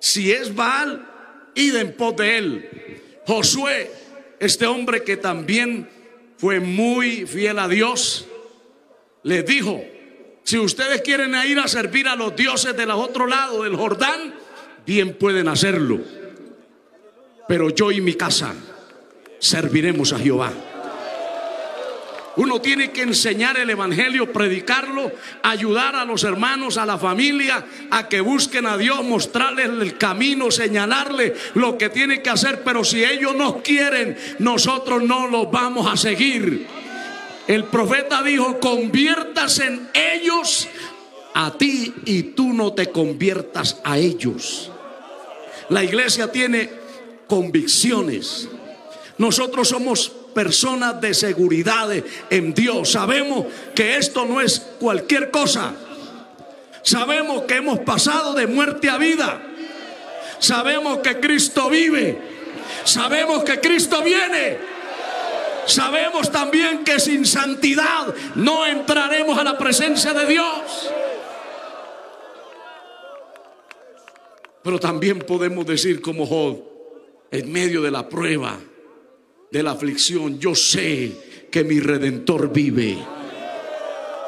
Si 0.00 0.32
es 0.32 0.54
Baal, 0.54 1.08
id 1.54 1.76
en 1.76 1.94
pos 1.94 2.16
de 2.16 2.38
él. 2.38 3.00
Josué, 3.26 3.90
este 4.40 4.66
hombre 4.66 5.04
que 5.04 5.16
también 5.16 5.88
fue 6.36 6.60
muy 6.60 7.26
fiel 7.26 7.58
a 7.58 7.68
Dios, 7.68 8.26
les 9.22 9.46
dijo, 9.46 9.84
si 10.42 10.58
ustedes 10.58 11.02
quieren 11.02 11.34
ir 11.46 11.58
a 11.58 11.68
servir 11.68 12.08
a 12.08 12.16
los 12.16 12.34
dioses 12.34 12.76
del 12.76 12.90
otro 12.90 13.26
lado 13.26 13.62
del 13.62 13.76
Jordán, 13.76 14.34
bien 14.84 15.14
pueden 15.14 15.46
hacerlo. 15.46 16.00
Pero 17.46 17.70
yo 17.70 17.92
y 17.92 18.00
mi 18.00 18.14
casa 18.14 18.54
serviremos 19.38 20.12
a 20.12 20.18
Jehová. 20.18 20.52
Uno 22.36 22.60
tiene 22.60 22.92
que 22.92 23.02
enseñar 23.02 23.58
el 23.58 23.68
Evangelio, 23.68 24.32
predicarlo, 24.32 25.12
ayudar 25.42 25.96
a 25.96 26.04
los 26.04 26.24
hermanos, 26.24 26.78
a 26.78 26.86
la 26.86 26.96
familia, 26.96 27.64
a 27.90 28.08
que 28.08 28.22
busquen 28.22 28.66
a 28.66 28.78
Dios, 28.78 29.04
mostrarles 29.04 29.68
el 29.68 29.98
camino, 29.98 30.50
señalarles 30.50 31.32
lo 31.54 31.76
que 31.76 31.90
tienen 31.90 32.22
que 32.22 32.30
hacer. 32.30 32.62
Pero 32.62 32.84
si 32.84 33.04
ellos 33.04 33.34
no 33.34 33.62
quieren, 33.62 34.16
nosotros 34.38 35.02
no 35.02 35.28
los 35.28 35.50
vamos 35.50 35.86
a 35.92 35.96
seguir. 35.96 36.66
El 37.46 37.64
profeta 37.64 38.22
dijo, 38.22 38.58
conviértase 38.60 39.66
en 39.66 39.88
ellos 39.92 40.68
a 41.34 41.52
ti 41.52 41.92
y 42.06 42.22
tú 42.22 42.52
no 42.54 42.72
te 42.72 42.86
conviertas 42.90 43.80
a 43.84 43.98
ellos. 43.98 44.70
La 45.68 45.84
iglesia 45.84 46.32
tiene 46.32 46.70
convicciones. 47.26 48.48
Nosotros 49.18 49.68
somos 49.68 50.12
personas 50.34 51.00
de 51.00 51.14
seguridad 51.14 51.88
en 52.30 52.54
Dios. 52.54 52.92
Sabemos 52.92 53.46
que 53.74 53.96
esto 53.96 54.24
no 54.24 54.40
es 54.40 54.60
cualquier 54.78 55.30
cosa. 55.30 55.74
Sabemos 56.82 57.42
que 57.42 57.56
hemos 57.56 57.80
pasado 57.80 58.34
de 58.34 58.46
muerte 58.46 58.90
a 58.90 58.98
vida. 58.98 59.40
Sabemos 60.38 60.98
que 60.98 61.20
Cristo 61.20 61.70
vive. 61.70 62.18
Sabemos 62.84 63.44
que 63.44 63.60
Cristo 63.60 64.02
viene. 64.02 64.58
Sabemos 65.66 66.30
también 66.32 66.82
que 66.82 66.98
sin 66.98 67.24
santidad 67.24 68.12
no 68.34 68.66
entraremos 68.66 69.38
a 69.38 69.44
la 69.44 69.56
presencia 69.56 70.12
de 70.12 70.26
Dios. 70.26 70.90
Pero 74.62 74.78
también 74.78 75.20
podemos 75.20 75.66
decir 75.66 76.00
como 76.00 76.26
Job, 76.26 76.62
en 77.30 77.50
medio 77.50 77.82
de 77.82 77.90
la 77.90 78.08
prueba, 78.08 78.58
de 79.52 79.62
la 79.62 79.72
aflicción, 79.72 80.40
yo 80.40 80.54
sé 80.54 81.12
que 81.50 81.62
mi 81.62 81.78
redentor 81.78 82.50
vive. 82.50 82.96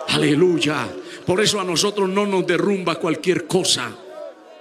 Aleluya. 0.09 0.87
Por 1.25 1.41
eso 1.41 1.59
a 1.59 1.65
nosotros 1.65 2.11
no 2.11 2.27
nos 2.27 2.47
derrumba 2.47 2.97
cualquier 2.97 3.47
cosa. 3.47 3.91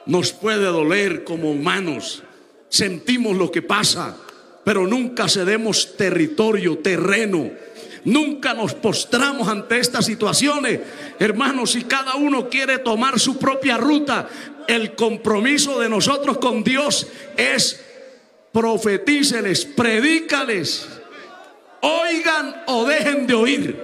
Nos 0.06 0.32
puede 0.32 0.63
doler 0.63 1.26
como 1.26 1.52
humanos. 1.52 2.23
Sentimos 2.69 3.36
lo 3.36 3.52
que 3.52 3.62
pasa, 3.62 4.15
pero 4.63 4.88
nunca 4.88 5.28
cedemos 5.28 5.97
territorio, 5.97 6.78
terreno. 6.78 7.52
Nunca 8.06 8.54
nos 8.54 8.73
postramos 8.73 9.49
ante 9.49 9.80
estas 9.80 10.06
situaciones. 10.06 10.80
Hermanos, 11.19 11.71
si 11.71 11.84
cada 11.84 12.15
uno 12.15 12.47
quiere 12.47 12.80
tomar 12.80 13.19
su 13.19 13.38
propia 13.38 13.76
ruta, 13.76 14.30
el 14.69 14.95
compromiso 14.95 15.78
de 15.82 15.89
nosotros 15.89 16.38
con 16.38 16.63
Dios 16.63 17.08
es 17.36 17.82
profetíceles, 18.53 19.65
predícales, 19.65 20.87
oigan 21.81 22.63
o 22.67 22.85
dejen 22.85 23.27
de 23.27 23.33
oír. 23.33 23.83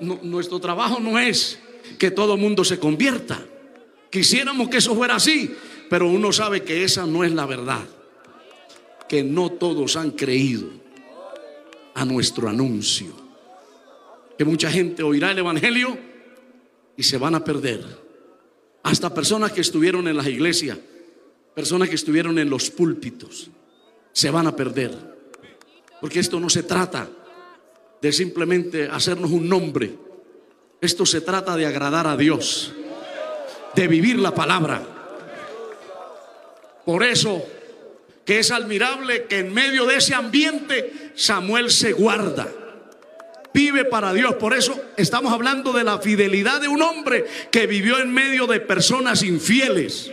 nuestro 0.00 0.60
trabajo 0.60 1.00
no 1.00 1.18
es 1.18 1.58
que 1.98 2.10
todo 2.10 2.36
mundo 2.36 2.64
se 2.64 2.78
convierta. 2.78 3.42
Quisiéramos 4.10 4.68
que 4.68 4.76
eso 4.76 4.94
fuera 4.94 5.16
así, 5.16 5.54
pero 5.88 6.08
uno 6.08 6.32
sabe 6.32 6.62
que 6.62 6.84
esa 6.84 7.06
no 7.06 7.24
es 7.24 7.32
la 7.32 7.46
verdad. 7.46 7.82
Que 9.08 9.24
no 9.24 9.50
todos 9.50 9.96
han 9.96 10.12
creído 10.12 10.68
a 11.94 12.04
nuestro 12.04 12.48
anuncio. 12.48 13.18
que 14.38 14.44
mucha 14.46 14.70
gente 14.70 15.02
oirá 15.02 15.32
el 15.32 15.38
Evangelio 15.38 15.98
y 16.96 17.02
se 17.02 17.18
van 17.18 17.34
a 17.34 17.44
perder. 17.44 17.84
Hasta 18.82 19.12
personas 19.12 19.52
que 19.52 19.60
estuvieron 19.60 20.08
en 20.08 20.16
las 20.16 20.26
iglesias, 20.26 20.78
personas 21.54 21.88
que 21.88 21.94
estuvieron 21.94 22.38
en 22.38 22.50
los 22.50 22.70
púlpitos, 22.70 23.50
se 24.12 24.30
van 24.30 24.46
a 24.46 24.56
perder. 24.56 24.92
Porque 26.00 26.20
esto 26.20 26.40
no 26.40 26.48
se 26.48 26.62
trata 26.62 27.08
de 28.00 28.12
simplemente 28.12 28.88
hacernos 28.90 29.30
un 29.30 29.48
nombre. 29.48 29.94
Esto 30.80 31.04
se 31.04 31.20
trata 31.20 31.56
de 31.56 31.66
agradar 31.66 32.06
a 32.06 32.16
Dios, 32.16 32.72
de 33.74 33.88
vivir 33.88 34.18
la 34.18 34.34
palabra. 34.34 34.82
Por 36.84 37.02
eso 37.04 37.46
que 38.24 38.38
es 38.38 38.50
admirable 38.50 39.24
que 39.24 39.40
en 39.40 39.52
medio 39.52 39.86
de 39.86 39.96
ese 39.96 40.14
ambiente 40.14 41.12
Samuel 41.14 41.70
se 41.70 41.92
guarda. 41.92 42.48
Vive 43.52 43.84
para 43.84 44.12
Dios. 44.12 44.36
Por 44.36 44.54
eso 44.54 44.80
estamos 44.96 45.32
hablando 45.32 45.72
de 45.72 45.84
la 45.84 45.98
fidelidad 45.98 46.60
de 46.60 46.68
un 46.68 46.80
hombre 46.82 47.26
que 47.50 47.66
vivió 47.66 47.98
en 47.98 48.12
medio 48.12 48.46
de 48.46 48.60
personas 48.60 49.22
infieles. 49.22 50.10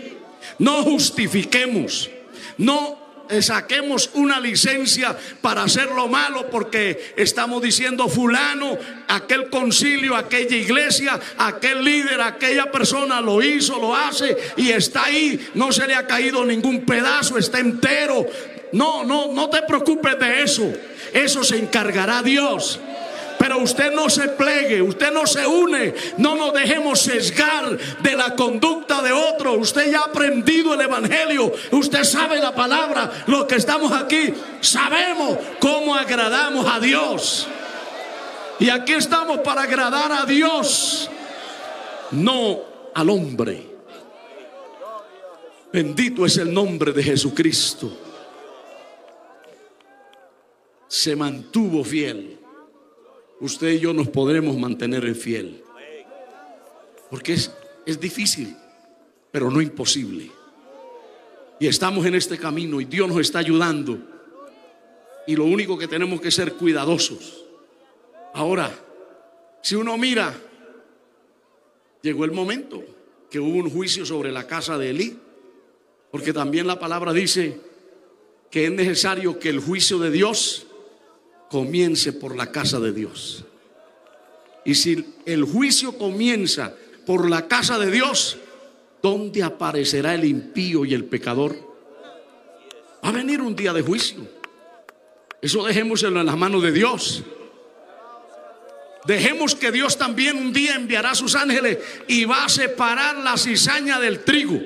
No 0.59 0.83
justifiquemos. 0.83 2.09
No 2.57 3.07
saquemos 3.41 4.09
una 4.13 4.39
licencia 4.39 5.15
para 5.41 5.63
hacer 5.63 5.91
lo 5.91 6.07
malo 6.07 6.49
porque 6.49 7.13
estamos 7.17 7.61
diciendo 7.61 8.07
fulano, 8.07 8.77
aquel 9.07 9.49
concilio, 9.49 10.15
aquella 10.15 10.55
iglesia, 10.55 11.19
aquel 11.37 11.83
líder, 11.83 12.21
aquella 12.21 12.71
persona 12.71 13.21
lo 13.21 13.41
hizo, 13.41 13.79
lo 13.79 13.95
hace 13.95 14.37
y 14.55 14.71
está 14.71 15.05
ahí, 15.05 15.49
no 15.55 15.71
se 15.71 15.87
le 15.87 15.95
ha 15.95 16.07
caído 16.07 16.45
ningún 16.45 16.85
pedazo, 16.85 17.37
está 17.37 17.59
entero. 17.59 18.25
No, 18.73 19.03
no, 19.03 19.31
no 19.33 19.49
te 19.49 19.61
preocupes 19.61 20.19
de 20.19 20.43
eso. 20.43 20.73
Eso 21.13 21.43
se 21.43 21.57
encargará 21.57 22.21
Dios. 22.21 22.79
Pero 23.47 23.59
usted 23.59 23.93
no 23.93 24.09
se 24.09 24.27
plegue, 24.27 24.81
usted 24.81 25.09
no 25.09 25.25
se 25.25 25.47
une, 25.47 25.93
no 26.17 26.35
nos 26.35 26.53
dejemos 26.53 26.99
sesgar 26.99 27.77
de 28.01 28.13
la 28.13 28.35
conducta 28.35 29.01
de 29.01 29.13
otro. 29.13 29.53
Usted 29.53 29.89
ya 29.89 30.01
ha 30.01 30.05
aprendido 30.07 30.73
el 30.73 30.81
Evangelio, 30.81 31.53
usted 31.71 32.03
sabe 32.03 32.41
la 32.41 32.53
palabra, 32.53 33.09
los 33.25 33.45
que 33.45 33.55
estamos 33.55 33.93
aquí 33.93 34.33
sabemos 34.59 35.37
cómo 35.61 35.95
agradamos 35.95 36.67
a 36.69 36.81
Dios. 36.81 37.47
Y 38.59 38.69
aquí 38.69 38.91
estamos 38.91 39.39
para 39.39 39.61
agradar 39.61 40.11
a 40.11 40.25
Dios, 40.25 41.09
no 42.11 42.59
al 42.93 43.09
hombre. 43.09 43.65
Bendito 45.71 46.25
es 46.25 46.35
el 46.35 46.53
nombre 46.53 46.91
de 46.91 47.01
Jesucristo. 47.01 47.97
Se 50.89 51.15
mantuvo 51.15 51.81
fiel 51.85 52.36
usted 53.39 53.71
y 53.71 53.79
yo 53.79 53.93
nos 53.93 54.09
podremos 54.09 54.57
mantener 54.57 55.05
en 55.05 55.15
fiel. 55.15 55.63
Porque 57.09 57.33
es, 57.33 57.51
es 57.85 57.99
difícil, 57.99 58.55
pero 59.31 59.49
no 59.49 59.61
imposible. 59.61 60.29
Y 61.59 61.67
estamos 61.67 62.05
en 62.05 62.15
este 62.15 62.37
camino 62.37 62.79
y 62.79 62.85
Dios 62.85 63.07
nos 63.07 63.19
está 63.19 63.39
ayudando. 63.39 63.97
Y 65.25 65.35
lo 65.35 65.45
único 65.45 65.77
que 65.77 65.87
tenemos 65.87 66.21
que 66.21 66.31
ser 66.31 66.53
cuidadosos. 66.53 67.45
Ahora, 68.33 68.71
si 69.61 69.75
uno 69.75 69.97
mira, 69.97 70.35
llegó 72.01 72.25
el 72.25 72.31
momento 72.31 72.83
que 73.29 73.39
hubo 73.39 73.57
un 73.57 73.69
juicio 73.69 74.05
sobre 74.05 74.31
la 74.31 74.47
casa 74.47 74.77
de 74.77 74.91
Elí. 74.91 75.19
Porque 76.11 76.33
también 76.33 76.67
la 76.67 76.79
palabra 76.79 77.13
dice 77.13 77.59
que 78.49 78.65
es 78.65 78.71
necesario 78.71 79.39
que 79.39 79.49
el 79.49 79.59
juicio 79.59 79.99
de 79.99 80.11
Dios 80.11 80.66
comience 81.49 82.13
por 82.13 82.35
la 82.35 82.51
casa 82.51 82.79
de 82.79 82.91
Dios. 82.91 83.45
Y 84.65 84.75
si 84.75 85.13
el 85.25 85.43
juicio 85.43 85.97
comienza 85.97 86.73
por 87.05 87.29
la 87.29 87.47
casa 87.47 87.79
de 87.79 87.89
Dios, 87.89 88.37
¿dónde 89.01 89.43
aparecerá 89.43 90.13
el 90.13 90.25
impío 90.25 90.83
y 90.83 90.93
el 90.93 91.05
pecador? 91.05 91.55
Va 93.03 93.09
a 93.09 93.13
venir 93.13 93.41
un 93.41 93.55
día 93.55 93.71
de 93.71 93.81
juicio. 93.81 94.27
Eso 95.41 95.63
dejémoslo 95.63 96.19
en 96.19 96.25
las 96.25 96.37
manos 96.37 96.61
de 96.63 96.71
Dios. 96.71 97.23
Dejemos 99.05 99.55
que 99.55 99.71
Dios 99.71 99.97
también 99.97 100.37
un 100.37 100.51
día 100.51 100.75
enviará 100.75 101.11
a 101.11 101.15
sus 101.15 101.35
ángeles 101.35 101.77
y 102.07 102.25
va 102.25 102.43
a 102.43 102.49
separar 102.49 103.15
la 103.17 103.37
cizaña 103.37 104.01
del 104.01 104.25
trigo. 104.25 104.59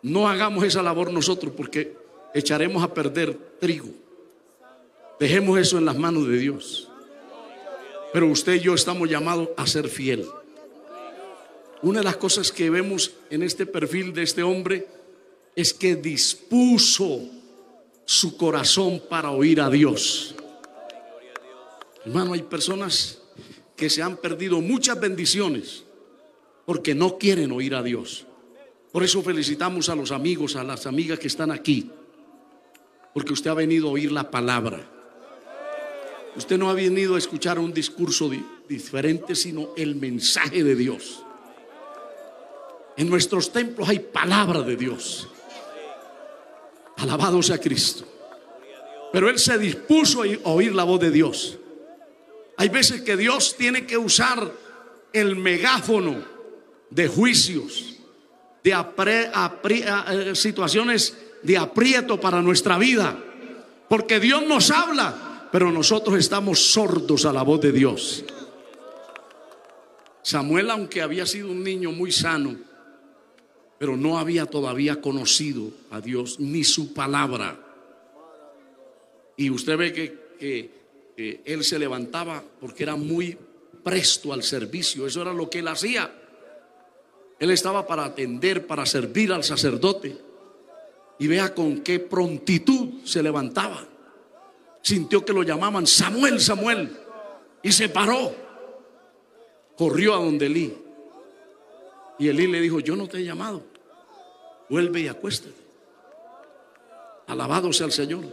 No 0.00 0.28
hagamos 0.28 0.64
esa 0.64 0.82
labor 0.82 1.12
nosotros 1.12 1.52
porque 1.54 2.01
echaremos 2.34 2.82
a 2.82 2.92
perder 2.92 3.36
trigo. 3.60 3.88
Dejemos 5.18 5.58
eso 5.58 5.78
en 5.78 5.84
las 5.84 5.96
manos 5.96 6.26
de 6.26 6.38
Dios. 6.38 6.88
Pero 8.12 8.26
usted 8.28 8.54
y 8.54 8.60
yo 8.60 8.74
estamos 8.74 9.08
llamados 9.08 9.50
a 9.56 9.66
ser 9.66 9.88
fiel. 9.88 10.26
Una 11.82 12.00
de 12.00 12.04
las 12.04 12.16
cosas 12.16 12.52
que 12.52 12.70
vemos 12.70 13.12
en 13.30 13.42
este 13.42 13.66
perfil 13.66 14.12
de 14.12 14.22
este 14.22 14.42
hombre 14.42 14.86
es 15.56 15.72
que 15.72 15.96
dispuso 15.96 17.20
su 18.04 18.36
corazón 18.36 19.02
para 19.08 19.30
oír 19.30 19.60
a 19.60 19.70
Dios. 19.70 20.34
Hermano, 22.04 22.34
hay 22.34 22.42
personas 22.42 23.20
que 23.76 23.90
se 23.90 24.02
han 24.02 24.16
perdido 24.16 24.60
muchas 24.60 24.98
bendiciones 25.00 25.84
porque 26.64 26.94
no 26.94 27.18
quieren 27.18 27.52
oír 27.52 27.74
a 27.74 27.82
Dios. 27.82 28.26
Por 28.92 29.02
eso 29.02 29.22
felicitamos 29.22 29.88
a 29.88 29.94
los 29.94 30.10
amigos, 30.10 30.56
a 30.56 30.64
las 30.64 30.86
amigas 30.86 31.18
que 31.18 31.28
están 31.28 31.50
aquí 31.50 31.90
porque 33.14 33.32
usted 33.32 33.50
ha 33.50 33.54
venido 33.54 33.88
a 33.88 33.92
oír 33.92 34.12
la 34.12 34.30
palabra. 34.30 34.88
Usted 36.34 36.56
no 36.56 36.70
ha 36.70 36.74
venido 36.74 37.14
a 37.14 37.18
escuchar 37.18 37.58
un 37.58 37.72
discurso 37.72 38.30
diferente, 38.68 39.34
sino 39.34 39.70
el 39.76 39.96
mensaje 39.96 40.64
de 40.64 40.74
Dios. 40.74 41.22
En 42.96 43.10
nuestros 43.10 43.52
templos 43.52 43.88
hay 43.88 43.98
palabra 43.98 44.62
de 44.62 44.76
Dios. 44.76 45.28
Alabado 46.96 47.42
sea 47.42 47.58
Cristo. 47.58 48.06
Pero 49.12 49.28
Él 49.28 49.38
se 49.38 49.58
dispuso 49.58 50.22
a 50.22 50.48
oír 50.48 50.74
la 50.74 50.84
voz 50.84 51.00
de 51.00 51.10
Dios. 51.10 51.58
Hay 52.56 52.68
veces 52.68 53.02
que 53.02 53.16
Dios 53.16 53.56
tiene 53.56 53.86
que 53.86 53.98
usar 53.98 54.50
el 55.12 55.36
megáfono 55.36 56.24
de 56.88 57.08
juicios, 57.08 57.96
de 58.62 58.72
eh, 58.72 60.34
situaciones 60.34 61.16
de 61.42 61.58
aprieto 61.58 62.20
para 62.20 62.42
nuestra 62.42 62.78
vida. 62.78 63.18
Porque 63.88 64.20
Dios 64.20 64.46
nos 64.46 64.70
habla, 64.70 65.48
pero 65.52 65.70
nosotros 65.70 66.18
estamos 66.18 66.72
sordos 66.72 67.24
a 67.24 67.32
la 67.32 67.42
voz 67.42 67.60
de 67.60 67.72
Dios. 67.72 68.24
Samuel, 70.22 70.70
aunque 70.70 71.02
había 71.02 71.26
sido 71.26 71.50
un 71.50 71.62
niño 71.62 71.92
muy 71.92 72.12
sano, 72.12 72.56
pero 73.78 73.96
no 73.96 74.18
había 74.18 74.46
todavía 74.46 75.00
conocido 75.00 75.70
a 75.90 76.00
Dios 76.00 76.38
ni 76.38 76.62
su 76.62 76.94
palabra. 76.94 77.58
Y 79.36 79.50
usted 79.50 79.76
ve 79.76 79.92
que, 79.92 80.82
él 81.44 81.62
se 81.62 81.78
levantaba 81.78 82.42
porque 82.60 82.84
era 82.84 82.96
muy 82.96 83.36
presto 83.82 84.32
al 84.32 84.42
servicio. 84.42 85.06
Eso 85.06 85.22
era 85.22 85.32
lo 85.32 85.50
que 85.50 85.58
él 85.58 85.68
hacía. 85.68 86.10
Él 87.38 87.50
estaba 87.50 87.86
para 87.86 88.04
atender, 88.04 88.66
para 88.66 88.86
servir 88.86 89.32
al 89.32 89.44
sacerdote. 89.44 90.16
Y 91.22 91.28
vea 91.28 91.54
con 91.54 91.82
qué 91.82 92.00
prontitud 92.00 93.04
se 93.04 93.22
levantaba. 93.22 93.86
Sintió 94.82 95.24
que 95.24 95.32
lo 95.32 95.44
llamaban 95.44 95.86
Samuel, 95.86 96.40
Samuel. 96.40 96.90
Y 97.62 97.70
se 97.70 97.88
paró. 97.88 98.34
Corrió 99.76 100.14
a 100.14 100.16
donde 100.16 100.46
Elí. 100.46 100.74
Y 102.18 102.26
Elí 102.26 102.48
le 102.48 102.60
dijo, 102.60 102.80
yo 102.80 102.96
no 102.96 103.06
te 103.06 103.18
he 103.18 103.24
llamado. 103.24 103.62
Vuelve 104.68 105.02
y 105.02 105.06
acuéstate. 105.06 105.54
Alabado 107.28 107.72
sea 107.72 107.86
el 107.86 107.92
Señor. 107.92 108.24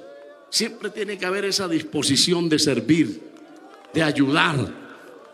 Siempre 0.49 0.89
tiene 0.89 1.19
que 1.19 1.27
haber 1.27 1.45
esa 1.45 1.67
disposición 1.67 2.49
de 2.49 2.57
servir, 2.57 3.21
de 3.93 4.01
ayudar. 4.01 4.73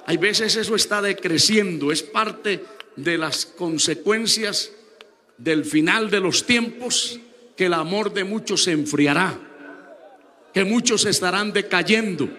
Hay 0.06 0.18
veces 0.18 0.58
eso 0.58 0.76
está 0.76 1.02
decreciendo, 1.02 1.94
es 1.94 2.04
parte 2.04 2.66
de 2.98 3.18
las 3.18 3.46
consecuencias 3.46 4.74
del 5.38 5.64
final 5.64 6.10
de 6.10 6.20
los 6.20 6.46
tiempos 6.46 7.22
que 7.56 7.66
el 7.66 7.74
amor 7.74 8.14
de 8.14 8.24
muchos 8.24 8.64
se 8.64 8.72
enfriará, 8.72 9.38
que 10.54 10.64
muchos 10.64 11.06
estarán 11.06 11.54
decayendo. 11.54 12.30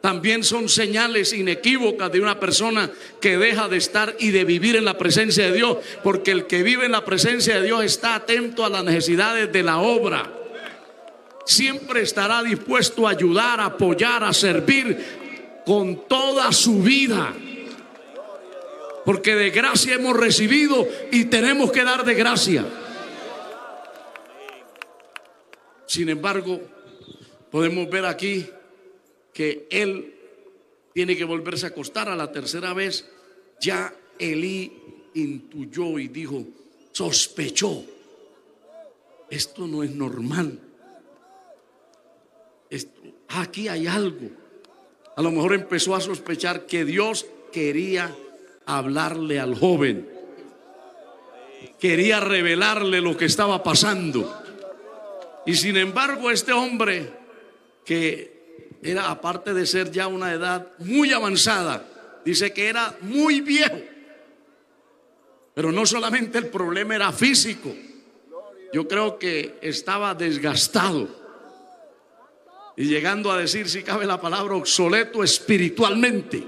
También 0.00 0.44
son 0.44 0.68
señales 0.68 1.32
inequívocas 1.32 2.12
de 2.12 2.20
una 2.20 2.38
persona 2.38 2.90
que 3.20 3.38
deja 3.38 3.68
de 3.68 3.78
estar 3.78 4.14
y 4.18 4.32
de 4.32 4.44
vivir 4.44 4.76
en 4.76 4.84
la 4.84 4.98
presencia 4.98 5.46
de 5.46 5.56
Dios, 5.56 5.78
porque 6.02 6.30
el 6.30 6.46
que 6.46 6.62
vive 6.62 6.84
en 6.84 6.92
la 6.92 7.06
presencia 7.06 7.56
de 7.56 7.62
Dios 7.62 7.82
está 7.82 8.14
atento 8.14 8.64
a 8.64 8.68
las 8.68 8.84
necesidades 8.84 9.50
de 9.50 9.62
la 9.62 9.78
obra. 9.78 10.30
Siempre 11.46 12.02
estará 12.02 12.42
dispuesto 12.42 13.06
a 13.06 13.12
ayudar, 13.12 13.60
a 13.60 13.66
apoyar, 13.66 14.24
a 14.24 14.32
servir 14.32 15.62
con 15.64 16.06
toda 16.06 16.52
su 16.52 16.82
vida. 16.82 17.32
Porque 19.06 19.34
de 19.34 19.50
gracia 19.50 19.94
hemos 19.94 20.16
recibido 20.16 20.86
y 21.12 21.26
tenemos 21.26 21.72
que 21.72 21.84
dar 21.84 22.04
de 22.04 22.14
gracia. 22.14 22.64
Sin 25.86 26.08
embargo, 26.08 26.60
podemos 27.50 27.88
ver 27.88 28.06
aquí 28.06 28.46
que 29.32 29.66
él 29.70 30.14
tiene 30.92 31.16
que 31.16 31.24
volverse 31.24 31.66
a 31.66 31.70
acostar 31.70 32.08
a 32.08 32.16
la 32.16 32.30
tercera 32.30 32.72
vez, 32.72 33.08
ya 33.60 33.92
Elí 34.18 34.72
intuyó 35.14 35.98
y 35.98 36.08
dijo, 36.08 36.44
sospechó, 36.92 37.84
esto 39.28 39.66
no 39.66 39.82
es 39.82 39.90
normal. 39.90 40.58
Aquí 43.28 43.68
hay 43.68 43.86
algo. 43.86 44.30
A 45.16 45.22
lo 45.22 45.30
mejor 45.30 45.54
empezó 45.54 45.94
a 45.94 46.00
sospechar 46.00 46.66
que 46.66 46.84
Dios 46.84 47.26
quería 47.52 48.14
hablarle 48.66 49.40
al 49.40 49.56
joven. 49.56 50.08
Quería 51.78 52.20
revelarle 52.20 53.00
lo 53.00 53.16
que 53.16 53.24
estaba 53.24 53.62
pasando. 53.62 54.43
Y 55.46 55.54
sin 55.54 55.76
embargo, 55.76 56.30
este 56.30 56.52
hombre, 56.52 57.10
que 57.84 58.34
era, 58.82 59.10
aparte 59.10 59.54
de 59.54 59.66
ser 59.66 59.90
ya 59.90 60.06
una 60.08 60.32
edad 60.32 60.68
muy 60.78 61.12
avanzada, 61.12 61.86
dice 62.24 62.52
que 62.52 62.68
era 62.68 62.96
muy 63.00 63.40
viejo. 63.40 63.80
Pero 65.54 65.70
no 65.70 65.86
solamente 65.86 66.38
el 66.38 66.48
problema 66.48 66.96
era 66.96 67.12
físico, 67.12 67.74
yo 68.72 68.88
creo 68.88 69.18
que 69.18 69.56
estaba 69.62 70.14
desgastado. 70.14 71.08
Y 72.76 72.86
llegando 72.86 73.30
a 73.30 73.38
decir, 73.38 73.68
si 73.68 73.82
cabe 73.84 74.04
la 74.04 74.20
palabra, 74.20 74.56
obsoleto 74.56 75.22
espiritualmente. 75.22 76.42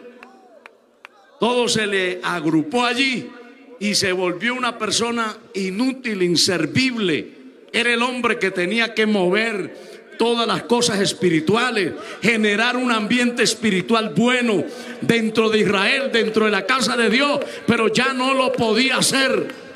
Todo 1.39 1.69
se 1.69 1.87
le 1.87 2.21
agrupó 2.23 2.85
allí 2.85 3.31
y 3.79 3.95
se 3.95 4.11
volvió 4.13 4.55
una 4.55 4.77
persona 4.77 5.37
inútil, 5.55 6.23
inservible. 6.23 7.33
Era 7.73 7.93
el 7.93 8.03
hombre 8.03 8.39
que 8.39 8.51
tenía 8.51 8.95
que 8.95 9.07
mover 9.07 9.97
todas 10.19 10.47
las 10.47 10.63
cosas 10.65 11.01
espirituales, 11.01 11.93
generar 12.23 12.77
un 12.77 12.91
ambiente 12.91 13.43
espiritual 13.43 14.13
bueno 14.17 14.65
dentro 15.01 15.49
de 15.51 15.61
Israel, 15.61 16.11
dentro 16.13 16.47
de 16.47 16.51
la 16.51 16.67
casa 16.67 16.97
de 16.97 17.11
Dios, 17.11 17.41
pero 17.67 17.89
ya 17.89 18.13
no 18.13 18.35
lo 18.35 18.53
podía 18.53 18.97
hacer. 18.97 19.67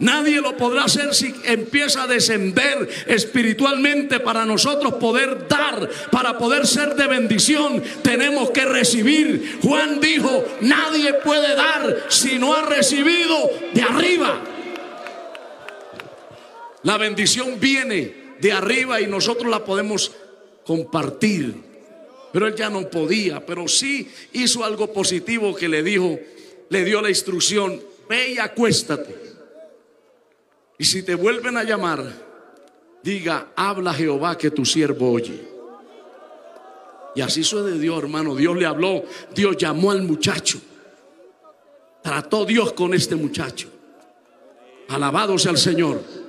Nadie 0.00 0.40
lo 0.40 0.56
podrá 0.56 0.84
hacer 0.84 1.14
si 1.14 1.34
empieza 1.44 2.02
a 2.02 2.06
descender 2.06 2.88
espiritualmente 3.06 4.18
para 4.18 4.44
nosotros 4.44 4.94
poder 4.94 5.46
dar, 5.48 5.88
para 6.10 6.36
poder 6.36 6.66
ser 6.66 6.96
de 6.96 7.06
bendición. 7.06 7.82
Tenemos 8.02 8.50
que 8.50 8.64
recibir. 8.64 9.60
Juan 9.62 10.00
dijo, 10.00 10.44
nadie 10.62 11.14
puede 11.14 11.54
dar 11.54 12.06
si 12.08 12.38
no 12.38 12.54
ha 12.54 12.62
recibido 12.62 13.50
de 13.72 13.82
arriba. 13.82 14.42
La 16.84 16.98
bendición 16.98 17.58
viene 17.58 18.36
de 18.40 18.52
arriba 18.52 19.00
y 19.00 19.06
nosotros 19.06 19.50
la 19.50 19.64
podemos 19.64 20.12
compartir. 20.64 21.54
Pero 22.32 22.46
él 22.46 22.54
ya 22.54 22.68
no 22.68 22.88
podía, 22.88 23.44
pero 23.44 23.68
sí 23.68 24.10
hizo 24.32 24.64
algo 24.64 24.92
positivo 24.92 25.54
que 25.54 25.68
le 25.68 25.82
dijo, 25.82 26.18
le 26.68 26.84
dio 26.84 27.00
la 27.00 27.08
instrucción, 27.08 27.80
ve 28.08 28.32
y 28.32 28.38
acuéstate. 28.38 29.16
Y 30.78 30.84
si 30.84 31.02
te 31.02 31.14
vuelven 31.14 31.56
a 31.56 31.64
llamar, 31.64 32.04
diga, 33.02 33.52
habla 33.54 33.94
Jehová 33.94 34.36
que 34.36 34.50
tu 34.50 34.64
siervo 34.64 35.12
oye. 35.12 35.54
Y 37.14 37.20
así 37.20 37.42
de 37.42 37.78
Dios, 37.78 38.02
hermano. 38.02 38.34
Dios 38.34 38.56
le 38.56 38.66
habló, 38.66 39.04
Dios 39.34 39.56
llamó 39.56 39.92
al 39.92 40.02
muchacho. 40.02 40.60
Trató 42.02 42.44
Dios 42.44 42.72
con 42.72 42.92
este 42.92 43.14
muchacho. 43.14 43.68
Alabado 44.88 45.38
sea 45.38 45.52
el 45.52 45.58
Señor. 45.58 46.23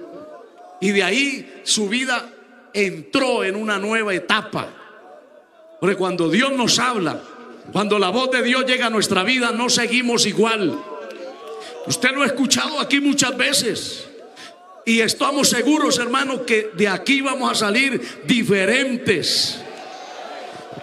Y 0.82 0.92
de 0.92 1.04
ahí 1.04 1.62
su 1.64 1.90
vida 1.90 2.30
entró 2.74 3.44
en 3.44 3.56
una 3.56 3.78
nueva 3.80 4.14
etapa. 4.14 4.68
Porque 5.80 5.96
cuando 5.96 6.30
Dios 6.30 6.52
nos 6.52 6.80
habla, 6.80 7.22
cuando 7.72 7.98
la 8.00 8.10
voz 8.10 8.32
de 8.32 8.44
Dios 8.44 8.66
llega 8.66 8.88
a 8.88 8.90
nuestra 8.90 9.24
vida, 9.24 9.52
no 9.52 9.70
seguimos 9.70 10.26
igual. 10.26 10.78
Usted 11.88 12.12
lo 12.12 12.24
ha 12.24 12.28
escuchado 12.28 12.80
aquí 12.80 13.00
muchas 13.00 13.36
veces. 13.36 14.08
Y 14.86 15.00
estamos 15.00 15.50
seguros, 15.50 15.98
hermano, 15.98 16.46
que 16.46 16.70
de 16.76 16.88
aquí 16.88 17.22
vamos 17.22 17.52
a 17.52 17.56
salir 17.56 18.24
diferentes. 18.26 19.60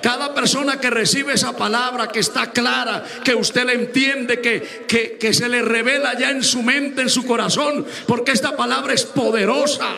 Cada 0.00 0.34
persona 0.34 0.80
que 0.80 0.90
recibe 0.90 1.34
esa 1.34 1.56
palabra, 1.56 2.08
que 2.08 2.20
está 2.20 2.50
clara, 2.50 3.04
que 3.24 3.34
usted 3.34 3.66
le 3.66 3.74
entiende, 3.74 4.40
que, 4.40 4.84
que, 4.88 5.18
que, 5.18 5.34
se 5.34 5.48
le 5.48 5.62
revela 5.62 6.18
ya 6.18 6.30
en 6.30 6.42
su 6.42 6.62
mente, 6.62 7.02
en 7.02 7.10
su 7.10 7.26
corazón, 7.26 7.86
porque 8.06 8.32
esta 8.32 8.56
palabra 8.56 8.94
es 8.94 9.04
poderosa. 9.04 9.90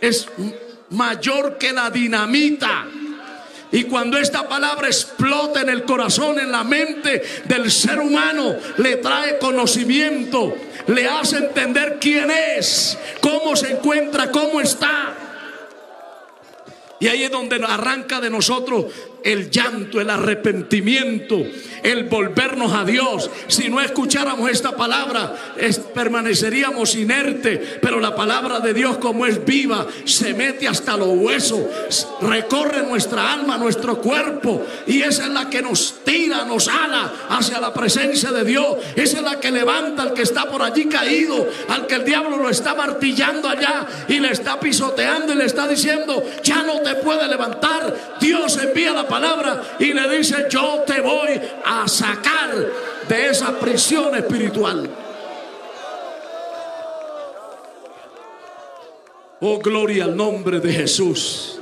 Es 0.00 0.28
mayor 0.90 1.58
que 1.58 1.72
la 1.72 1.90
dinamita. 1.90 2.86
Y 3.72 3.84
cuando 3.84 4.18
esta 4.18 4.48
palabra 4.48 4.88
explota 4.88 5.60
en 5.60 5.68
el 5.68 5.84
corazón, 5.84 6.38
en 6.40 6.50
la 6.50 6.64
mente 6.64 7.22
del 7.44 7.70
ser 7.70 8.00
humano, 8.00 8.56
le 8.78 8.96
trae 8.96 9.38
conocimiento, 9.38 10.56
le 10.88 11.06
hace 11.06 11.36
entender 11.36 11.98
quién 12.00 12.30
es, 12.30 12.98
cómo 13.20 13.54
se 13.54 13.72
encuentra, 13.72 14.30
cómo 14.30 14.60
está. 14.60 15.29
Y 17.00 17.08
ahí 17.08 17.24
es 17.24 17.30
donde 17.30 17.56
arranca 17.64 18.20
de 18.20 18.28
nosotros 18.30 18.84
el 19.24 19.50
llanto, 19.50 20.00
el 20.00 20.10
arrepentimiento, 20.10 21.42
el 21.82 22.04
volvernos 22.04 22.72
a 22.72 22.84
Dios. 22.84 23.30
Si 23.48 23.68
no 23.68 23.80
escucháramos 23.80 24.50
esta 24.50 24.76
palabra, 24.76 25.34
permaneceríamos 25.94 26.94
inerte. 26.94 27.78
Pero 27.80 28.00
la 28.00 28.14
palabra 28.14 28.60
de 28.60 28.74
Dios, 28.74 28.98
como 28.98 29.26
es 29.26 29.44
viva, 29.44 29.86
se 30.04 30.34
mete 30.34 30.68
hasta 30.68 30.96
los 30.96 31.08
huesos, 31.08 31.60
recorre 32.20 32.82
nuestra 32.82 33.32
alma, 33.32 33.58
nuestro 33.58 33.98
cuerpo. 33.98 34.64
Y 34.86 35.02
esa 35.02 35.24
es 35.24 35.30
la 35.30 35.48
que 35.48 35.62
nos 35.62 35.96
tira, 36.04 36.44
nos 36.44 36.68
ala 36.68 37.12
hacia 37.28 37.60
la 37.60 37.72
presencia 37.72 38.30
de 38.32 38.44
Dios. 38.44 38.76
Esa 38.96 39.18
es 39.18 39.22
la 39.22 39.40
que 39.40 39.50
levanta 39.50 40.02
al 40.02 40.14
que 40.14 40.22
está 40.22 40.46
por 40.46 40.62
allí 40.62 40.86
caído, 40.86 41.48
al 41.68 41.86
que 41.86 41.96
el 41.96 42.04
diablo 42.04 42.36
lo 42.36 42.48
está 42.48 42.74
martillando 42.74 43.48
allá 43.48 43.86
y 44.08 44.20
le 44.20 44.30
está 44.30 44.58
pisoteando 44.58 45.32
y 45.32 45.36
le 45.36 45.44
está 45.44 45.66
diciendo, 45.66 46.22
ya 46.42 46.62
no 46.62 46.80
te 46.80 46.94
puede 46.96 47.26
levantar. 47.28 48.18
Dios 48.20 48.58
envía 48.62 48.92
la 48.92 49.06
palabra 49.10 49.76
y 49.78 49.92
le 49.92 50.16
dice, 50.16 50.46
yo 50.48 50.84
te 50.86 51.00
voy 51.00 51.40
a 51.64 51.86
sacar 51.88 52.54
de 53.08 53.26
esa 53.26 53.58
prisión 53.58 54.14
espiritual. 54.14 54.88
Oh, 59.40 59.58
gloria 59.58 60.04
al 60.04 60.16
nombre 60.16 60.60
de 60.60 60.72
Jesús. 60.72 61.58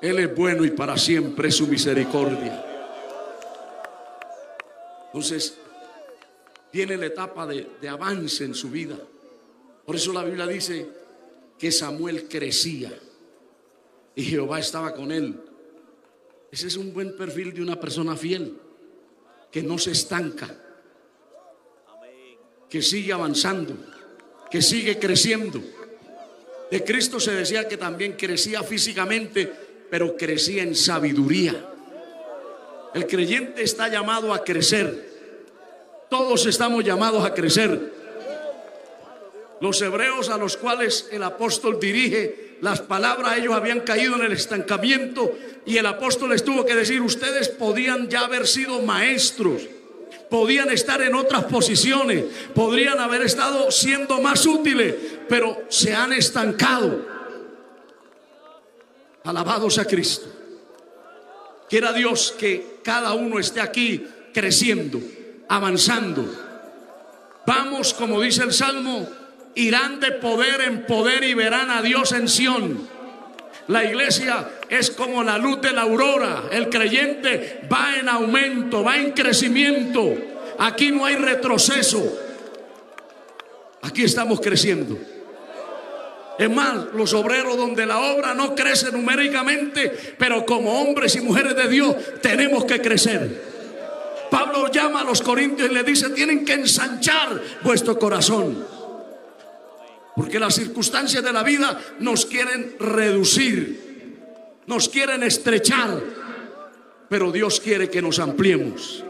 Él 0.00 0.18
es 0.18 0.34
bueno 0.34 0.64
y 0.64 0.70
para 0.70 0.98
siempre 0.98 1.48
es 1.48 1.56
su 1.56 1.66
misericordia. 1.66 2.62
Entonces, 5.06 5.56
tiene 6.70 6.96
la 6.96 7.06
etapa 7.06 7.46
de, 7.46 7.68
de, 7.80 7.88
avance 7.88 8.44
en 8.44 8.54
su 8.54 8.70
vida. 8.70 8.96
Por 9.86 9.94
eso 9.96 10.12
la 10.12 10.24
Biblia 10.24 10.46
dice 10.46 10.88
que 11.58 11.70
Samuel 11.70 12.28
crecía 12.28 12.92
y 14.14 14.22
Jehová 14.22 14.60
estaba 14.60 14.94
con 14.94 15.10
él. 15.10 15.40
Ese 16.50 16.68
es 16.68 16.76
un 16.76 16.92
buen 16.92 17.16
perfil 17.16 17.52
de 17.52 17.62
una 17.62 17.80
persona 17.80 18.16
fiel, 18.16 18.56
que 19.50 19.62
no 19.62 19.78
se 19.78 19.90
estanca, 19.90 20.54
que 22.68 22.80
sigue 22.80 23.12
avanzando, 23.12 23.76
que 24.50 24.62
sigue 24.62 24.98
creciendo. 24.98 25.60
De 26.70 26.84
Cristo 26.84 27.18
se 27.20 27.32
decía 27.32 27.68
que 27.68 27.76
también 27.76 28.12
crecía 28.12 28.62
físicamente, 28.62 29.52
pero 29.90 30.16
crecía 30.16 30.62
en 30.62 30.74
sabiduría. 30.74 31.70
El 32.94 33.06
creyente 33.06 33.62
está 33.62 33.88
llamado 33.88 34.32
a 34.32 34.44
crecer. 34.44 35.12
Todos 36.08 36.46
estamos 36.46 36.84
llamados 36.84 37.24
a 37.24 37.34
crecer. 37.34 37.92
Los 39.60 39.80
hebreos 39.82 40.28
a 40.30 40.36
los 40.36 40.56
cuales 40.56 41.08
el 41.10 41.22
apóstol 41.24 41.80
dirige 41.80 42.43
las 42.64 42.80
palabras, 42.80 43.36
ellos 43.36 43.52
habían 43.52 43.80
caído 43.80 44.16
en 44.16 44.22
el 44.22 44.32
estancamiento 44.32 45.36
y 45.66 45.76
el 45.76 45.84
apóstol 45.84 46.30
les 46.30 46.42
tuvo 46.42 46.64
que 46.64 46.74
decir, 46.74 47.02
ustedes 47.02 47.50
podían 47.50 48.08
ya 48.08 48.20
haber 48.20 48.46
sido 48.46 48.80
maestros, 48.80 49.68
podían 50.30 50.70
estar 50.70 51.02
en 51.02 51.14
otras 51.14 51.44
posiciones, 51.44 52.24
podrían 52.54 52.98
haber 53.00 53.20
estado 53.20 53.70
siendo 53.70 54.18
más 54.22 54.46
útiles, 54.46 54.94
pero 55.28 55.62
se 55.68 55.92
han 55.92 56.14
estancado. 56.14 57.04
Alabados 59.24 59.76
a 59.76 59.84
Cristo. 59.84 60.26
Quiera 61.68 61.92
Dios 61.92 62.34
que 62.38 62.78
cada 62.82 63.12
uno 63.12 63.38
esté 63.38 63.60
aquí 63.60 64.06
creciendo, 64.32 65.02
avanzando. 65.50 66.24
Vamos, 67.46 67.92
como 67.92 68.22
dice 68.22 68.42
el 68.42 68.54
Salmo, 68.54 69.06
irán 69.54 70.00
de 70.00 70.12
poder 70.12 70.60
en 70.62 70.84
poder 70.86 71.24
y 71.24 71.34
verán 71.34 71.70
a 71.70 71.82
Dios 71.82 72.12
en 72.12 72.28
Sión. 72.28 72.88
La 73.68 73.84
iglesia 73.84 74.48
es 74.68 74.90
como 74.90 75.22
la 75.22 75.38
luz 75.38 75.60
de 75.60 75.72
la 75.72 75.82
aurora. 75.82 76.44
El 76.50 76.68
creyente 76.68 77.62
va 77.72 77.96
en 77.98 78.08
aumento, 78.08 78.84
va 78.84 78.98
en 78.98 79.12
crecimiento. 79.12 80.14
Aquí 80.58 80.90
no 80.90 81.06
hay 81.06 81.16
retroceso. 81.16 82.20
Aquí 83.82 84.04
estamos 84.04 84.40
creciendo. 84.40 84.98
Es 86.38 86.50
más, 86.50 86.86
los 86.94 87.14
obreros 87.14 87.56
donde 87.56 87.86
la 87.86 88.00
obra 88.00 88.34
no 88.34 88.54
crece 88.54 88.90
numéricamente, 88.90 90.14
pero 90.18 90.44
como 90.44 90.80
hombres 90.80 91.14
y 91.14 91.20
mujeres 91.20 91.54
de 91.54 91.68
Dios 91.68 91.96
tenemos 92.20 92.64
que 92.64 92.80
crecer. 92.80 93.54
Pablo 94.30 94.68
llama 94.70 95.02
a 95.02 95.04
los 95.04 95.22
corintios 95.22 95.70
y 95.70 95.74
le 95.74 95.84
dice, 95.84 96.10
tienen 96.10 96.44
que 96.44 96.54
ensanchar 96.54 97.40
vuestro 97.62 97.96
corazón. 97.98 98.73
Porque 100.16 100.38
las 100.38 100.54
circunstancias 100.54 101.22
de 101.22 101.32
la 101.32 101.42
vida 101.42 101.80
nos 101.98 102.26
quieren 102.26 102.76
reducir, 102.78 104.60
nos 104.66 104.88
quieren 104.88 105.22
estrechar, 105.22 106.00
pero 107.08 107.32
Dios 107.32 107.60
quiere 107.60 107.90
que 107.90 108.00
nos 108.00 108.18
ampliemos. 108.18 109.04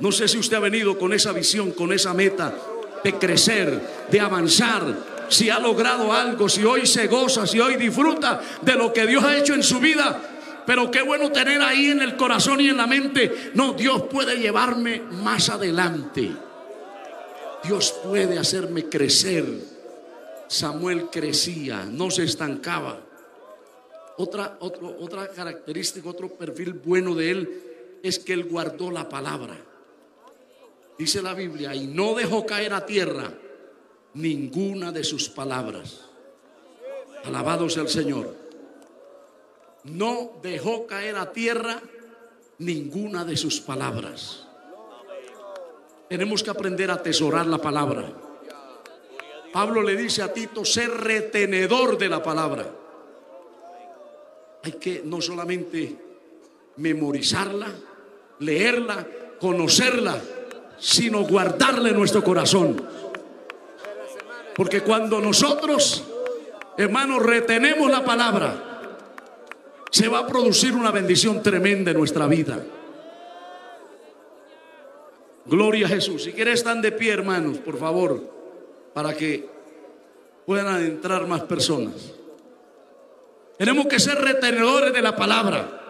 No 0.00 0.12
sé 0.12 0.28
si 0.28 0.38
usted 0.38 0.56
ha 0.56 0.60
venido 0.60 0.98
con 0.98 1.12
esa 1.12 1.32
visión, 1.32 1.72
con 1.72 1.92
esa 1.92 2.12
meta 2.12 2.54
de 3.02 3.14
crecer, 3.14 3.80
de 4.10 4.20
avanzar, 4.20 5.14
si 5.28 5.50
ha 5.50 5.58
logrado 5.58 6.12
algo, 6.12 6.48
si 6.48 6.64
hoy 6.64 6.86
se 6.86 7.06
goza, 7.06 7.46
si 7.46 7.60
hoy 7.60 7.76
disfruta 7.76 8.40
de 8.60 8.74
lo 8.74 8.92
que 8.92 9.06
Dios 9.06 9.24
ha 9.24 9.36
hecho 9.36 9.54
en 9.54 9.62
su 9.62 9.80
vida. 9.80 10.20
Pero 10.66 10.90
qué 10.90 11.02
bueno 11.02 11.30
tener 11.30 11.60
ahí 11.60 11.86
en 11.86 12.02
el 12.02 12.16
corazón 12.16 12.60
y 12.60 12.68
en 12.68 12.76
la 12.76 12.86
mente, 12.86 13.50
no, 13.54 13.74
Dios 13.74 14.02
puede 14.10 14.36
llevarme 14.36 15.02
más 15.22 15.48
adelante. 15.50 16.32
Dios 17.64 17.92
puede 18.04 18.38
hacerme 18.38 18.88
crecer. 18.88 19.44
Samuel 20.48 21.08
crecía, 21.10 21.84
no 21.84 22.10
se 22.10 22.24
estancaba. 22.24 23.00
Otra, 24.16 24.58
característica, 25.34 26.08
otro 26.08 26.28
perfil 26.28 26.74
bueno 26.74 27.14
de 27.14 27.30
él 27.30 27.62
es 28.02 28.18
que 28.18 28.34
él 28.34 28.44
guardó 28.44 28.90
la 28.90 29.08
palabra. 29.08 29.56
Dice 30.98 31.22
la 31.22 31.34
Biblia, 31.34 31.74
y 31.74 31.86
no 31.86 32.14
dejó 32.14 32.46
caer 32.46 32.74
a 32.74 32.86
tierra 32.86 33.32
ninguna 34.12 34.92
de 34.92 35.02
sus 35.02 35.28
palabras. 35.28 36.02
Alabado 37.24 37.68
sea 37.68 37.82
el 37.82 37.88
Señor. 37.88 38.36
No 39.84 40.38
dejó 40.42 40.86
caer 40.86 41.16
a 41.16 41.32
tierra 41.32 41.82
ninguna 42.58 43.24
de 43.24 43.36
sus 43.36 43.60
palabras. 43.60 44.43
Tenemos 46.08 46.42
que 46.42 46.50
aprender 46.50 46.90
a 46.90 46.94
atesorar 46.94 47.46
la 47.46 47.58
palabra. 47.58 48.04
Pablo 49.52 49.82
le 49.82 49.96
dice 49.96 50.22
a 50.22 50.32
Tito, 50.32 50.64
ser 50.64 50.90
retenedor 50.90 51.96
de 51.96 52.08
la 52.08 52.22
palabra. 52.22 52.66
Hay 54.64 54.72
que 54.72 55.02
no 55.04 55.20
solamente 55.20 55.96
memorizarla, 56.76 57.68
leerla, 58.40 59.06
conocerla, 59.40 60.20
sino 60.78 61.22
guardarla 61.22 61.90
en 61.90 61.96
nuestro 61.96 62.22
corazón. 62.24 62.82
Porque 64.54 64.82
cuando 64.82 65.20
nosotros, 65.20 66.04
hermanos, 66.76 67.22
retenemos 67.22 67.90
la 67.90 68.04
palabra, 68.04 68.90
se 69.90 70.08
va 70.08 70.20
a 70.20 70.26
producir 70.26 70.74
una 70.74 70.90
bendición 70.90 71.42
tremenda 71.42 71.92
en 71.92 71.98
nuestra 71.98 72.26
vida. 72.26 72.58
Gloria 75.46 75.86
a 75.86 75.88
Jesús. 75.88 76.24
Si 76.24 76.32
quieres, 76.32 76.60
están 76.60 76.80
de 76.80 76.92
pie, 76.92 77.12
hermanos, 77.12 77.58
por 77.58 77.78
favor, 77.78 78.22
para 78.94 79.14
que 79.14 79.48
puedan 80.46 80.82
entrar 80.82 81.26
más 81.26 81.42
personas. 81.42 81.94
Tenemos 83.58 83.86
que 83.86 84.00
ser 84.00 84.16
retenedores 84.16 84.92
de 84.92 85.02
la 85.02 85.14
palabra. 85.14 85.80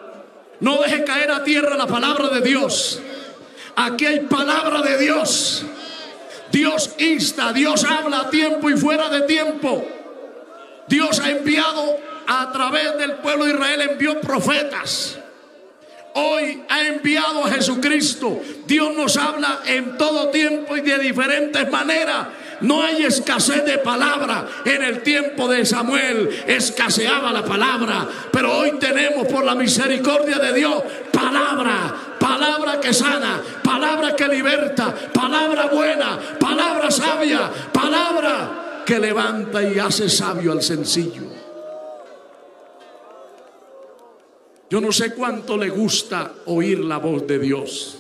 No 0.61 0.82
deje 0.82 1.05
caer 1.05 1.30
a 1.30 1.44
tierra 1.44 1.76
la 1.76 1.86
palabra 1.86 2.28
de 2.28 2.40
Dios. 2.40 3.00
Aquí 3.76 4.07
hay 4.07 4.20
palabra 4.20 4.82
de 4.82 4.98
Dios. 4.98 5.64
Dios 6.52 6.94
insta, 6.98 7.52
Dios 7.52 7.84
habla 7.84 8.20
a 8.20 8.30
tiempo 8.30 8.70
y 8.70 8.76
fuera 8.76 9.09
de 9.09 9.22
tiempo. 9.22 9.84
Dios 10.86 11.18
ha 11.20 11.30
enviado 11.30 11.96
a 12.26 12.52
través 12.52 12.96
del 12.98 13.14
pueblo 13.14 13.46
de 13.46 13.52
Israel, 13.52 13.80
envió 13.90 14.20
profetas. 14.20 15.18
Hoy 16.14 16.62
ha 16.68 16.86
enviado 16.86 17.44
a 17.44 17.50
Jesucristo. 17.50 18.40
Dios 18.66 18.96
nos 18.96 19.16
habla 19.16 19.60
en 19.66 19.98
todo 19.98 20.30
tiempo 20.30 20.76
y 20.76 20.80
de 20.80 20.98
diferentes 20.98 21.70
maneras. 21.70 22.28
No 22.60 22.82
hay 22.82 23.04
escasez 23.04 23.64
de 23.64 23.78
palabra. 23.78 24.46
En 24.64 24.82
el 24.82 25.02
tiempo 25.02 25.48
de 25.48 25.66
Samuel 25.66 26.44
escaseaba 26.46 27.32
la 27.32 27.44
palabra. 27.44 28.08
Pero 28.30 28.56
hoy 28.58 28.78
tenemos 28.78 29.26
por 29.26 29.44
la 29.44 29.54
misericordia 29.54 30.38
de 30.38 30.52
Dios 30.52 30.82
palabra 31.12 32.14
palabra 32.24 32.80
que 32.80 32.94
sana, 32.94 33.42
palabra 33.62 34.16
que 34.16 34.26
liberta, 34.28 34.94
palabra 35.12 35.66
buena, 35.66 36.18
palabra 36.40 36.90
sabia, 36.90 37.50
palabra 37.70 38.82
que 38.86 38.98
levanta 38.98 39.62
y 39.62 39.78
hace 39.78 40.08
sabio 40.08 40.52
al 40.52 40.62
sencillo. 40.62 41.34
Yo 44.75 44.81
no 44.81 44.91
sé 44.91 45.14
cuánto 45.14 45.57
le 45.57 45.68
gusta 45.68 46.35
oír 46.47 46.81
la 46.81 46.97
voz 46.97 47.25
de 47.29 47.39
Dios, 47.39 47.99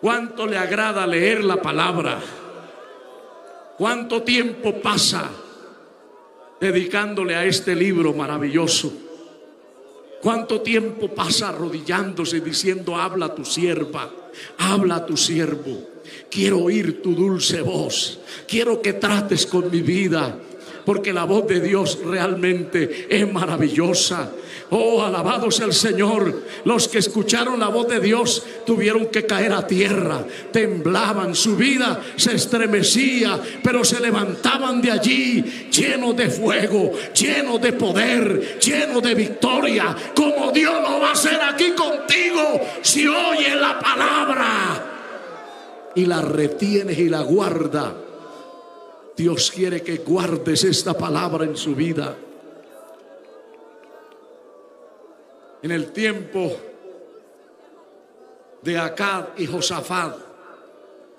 cuánto 0.00 0.46
le 0.46 0.56
agrada 0.56 1.04
leer 1.08 1.42
la 1.42 1.60
palabra, 1.60 2.20
cuánto 3.76 4.22
tiempo 4.22 4.80
pasa 4.80 5.28
dedicándole 6.60 7.34
a 7.34 7.44
este 7.44 7.74
libro 7.74 8.12
maravilloso. 8.12 8.92
¿Cuánto 10.22 10.60
tiempo 10.60 11.08
pasa 11.08 11.48
arrodillándose 11.48 12.40
diciendo, 12.40 12.94
habla 12.94 13.34
tu 13.34 13.44
sierva, 13.44 14.08
habla 14.56 15.04
tu 15.04 15.16
siervo? 15.16 15.84
Quiero 16.30 16.60
oír 16.60 17.02
tu 17.02 17.12
dulce 17.12 17.60
voz. 17.60 18.20
Quiero 18.46 18.80
que 18.80 18.92
trates 18.92 19.46
con 19.46 19.68
mi 19.68 19.80
vida. 19.80 20.38
Porque 20.84 21.12
la 21.12 21.24
voz 21.24 21.46
de 21.48 21.60
Dios 21.60 21.98
realmente 22.04 23.08
es 23.10 23.32
maravillosa. 23.32 24.32
Oh, 24.70 25.02
alabado 25.02 25.50
sea 25.50 25.66
el 25.66 25.72
Señor. 25.72 26.42
Los 26.64 26.86
que 26.86 26.98
escucharon 26.98 27.58
la 27.58 27.68
voz 27.68 27.88
de 27.88 27.98
Dios 27.98 28.44
tuvieron 28.64 29.06
que 29.06 29.26
caer 29.26 29.52
a 29.52 29.66
tierra, 29.66 30.24
temblaban, 30.52 31.34
su 31.34 31.56
vida 31.56 32.00
se 32.14 32.36
estremecía, 32.36 33.40
pero 33.64 33.84
se 33.84 33.98
levantaban 34.00 34.80
de 34.80 34.92
allí 34.92 35.68
llenos 35.72 36.16
de 36.16 36.30
fuego, 36.30 36.92
llenos 37.12 37.60
de 37.60 37.72
poder, 37.72 38.60
llenos 38.60 39.02
de 39.02 39.14
victoria, 39.14 39.96
como 40.14 40.52
Dios 40.52 40.74
lo 40.74 41.00
va 41.00 41.08
a 41.08 41.12
hacer 41.12 41.40
aquí 41.42 41.72
contigo 41.72 42.60
si 42.82 43.08
oyes 43.08 43.56
la 43.56 43.78
palabra 43.80 44.90
y 45.96 46.06
la 46.06 46.22
retienes 46.22 46.96
y 46.96 47.08
la 47.08 47.22
guarda. 47.22 47.92
Dios 49.16 49.50
quiere 49.50 49.82
que 49.82 49.96
guardes 49.96 50.62
esta 50.62 50.96
palabra 50.96 51.44
en 51.44 51.56
su 51.56 51.74
vida. 51.74 52.16
En 55.62 55.70
el 55.70 55.92
tiempo 55.92 56.56
de 58.62 58.78
Acad 58.78 59.26
y 59.36 59.46
Josafat, 59.46 60.16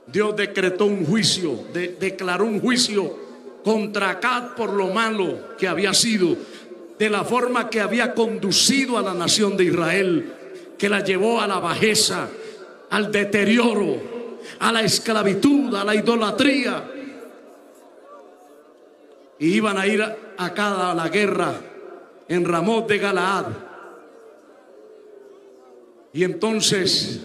Dios 0.08 0.36
decretó 0.36 0.86
un 0.86 1.06
juicio, 1.06 1.66
declaró 1.72 2.46
un 2.46 2.60
juicio 2.60 3.18
contra 3.64 4.12
Acad 4.12 4.56
por 4.56 4.74
lo 4.74 4.88
malo 4.88 5.56
que 5.58 5.68
había 5.68 5.94
sido, 5.94 6.36
de 6.98 7.10
la 7.10 7.24
forma 7.24 7.70
que 7.70 7.82
había 7.82 8.14
conducido 8.14 8.98
a 8.98 9.02
la 9.02 9.14
nación 9.14 9.58
de 9.58 9.66
Israel, 9.66 10.34
que 10.78 10.90
la 10.90 11.04
llevó 11.04 11.42
a 11.42 11.48
la 11.48 11.60
bajeza, 11.60 12.28
al 12.90 13.12
deterioro, 13.12 14.40
a 14.60 14.72
la 14.72 14.82
esclavitud, 14.82 15.74
a 15.76 15.84
la 15.84 15.96
idolatría. 15.96 16.84
Y 19.40 19.56
iban 19.56 19.78
a 19.78 19.88
ir 19.88 20.02
a 20.02 20.18
Acad 20.38 20.92
a 20.92 20.94
la 20.94 21.10
guerra 21.10 21.54
en 22.28 22.46
Ramón 22.46 22.86
de 22.88 22.98
Galaad 22.98 23.71
y 26.14 26.24
entonces 26.24 27.22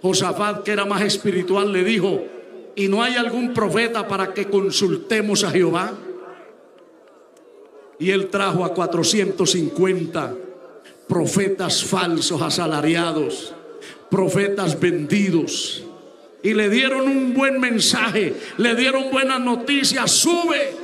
Josafat, 0.00 0.62
que 0.62 0.70
era 0.70 0.84
más 0.84 1.02
espiritual, 1.02 1.72
le 1.72 1.82
dijo, 1.82 2.24
¿y 2.76 2.88
no 2.88 3.02
hay 3.02 3.16
algún 3.16 3.52
profeta 3.52 4.06
para 4.06 4.32
que 4.32 4.48
consultemos 4.48 5.42
a 5.44 5.50
Jehová? 5.50 5.92
Y 7.98 8.10
él 8.10 8.28
trajo 8.28 8.64
a 8.64 8.72
450 8.74 10.34
profetas 11.08 11.82
falsos, 11.84 12.40
asalariados, 12.40 13.54
profetas 14.08 14.78
vendidos. 14.78 15.82
Y 16.42 16.54
le 16.54 16.68
dieron 16.68 17.08
un 17.08 17.34
buen 17.34 17.58
mensaje, 17.58 18.34
le 18.58 18.76
dieron 18.76 19.10
buenas 19.10 19.40
noticias, 19.40 20.12
sube, 20.12 20.76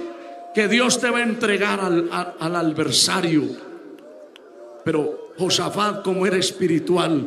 que 0.53 0.67
Dios 0.67 1.01
te 1.01 1.11
va 1.11 1.19
a 1.19 1.23
entregar 1.23 1.79
al, 1.79 2.11
al 2.39 2.57
adversario. 2.57 3.45
Pero 4.85 5.33
Josafat, 5.39 6.03
como 6.03 6.27
era 6.27 6.37
espiritual, 6.37 7.27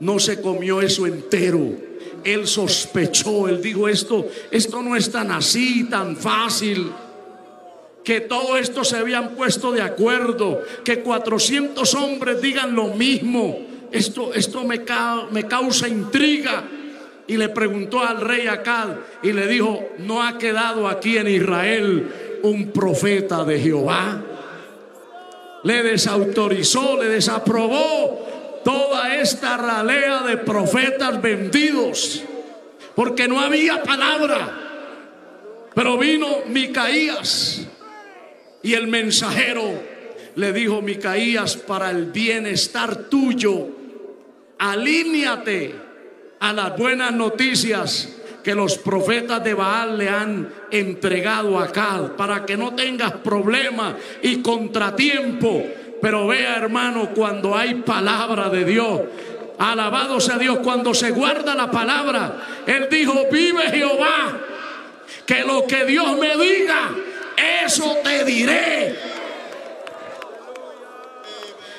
no 0.00 0.18
se 0.18 0.40
comió 0.40 0.80
eso 0.80 1.06
entero. 1.06 1.72
Él 2.24 2.46
sospechó, 2.46 3.48
él 3.48 3.60
dijo 3.60 3.88
esto, 3.88 4.26
esto 4.50 4.82
no 4.82 4.96
es 4.96 5.10
tan 5.10 5.30
así, 5.30 5.84
tan 5.84 6.16
fácil. 6.16 6.90
Que 8.02 8.20
todo 8.20 8.56
esto 8.56 8.84
se 8.84 8.96
habían 8.96 9.34
puesto 9.34 9.72
de 9.72 9.82
acuerdo, 9.82 10.62
que 10.84 11.00
400 11.00 11.94
hombres 11.94 12.40
digan 12.40 12.74
lo 12.74 12.88
mismo. 12.88 13.58
Esto, 13.92 14.34
esto 14.34 14.64
me, 14.64 14.82
me 15.30 15.46
causa 15.46 15.88
intriga. 15.88 16.64
Y 17.26 17.36
le 17.36 17.48
preguntó 17.48 18.00
al 18.00 18.20
rey 18.20 18.46
Acad 18.46 18.90
y 19.22 19.32
le 19.32 19.46
dijo, 19.46 19.82
no 19.98 20.22
ha 20.22 20.36
quedado 20.36 20.88
aquí 20.88 21.16
en 21.16 21.28
Israel 21.28 22.40
un 22.42 22.70
profeta 22.70 23.44
de 23.44 23.58
Jehová. 23.58 24.22
Le 25.62 25.82
desautorizó, 25.82 27.02
le 27.02 27.08
desaprobó 27.08 28.33
toda 28.64 29.14
esta 29.16 29.56
ralea 29.56 30.22
de 30.22 30.38
profetas 30.38 31.20
vendidos, 31.20 32.22
porque 32.94 33.28
no 33.28 33.40
había 33.40 33.82
palabra. 33.82 34.60
Pero 35.74 35.98
vino 35.98 36.38
Micaías 36.48 37.66
y 38.62 38.74
el 38.74 38.86
mensajero 38.86 39.82
le 40.36 40.52
dijo, 40.52 40.82
Micaías, 40.82 41.56
para 41.56 41.90
el 41.90 42.06
bienestar 42.06 42.96
tuyo, 43.04 43.68
alíñate 44.58 45.74
a 46.40 46.52
las 46.52 46.76
buenas 46.76 47.12
noticias 47.12 48.16
que 48.42 48.54
los 48.54 48.76
profetas 48.78 49.42
de 49.42 49.54
Baal 49.54 49.96
le 49.98 50.08
han 50.08 50.52
entregado 50.70 51.58
acá 51.58 52.12
para 52.16 52.44
que 52.44 52.56
no 52.56 52.74
tengas 52.74 53.12
problemas 53.12 53.94
y 54.22 54.42
contratiempo. 54.42 55.64
Pero 56.04 56.26
vea 56.26 56.56
hermano, 56.56 57.12
cuando 57.14 57.56
hay 57.56 57.76
palabra 57.76 58.50
de 58.50 58.66
Dios, 58.66 59.00
alabado 59.58 60.20
sea 60.20 60.36
Dios, 60.36 60.58
cuando 60.58 60.92
se 60.92 61.12
guarda 61.12 61.54
la 61.54 61.70
palabra, 61.70 62.42
Él 62.66 62.88
dijo, 62.90 63.22
vive 63.32 63.62
Jehová, 63.70 64.38
que 65.24 65.44
lo 65.44 65.66
que 65.66 65.86
Dios 65.86 66.18
me 66.18 66.36
diga, 66.36 66.90
eso 67.64 67.96
te 68.04 68.22
diré. 68.22 68.94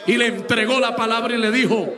Y 0.08 0.18
le 0.18 0.26
entregó 0.26 0.80
la 0.80 0.96
palabra 0.96 1.36
y 1.36 1.38
le 1.38 1.52
dijo, 1.52 1.94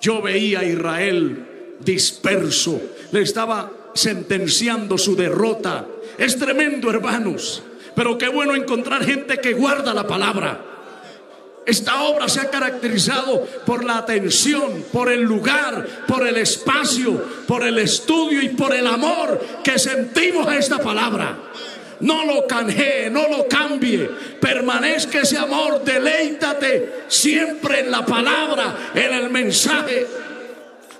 yo 0.00 0.22
veía 0.22 0.60
a 0.60 0.64
Israel 0.64 1.74
disperso, 1.80 2.80
le 3.10 3.22
estaba 3.22 3.72
sentenciando 3.92 4.96
su 4.96 5.16
derrota. 5.16 5.84
Es 6.16 6.38
tremendo, 6.38 6.90
hermanos, 6.90 7.64
pero 7.96 8.16
qué 8.16 8.28
bueno 8.28 8.54
encontrar 8.54 9.04
gente 9.04 9.38
que 9.38 9.54
guarda 9.54 9.92
la 9.94 10.06
palabra. 10.06 10.68
Esta 11.64 12.02
obra 12.02 12.28
se 12.28 12.40
ha 12.40 12.50
caracterizado 12.50 13.46
por 13.64 13.84
la 13.84 13.98
atención, 13.98 14.84
por 14.92 15.10
el 15.10 15.22
lugar, 15.22 15.86
por 16.08 16.26
el 16.26 16.36
espacio, 16.38 17.44
por 17.46 17.62
el 17.62 17.78
estudio 17.78 18.42
y 18.42 18.48
por 18.48 18.74
el 18.74 18.86
amor 18.86 19.40
que 19.62 19.78
sentimos 19.78 20.48
a 20.48 20.56
esta 20.58 20.78
palabra. 20.78 21.38
No 22.00 22.24
lo 22.24 22.48
canjee, 22.48 23.08
no 23.10 23.28
lo 23.28 23.46
cambie. 23.46 24.10
Permanezca 24.40 25.20
ese 25.20 25.38
amor, 25.38 25.84
deleítate 25.84 27.04
siempre 27.06 27.80
en 27.80 27.92
la 27.92 28.04
palabra, 28.04 28.90
en 28.92 29.14
el 29.14 29.30
mensaje. 29.30 30.04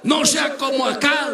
No 0.04 0.24
sea 0.24 0.54
como 0.54 0.86
acá 0.86 1.30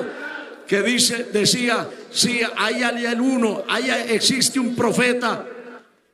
que 0.66 0.83
dice, 0.83 1.29
decía, 1.33 1.87
si 2.11 2.41
hay 2.57 2.83
alguien 2.83 3.20
uno, 3.20 3.64
hay, 3.68 3.91
existe 4.09 4.59
un 4.59 4.74
profeta, 4.74 5.45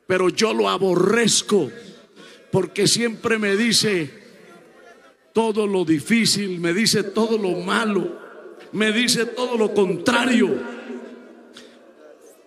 pero 0.05 0.27
yo 0.27 0.53
lo 0.53 0.69
aborrezco 0.69 1.71
porque 2.55 2.87
siempre 2.87 3.37
me 3.37 3.57
dice 3.57 4.09
todo 5.33 5.67
lo 5.67 5.83
difícil, 5.83 6.57
me 6.61 6.71
dice 6.71 7.03
todo 7.03 7.37
lo 7.37 7.49
malo, 7.59 8.17
me 8.71 8.93
dice 8.93 9.25
todo 9.25 9.57
lo 9.57 9.73
contrario. 9.73 10.57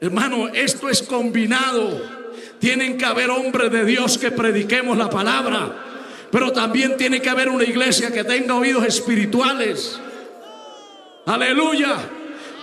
Hermano, 0.00 0.48
esto 0.48 0.88
es 0.88 1.02
combinado. 1.02 2.00
Tienen 2.58 2.96
que 2.96 3.04
haber 3.04 3.28
hombres 3.28 3.70
de 3.70 3.84
Dios 3.84 4.16
que 4.16 4.30
prediquemos 4.30 4.96
la 4.96 5.10
palabra. 5.10 5.76
Pero 6.32 6.52
también 6.52 6.96
tiene 6.96 7.20
que 7.20 7.28
haber 7.28 7.50
una 7.50 7.64
iglesia 7.64 8.10
que 8.10 8.24
tenga 8.24 8.54
oídos 8.54 8.86
espirituales. 8.86 10.00
Aleluya. 11.26 11.96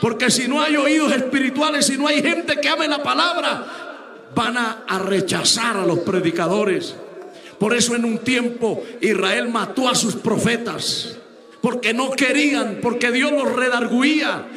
Porque 0.02 0.32
si 0.32 0.48
no 0.48 0.64
hay 0.64 0.78
oídos 0.78 1.14
espirituales, 1.14 1.86
si 1.86 1.96
no 1.96 2.08
hay 2.08 2.24
gente 2.24 2.60
que 2.60 2.70
ame 2.70 2.88
la 2.88 3.04
palabra, 3.04 3.86
van 4.34 4.58
a, 4.58 4.98
rechazar 4.98 5.78
a 5.78 5.86
los 5.86 6.00
predicadores. 6.00 6.96
Por 7.66 7.74
eso 7.74 7.96
en 7.96 8.06
un 8.06 8.20
tiempo 8.20 8.84
Israel 9.02 9.50
mató 9.50 9.90
a 9.90 9.96
sus 9.96 10.16
profetas. 10.16 11.18
Porque 11.64 11.96
no 11.96 12.12
querían, 12.12 12.78
porque 12.80 13.12
Dios 13.12 13.32
los 13.32 13.52
redarguía. 13.54 14.48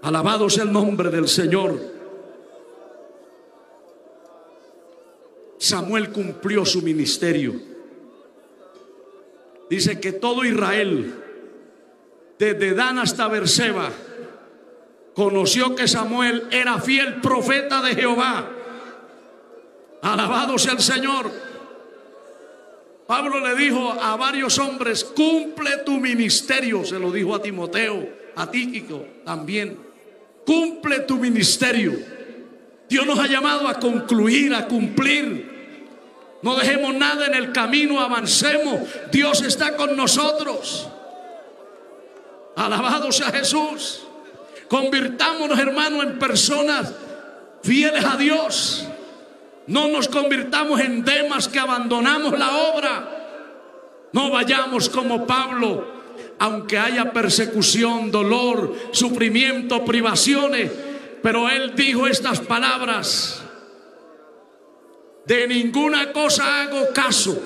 Alabado 0.00 0.48
sea 0.48 0.64
el 0.64 0.72
nombre 0.72 1.10
del 1.10 1.28
Señor. 1.28 1.78
Samuel 5.58 6.10
cumplió 6.10 6.64
su 6.64 6.80
ministerio. 6.80 7.60
Dice 9.68 10.00
que 10.00 10.12
todo 10.12 10.42
Israel, 10.42 11.22
desde 12.38 12.72
Dan 12.72 12.98
hasta 12.98 13.28
Berseba, 13.28 13.90
conoció 15.14 15.76
que 15.76 15.86
Samuel 15.86 16.48
era 16.50 16.78
fiel 16.78 17.20
profeta 17.20 17.82
de 17.82 17.94
Jehová. 17.94 18.52
Alabado 20.00 20.56
sea 20.56 20.72
el 20.72 20.80
Señor. 20.80 21.45
Pablo 23.06 23.40
le 23.40 23.54
dijo 23.54 23.92
a 23.92 24.16
varios 24.16 24.58
hombres, 24.58 25.04
cumple 25.04 25.78
tu 25.84 26.00
ministerio, 26.00 26.84
se 26.84 26.98
lo 26.98 27.12
dijo 27.12 27.34
a 27.34 27.42
Timoteo, 27.42 28.08
a 28.34 28.50
Tíquico 28.50 29.06
también, 29.24 29.78
cumple 30.44 31.00
tu 31.00 31.16
ministerio. 31.16 31.92
Dios 32.88 33.06
nos 33.06 33.18
ha 33.18 33.26
llamado 33.26 33.68
a 33.68 33.78
concluir, 33.78 34.54
a 34.54 34.66
cumplir. 34.66 35.56
No 36.42 36.56
dejemos 36.56 36.94
nada 36.94 37.26
en 37.26 37.34
el 37.34 37.52
camino, 37.52 38.00
avancemos. 38.00 38.80
Dios 39.10 39.42
está 39.42 39.76
con 39.76 39.96
nosotros. 39.96 40.88
Alabado 42.56 43.10
sea 43.12 43.30
Jesús. 43.30 44.02
Convirtámonos, 44.68 45.58
hermanos, 45.58 46.04
en 46.04 46.18
personas 46.18 46.92
fieles 47.62 48.04
a 48.04 48.16
Dios. 48.16 48.86
No 49.66 49.88
nos 49.88 50.08
convirtamos 50.08 50.80
en 50.80 51.04
demas 51.04 51.48
que 51.48 51.58
abandonamos 51.58 52.38
la 52.38 52.56
obra. 52.56 54.08
No 54.12 54.30
vayamos 54.30 54.88
como 54.88 55.26
Pablo, 55.26 55.86
aunque 56.38 56.78
haya 56.78 57.12
persecución, 57.12 58.10
dolor, 58.10 58.74
sufrimiento, 58.92 59.84
privaciones. 59.84 60.70
Pero 61.22 61.48
él 61.48 61.74
dijo 61.74 62.06
estas 62.06 62.40
palabras. 62.40 63.42
De 65.24 65.48
ninguna 65.48 66.12
cosa 66.12 66.62
hago 66.62 66.92
caso. 66.94 67.42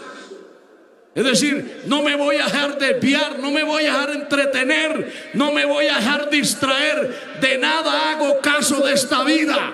Es 1.15 1.25
decir, 1.25 1.83
no 1.87 2.03
me 2.03 2.15
voy 2.15 2.37
a 2.37 2.45
dejar 2.45 2.79
desviar, 2.79 3.39
no 3.41 3.51
me 3.51 3.65
voy 3.65 3.85
a 3.85 3.93
dejar 3.93 4.11
entretener, 4.11 5.31
no 5.35 5.51
me 5.51 5.65
voy 5.65 5.87
a 5.87 5.97
dejar 5.97 6.31
distraer. 6.31 7.39
De 7.41 7.59
nada 7.59 8.13
hago 8.13 8.39
caso 8.41 8.81
de 8.87 8.93
esta 8.93 9.25
vida. 9.25 9.73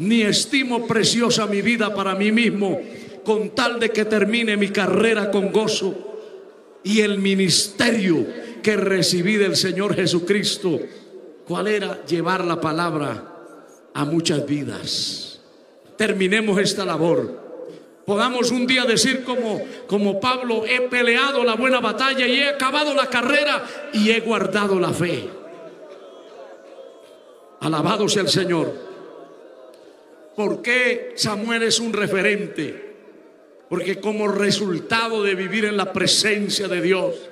Ni 0.00 0.22
estimo 0.22 0.86
preciosa 0.86 1.46
mi 1.46 1.62
vida 1.62 1.94
para 1.94 2.14
mí 2.14 2.32
mismo, 2.32 2.80
con 3.24 3.50
tal 3.54 3.78
de 3.78 3.90
que 3.90 4.04
termine 4.04 4.56
mi 4.56 4.70
carrera 4.70 5.30
con 5.30 5.52
gozo 5.52 5.94
y 6.82 7.00
el 7.00 7.18
ministerio 7.18 8.26
que 8.62 8.76
recibí 8.76 9.36
del 9.36 9.56
Señor 9.56 9.94
Jesucristo. 9.94 10.80
¿Cuál 11.46 11.68
era? 11.68 12.04
Llevar 12.04 12.44
la 12.44 12.60
palabra 12.60 13.24
a 13.94 14.04
muchas 14.04 14.44
vidas 14.46 15.30
terminemos 16.00 16.58
esta 16.58 16.86
labor. 16.86 17.30
Podamos 18.06 18.50
un 18.52 18.66
día 18.66 18.86
decir 18.86 19.22
como, 19.22 19.60
como 19.86 20.18
Pablo, 20.18 20.64
he 20.64 20.80
peleado 20.88 21.44
la 21.44 21.56
buena 21.56 21.78
batalla 21.78 22.26
y 22.26 22.38
he 22.38 22.48
acabado 22.48 22.94
la 22.94 23.08
carrera 23.08 23.62
y 23.92 24.10
he 24.10 24.20
guardado 24.20 24.80
la 24.80 24.94
fe. 24.94 25.28
Alabado 27.60 28.08
sea 28.08 28.22
el 28.22 28.30
Señor. 28.30 28.89
¿Por 30.36 30.62
qué 30.62 31.12
Samuel 31.16 31.64
es 31.64 31.80
un 31.80 31.92
referente? 31.92 32.94
Porque 33.68 34.00
como 34.00 34.28
resultado 34.28 35.22
de 35.22 35.34
vivir 35.34 35.64
en 35.64 35.76
la 35.76 35.92
presencia 35.92 36.66
de 36.68 36.80
Dios, 36.80 37.30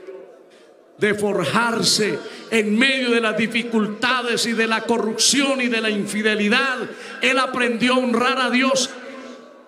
de 0.99 1.14
forjarse 1.14 2.18
en 2.51 2.76
medio 2.76 3.11
de 3.12 3.20
las 3.20 3.36
dificultades 3.36 4.46
y 4.46 4.53
de 4.53 4.66
la 4.66 4.82
corrupción 4.82 5.61
y 5.61 5.68
de 5.68 5.80
la 5.80 5.90
infidelidad. 5.90 6.78
Él 7.22 7.38
aprendió 7.38 7.94
a 7.94 7.99
honrar 7.99 8.38
a 8.40 8.51
Dios 8.51 8.90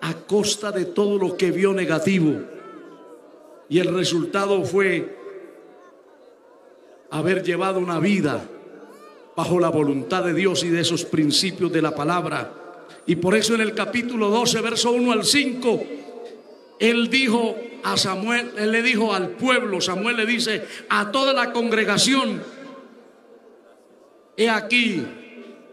a 0.01 0.13
costa 0.13 0.71
de 0.71 0.85
todo 0.85 1.17
lo 1.17 1.37
que 1.37 1.51
vio 1.51 1.73
negativo. 1.73 2.41
Y 3.69 3.79
el 3.79 3.93
resultado 3.95 4.63
fue 4.65 5.17
haber 7.09 7.43
llevado 7.43 7.79
una 7.79 7.99
vida 7.99 8.43
bajo 9.35 9.59
la 9.59 9.69
voluntad 9.69 10.25
de 10.25 10.33
Dios 10.33 10.63
y 10.63 10.69
de 10.69 10.81
esos 10.81 11.05
principios 11.05 11.71
de 11.71 11.81
la 11.81 11.95
palabra. 11.95 12.60
Y 13.07 13.15
por 13.15 13.35
eso 13.35 13.55
en 13.55 13.61
el 13.61 13.73
capítulo 13.73 14.29
12, 14.29 14.61
verso 14.61 14.91
1 14.91 15.11
al 15.11 15.25
5, 15.25 15.83
él 16.79 17.09
dijo, 17.09 17.55
a 17.83 17.97
Samuel, 17.97 18.51
él 18.57 18.71
le 18.71 18.81
dijo 18.81 19.13
al 19.13 19.29
pueblo, 19.29 19.81
Samuel 19.81 20.17
le 20.17 20.25
dice 20.25 20.63
a 20.89 21.11
toda 21.11 21.33
la 21.33 21.51
congregación, 21.51 22.41
he 24.37 24.49
aquí, 24.49 25.03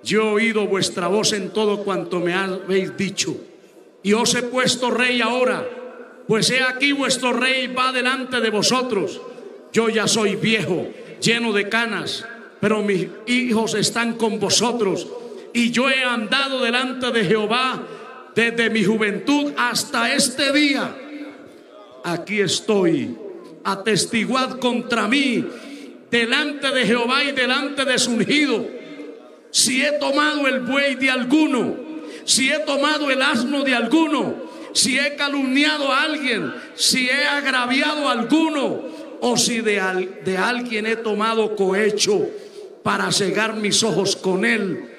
yo 0.03 0.23
he 0.23 0.33
oído 0.33 0.67
vuestra 0.67 1.09
voz 1.09 1.33
en 1.33 1.51
todo 1.51 1.85
cuanto 1.85 2.21
me 2.21 2.35
habéis 2.35 2.97
dicho, 2.97 3.37
y 4.03 4.13
os 4.13 4.35
he 4.35 4.43
puesto 4.43 4.91
rey 4.91 5.21
ahora, 5.21 5.69
pues 6.27 6.51
he 6.51 6.63
aquí 6.63 6.93
vuestro 6.93 7.33
rey 7.33 7.67
va 7.69 7.93
delante 7.93 8.41
de 8.41 8.51
vosotros, 8.51 9.21
yo 9.73 9.89
ya 9.89 10.07
soy 10.07 10.37
viejo, 10.37 10.89
lleno 11.21 11.53
de 11.53 11.69
canas, 11.69 12.27
pero 12.61 12.83
mis 12.83 13.07
hijos 13.27 13.75
están 13.75 14.15
con 14.15 14.41
vosotros 14.41 15.07
y 15.59 15.73
yo 15.73 15.91
he 15.91 16.05
andado 16.05 16.63
delante 16.63 17.11
de 17.11 17.25
Jehová 17.25 17.83
desde 18.33 18.71
mi 18.71 18.85
juventud 18.85 19.53
hasta 19.57 20.15
este 20.15 20.53
día. 20.53 20.97
Aquí 22.05 22.41
estoy, 22.41 23.19
atestiguad 23.65 24.61
contra 24.61 25.09
mí 25.09 25.45
delante 26.13 26.71
de 26.71 26.87
Jehová 26.87 27.25
y 27.25 27.33
delante 27.33 27.85
de 27.85 27.99
su 27.99 28.13
ungido. 28.13 28.69
Si 29.51 29.85
he 29.85 29.99
tomado 29.99 30.47
el 30.47 30.61
buey 30.61 30.95
de 30.95 31.11
alguno, 31.11 31.77
si 32.25 32.53
he 32.53 32.61
tomado 32.61 33.11
el 33.11 33.21
asno 33.21 33.65
de 33.65 33.75
alguno, 33.75 34.37
si 34.73 34.97
he 34.97 35.17
calumniado 35.17 35.91
a 35.91 36.03
alguien, 36.03 36.55
si 36.77 37.09
he 37.09 37.27
agraviado 37.27 38.09
a 38.09 38.13
alguno, 38.13 38.81
o 39.21 39.37
si 39.37 39.61
de, 39.61 39.81
de 40.25 40.37
alguien 40.37 40.87
he 40.87 40.95
tomado 40.95 41.57
cohecho 41.57 42.29
para 42.85 43.11
cegar 43.11 43.57
mis 43.57 43.83
ojos 43.83 44.15
con 44.15 44.45
él, 44.45 44.98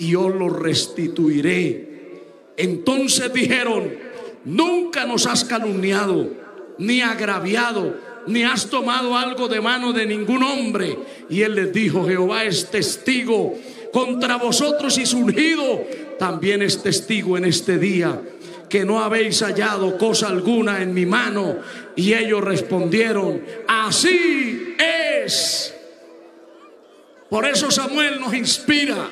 y 0.00 0.12
yo 0.12 0.30
lo 0.30 0.48
restituiré. 0.48 1.88
Entonces 2.56 3.32
dijeron, 3.32 3.92
nunca 4.44 5.04
nos 5.04 5.26
has 5.26 5.44
calumniado, 5.44 6.30
ni 6.78 7.02
agraviado, 7.02 7.96
ni 8.26 8.42
has 8.42 8.68
tomado 8.68 9.16
algo 9.16 9.46
de 9.46 9.60
mano 9.60 9.92
de 9.92 10.06
ningún 10.06 10.42
hombre. 10.42 10.98
Y 11.28 11.42
él 11.42 11.54
les 11.54 11.72
dijo, 11.72 12.06
Jehová 12.06 12.44
es 12.44 12.70
testigo 12.70 13.54
contra 13.92 14.36
vosotros 14.36 14.96
y 14.96 15.04
su 15.04 15.18
ungido 15.18 15.84
también 16.18 16.62
es 16.62 16.82
testigo 16.82 17.36
en 17.36 17.44
este 17.44 17.78
día 17.78 18.20
que 18.70 18.84
no 18.84 19.00
habéis 19.00 19.42
hallado 19.42 19.98
cosa 19.98 20.28
alguna 20.28 20.80
en 20.80 20.94
mi 20.94 21.04
mano. 21.04 21.58
Y 21.94 22.14
ellos 22.14 22.42
respondieron, 22.42 23.42
así 23.68 24.76
es. 24.78 25.74
Por 27.28 27.46
eso 27.46 27.70
Samuel 27.70 28.18
nos 28.18 28.32
inspira, 28.32 29.08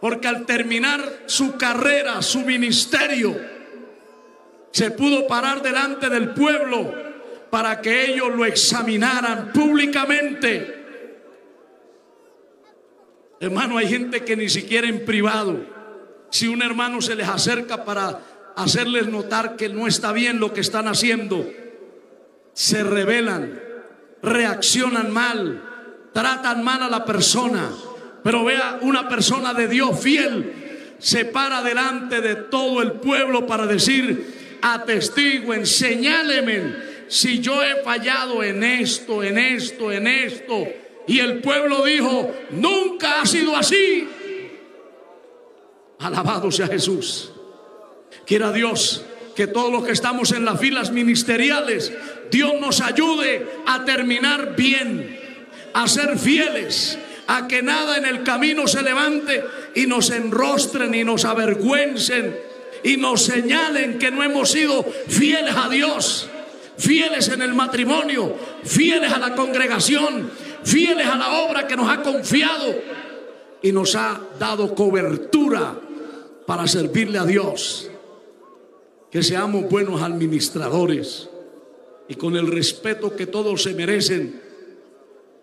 porque 0.00 0.28
al 0.28 0.46
terminar 0.46 1.24
su 1.26 1.56
carrera, 1.56 2.22
su 2.22 2.40
ministerio, 2.40 3.36
se 4.70 4.90
pudo 4.92 5.26
parar 5.26 5.62
delante 5.62 6.08
del 6.08 6.30
pueblo 6.30 6.94
para 7.50 7.80
que 7.80 8.12
ellos 8.12 8.34
lo 8.34 8.44
examinaran 8.44 9.52
públicamente. 9.52 10.76
Hermano, 13.40 13.78
hay 13.78 13.88
gente 13.88 14.24
que 14.24 14.36
ni 14.36 14.48
siquiera 14.48 14.88
en 14.88 15.04
privado, 15.04 15.64
si 16.30 16.48
un 16.48 16.62
hermano 16.62 17.00
se 17.00 17.14
les 17.14 17.28
acerca 17.28 17.84
para 17.84 18.20
hacerles 18.56 19.06
notar 19.06 19.56
que 19.56 19.68
no 19.68 19.86
está 19.86 20.12
bien 20.12 20.40
lo 20.40 20.52
que 20.52 20.60
están 20.60 20.88
haciendo, 20.88 21.48
se 22.52 22.82
rebelan, 22.82 23.60
reaccionan 24.22 25.12
mal, 25.12 25.62
tratan 26.12 26.64
mal 26.64 26.82
a 26.82 26.88
la 26.88 27.04
persona. 27.04 27.70
Pero 28.22 28.44
vea, 28.44 28.78
una 28.82 29.08
persona 29.08 29.54
de 29.54 29.68
Dios 29.68 29.98
fiel 30.00 30.96
se 30.98 31.24
para 31.24 31.62
delante 31.62 32.20
de 32.20 32.34
todo 32.34 32.82
el 32.82 32.92
pueblo 32.92 33.46
para 33.46 33.66
decir, 33.66 34.58
atestiguen, 34.60 35.66
señálenme 35.66 36.88
si 37.08 37.40
yo 37.40 37.62
he 37.62 37.82
fallado 37.82 38.42
en 38.42 38.62
esto, 38.62 39.22
en 39.22 39.38
esto, 39.38 39.90
en 39.92 40.06
esto. 40.06 40.66
Y 41.06 41.20
el 41.20 41.40
pueblo 41.40 41.84
dijo, 41.84 42.30
nunca 42.50 43.22
ha 43.22 43.26
sido 43.26 43.56
así. 43.56 44.06
Alabado 45.98 46.50
sea 46.50 46.66
Jesús. 46.66 47.32
Quiera 48.26 48.52
Dios 48.52 49.04
que 49.34 49.46
todos 49.46 49.72
los 49.72 49.84
que 49.84 49.92
estamos 49.92 50.32
en 50.32 50.44
las 50.44 50.60
filas 50.60 50.90
ministeriales, 50.90 51.92
Dios 52.30 52.54
nos 52.60 52.80
ayude 52.80 53.46
a 53.66 53.84
terminar 53.84 54.56
bien, 54.56 55.46
a 55.72 55.86
ser 55.86 56.18
fieles, 56.18 56.98
a 57.28 57.46
que 57.46 57.62
nada 57.62 57.98
en 57.98 58.06
el 58.06 58.22
camino 58.22 58.66
se 58.66 58.82
levante 58.82 59.44
y 59.74 59.86
nos 59.86 60.10
enrostren 60.10 60.94
y 60.94 61.04
nos 61.04 61.26
avergüencen 61.26 62.36
y 62.82 62.96
nos 62.96 63.22
señalen 63.22 63.98
que 63.98 64.10
no 64.10 64.22
hemos 64.22 64.50
sido 64.50 64.82
fieles 64.82 65.54
a 65.54 65.68
Dios, 65.68 66.28
fieles 66.78 67.28
en 67.28 67.42
el 67.42 67.54
matrimonio, 67.54 68.34
fieles 68.64 69.12
a 69.12 69.18
la 69.18 69.34
congregación, 69.34 70.30
fieles 70.64 71.06
a 71.06 71.16
la 71.16 71.42
obra 71.42 71.66
que 71.66 71.76
nos 71.76 71.90
ha 71.90 72.02
confiado 72.02 72.74
y 73.60 73.72
nos 73.72 73.94
ha 73.94 74.18
dado 74.38 74.74
cobertura 74.74 75.78
para 76.46 76.66
servirle 76.66 77.18
a 77.18 77.26
Dios. 77.26 77.90
Que 79.10 79.22
seamos 79.22 79.68
buenos 79.68 80.00
administradores 80.00 81.28
y 82.08 82.14
con 82.14 82.36
el 82.36 82.46
respeto 82.46 83.14
que 83.14 83.26
todos 83.26 83.62
se 83.62 83.74
merecen, 83.74 84.47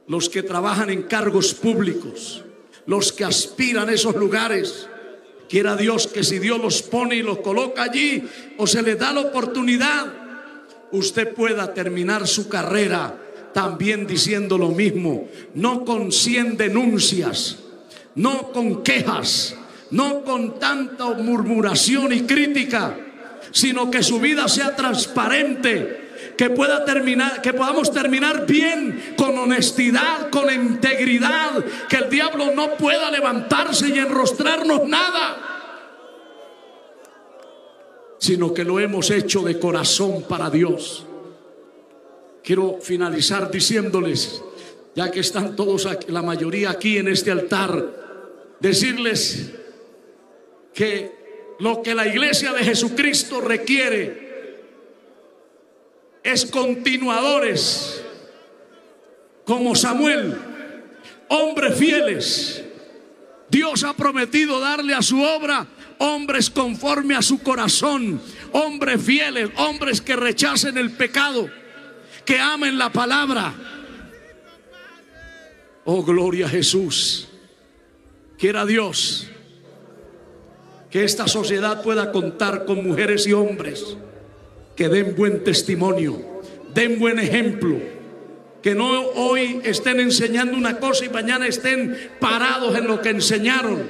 los 0.08 0.30
que 0.30 0.44
trabajan 0.44 0.90
en 0.90 1.04
cargos 1.04 1.54
públicos, 1.54 2.44
los 2.86 3.12
que 3.12 3.26
aspiran 3.26 3.90
a 3.90 3.94
esos 3.94 4.16
lugares. 4.16 4.88
Quiera 5.50 5.76
Dios 5.76 6.08
que 6.08 6.24
si 6.24 6.40
Dios 6.40 6.60
los 6.60 6.82
pone 6.82 7.16
y 7.16 7.24
los 7.24 7.40
coloca 7.40 7.84
allí 7.84 8.24
o 8.58 8.68
se 8.68 8.82
le 8.82 8.96
da 8.96 9.14
la 9.14 9.22
oportunidad, 9.22 10.12
usted 10.92 11.34
pueda 11.34 11.74
terminar 11.74 12.28
su 12.28 12.50
carrera 12.50 13.22
también 13.54 14.06
diciendo 14.06 14.58
lo 14.58 14.70
mismo, 14.70 15.30
no 15.54 15.86
con 15.86 16.12
cien 16.12 16.58
denuncias, 16.58 17.58
no 18.16 18.52
con 18.52 18.84
quejas, 18.84 19.56
no 19.92 20.24
con 20.24 20.60
tanta 20.60 21.06
murmuración 21.12 22.12
y 22.12 22.22
crítica, 22.24 22.98
sino 23.52 23.90
que 23.90 24.04
su 24.04 24.20
vida 24.20 24.50
sea 24.50 24.76
transparente, 24.76 26.05
que 26.38 26.50
pueda 26.50 26.84
terminar, 26.84 27.42
que 27.42 27.54
podamos 27.54 27.92
terminar 27.92 28.46
bien, 28.46 29.16
con 29.18 29.38
honestidad, 29.38 30.30
con 30.30 30.54
integridad, 30.54 31.64
que 31.88 31.98
el 31.98 32.10
diablo 32.10 32.52
no 32.54 32.76
pueda 32.76 33.10
levantarse 33.10 33.90
y 33.90 34.00
enrostrarnos 34.00 34.88
nada, 34.88 35.38
sino 38.18 38.54
que 38.54 38.64
lo 38.64 38.80
hemos 38.80 39.12
hecho 39.12 39.42
de 39.42 39.60
corazón 39.60 40.24
para 40.28 40.50
Dios. 40.50 41.06
Quiero 42.44 42.80
finalizar 42.82 43.50
diciéndoles, 43.50 44.42
ya 44.96 45.10
que 45.10 45.22
están 45.22 45.56
todos 45.56 45.86
aquí, 45.86 46.12
la 46.12 46.22
mayoría 46.22 46.70
aquí 46.70 46.98
en 46.98 47.08
este 47.08 47.32
altar, 47.32 48.58
decirles 48.60 49.52
que 50.74 51.56
lo 51.60 51.82
que 51.82 51.96
la 51.96 52.06
iglesia 52.06 52.52
de 52.52 52.64
Jesucristo 52.64 53.42
requiere 53.42 54.25
es 56.26 56.44
continuadores 56.48 58.04
como 59.46 59.76
Samuel, 59.76 60.36
hombres 61.30 61.78
fieles. 61.78 62.64
Dios 63.48 63.84
ha 63.84 63.94
prometido 63.94 64.60
darle 64.60 64.96
a 64.96 65.04
su 65.04 65.22
obra 65.22 65.68
hombres 66.00 66.50
conforme 66.50 67.16
a 67.16 67.22
su 67.22 67.44
corazón, 67.44 68.20
hombres 68.52 69.02
fieles, 69.04 69.52
hombres 69.58 70.02
que 70.02 70.16
rechacen 70.16 70.80
el 70.80 70.92
pecado, 70.92 71.48
que 72.26 72.40
amen 72.40 72.80
la 72.80 72.92
palabra. 72.92 73.54
Oh, 75.86 76.04
gloria 76.04 76.48
a 76.48 76.50
Jesús. 76.50 77.28
Quiera 78.40 78.66
Dios 78.66 79.30
que 80.90 81.04
esta 81.04 81.28
sociedad 81.28 81.84
pueda 81.84 82.12
contar 82.12 82.66
con 82.66 82.84
mujeres 82.84 83.28
y 83.28 83.34
hombres 83.34 83.96
que 84.76 84.90
den 84.90 85.16
buen 85.16 85.44
testimonio, 85.44 86.42
den 86.74 87.00
buen 87.00 87.20
ejemplo, 87.20 87.80
que 88.62 88.76
no 88.76 88.90
hoy 89.16 89.62
estén 89.64 90.00
enseñando 90.00 90.58
una 90.58 90.80
cosa 90.80 91.06
y 91.06 91.10
mañana 91.10 91.48
estén 91.48 91.96
parados 92.20 92.76
en 92.76 92.88
lo 92.88 93.02
que 93.02 93.10
enseñaron, 93.10 93.84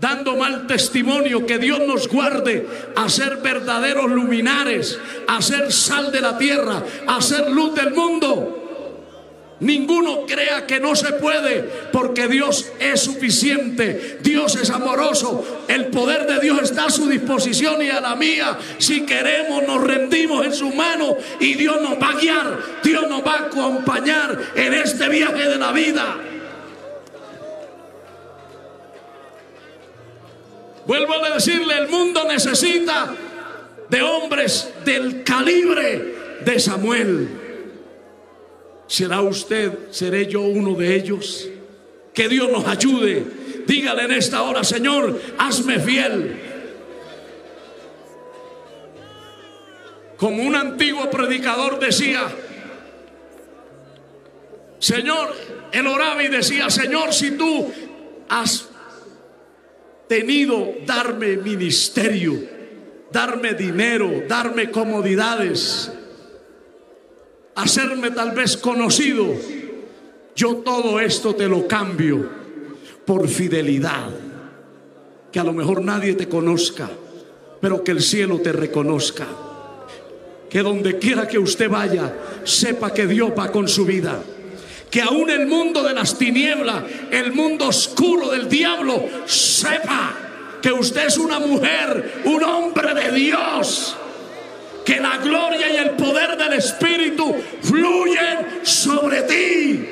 dando 0.00 0.36
mal 0.36 0.66
testimonio, 0.66 1.46
que 1.46 1.58
Dios 1.58 1.80
nos 1.86 2.08
guarde 2.08 2.66
a 2.96 3.08
ser 3.08 3.36
verdaderos 3.36 4.10
luminares, 4.10 4.98
a 5.28 5.42
ser 5.42 5.70
sal 5.70 6.10
de 6.10 6.20
la 6.20 6.38
tierra, 6.38 6.82
a 7.06 7.20
ser 7.20 7.50
luz 7.50 7.74
del 7.74 7.92
mundo. 7.92 8.59
Ninguno 9.60 10.24
crea 10.26 10.66
que 10.66 10.80
no 10.80 10.96
se 10.96 11.12
puede, 11.12 11.62
porque 11.92 12.28
Dios 12.28 12.72
es 12.78 13.00
suficiente, 13.00 14.18
Dios 14.22 14.56
es 14.56 14.70
amoroso, 14.70 15.64
el 15.68 15.88
poder 15.88 16.26
de 16.26 16.40
Dios 16.40 16.62
está 16.62 16.86
a 16.86 16.90
su 16.90 17.06
disposición 17.06 17.82
y 17.82 17.90
a 17.90 18.00
la 18.00 18.16
mía. 18.16 18.58
Si 18.78 19.02
queremos, 19.04 19.62
nos 19.66 19.84
rendimos 19.84 20.46
en 20.46 20.54
su 20.54 20.70
mano 20.70 21.14
y 21.40 21.54
Dios 21.54 21.78
nos 21.82 22.02
va 22.02 22.08
a 22.08 22.18
guiar, 22.18 22.58
Dios 22.82 23.06
nos 23.08 23.22
va 23.22 23.34
a 23.34 23.46
acompañar 23.46 24.38
en 24.54 24.72
este 24.72 25.08
viaje 25.10 25.48
de 25.48 25.56
la 25.56 25.72
vida. 25.72 26.16
Vuelvo 30.86 31.22
a 31.22 31.34
decirle, 31.34 31.78
el 31.78 31.88
mundo 31.88 32.24
necesita 32.26 33.14
de 33.90 34.02
hombres 34.02 34.72
del 34.86 35.22
calibre 35.22 36.14
de 36.44 36.58
Samuel. 36.58 37.39
¿Será 38.90 39.20
usted, 39.20 39.92
seré 39.92 40.26
yo 40.26 40.40
uno 40.40 40.74
de 40.74 40.96
ellos? 40.96 41.48
Que 42.12 42.28
Dios 42.28 42.50
nos 42.50 42.66
ayude. 42.66 43.24
Dígale 43.64 44.02
en 44.02 44.10
esta 44.10 44.42
hora, 44.42 44.64
Señor, 44.64 45.16
hazme 45.38 45.78
fiel. 45.78 46.36
Como 50.16 50.42
un 50.42 50.56
antiguo 50.56 51.08
predicador 51.08 51.78
decía, 51.78 52.22
Señor, 54.80 55.36
él 55.70 55.86
oraba 55.86 56.24
y 56.24 56.26
decía, 56.28 56.68
Señor, 56.68 57.12
si 57.12 57.38
tú 57.38 57.72
has 58.28 58.70
tenido 60.08 60.74
darme 60.84 61.36
ministerio, 61.36 62.42
darme 63.12 63.54
dinero, 63.54 64.24
darme 64.26 64.72
comodidades, 64.72 65.92
hacerme 67.54 68.10
tal 68.10 68.32
vez 68.32 68.56
conocido, 68.56 69.26
yo 70.34 70.56
todo 70.56 71.00
esto 71.00 71.34
te 71.34 71.48
lo 71.48 71.66
cambio 71.66 72.28
por 73.04 73.28
fidelidad. 73.28 74.10
Que 75.32 75.40
a 75.40 75.44
lo 75.44 75.52
mejor 75.52 75.82
nadie 75.82 76.14
te 76.14 76.28
conozca, 76.28 76.90
pero 77.60 77.84
que 77.84 77.92
el 77.92 78.02
cielo 78.02 78.40
te 78.40 78.52
reconozca. 78.52 79.26
Que 80.48 80.60
donde 80.62 80.98
quiera 80.98 81.28
que 81.28 81.38
usted 81.38 81.68
vaya, 81.68 82.12
sepa 82.44 82.92
que 82.92 83.06
Dios 83.06 83.30
va 83.38 83.52
con 83.52 83.68
su 83.68 83.84
vida 83.84 84.20
que 84.90 85.00
aún 85.00 85.30
el 85.30 85.46
mundo 85.46 85.82
de 85.82 85.94
las 85.94 86.18
tinieblas, 86.18 86.82
el 87.10 87.32
mundo 87.32 87.68
oscuro 87.68 88.30
del 88.30 88.48
diablo, 88.48 89.08
sepa 89.24 90.16
que 90.60 90.72
usted 90.72 91.06
es 91.06 91.16
una 91.16 91.38
mujer, 91.38 92.22
un 92.24 92.42
hombre 92.42 92.94
de 92.94 93.12
Dios. 93.12 93.96
Que 94.84 95.00
la 95.00 95.18
gloria 95.18 95.72
y 95.72 95.76
el 95.76 95.90
poder 95.90 96.36
del 96.36 96.54
Espíritu 96.54 97.34
fluyen 97.62 98.60
sobre 98.62 99.22
ti. 99.22 99.86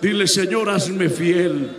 Dile, 0.00 0.26
Señor, 0.26 0.70
hazme 0.70 1.08
fiel. 1.08 1.70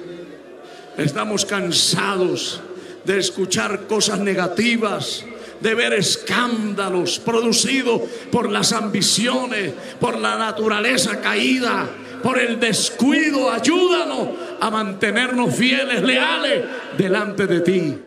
Estamos 0.98 1.46
cansados 1.46 2.62
de 3.04 3.20
escuchar 3.20 3.88
cosas 3.88 4.20
negativas 4.20 5.26
de 5.64 5.76
ver 5.76 5.94
escándalos 5.94 7.20
producidos 7.20 8.02
por 8.30 8.52
las 8.52 8.74
ambiciones, 8.74 9.74
por 10.00 10.20
la 10.20 10.38
naturaleza 10.38 11.22
caída, 11.22 11.88
por 12.22 12.38
el 12.38 12.60
descuido. 12.60 13.50
Ayúdanos 13.50 14.28
a 14.60 14.70
mantenernos 14.70 15.56
fieles, 15.56 16.04
leales 16.04 16.66
delante 16.98 17.48
de 17.48 17.60
ti. 17.62 17.98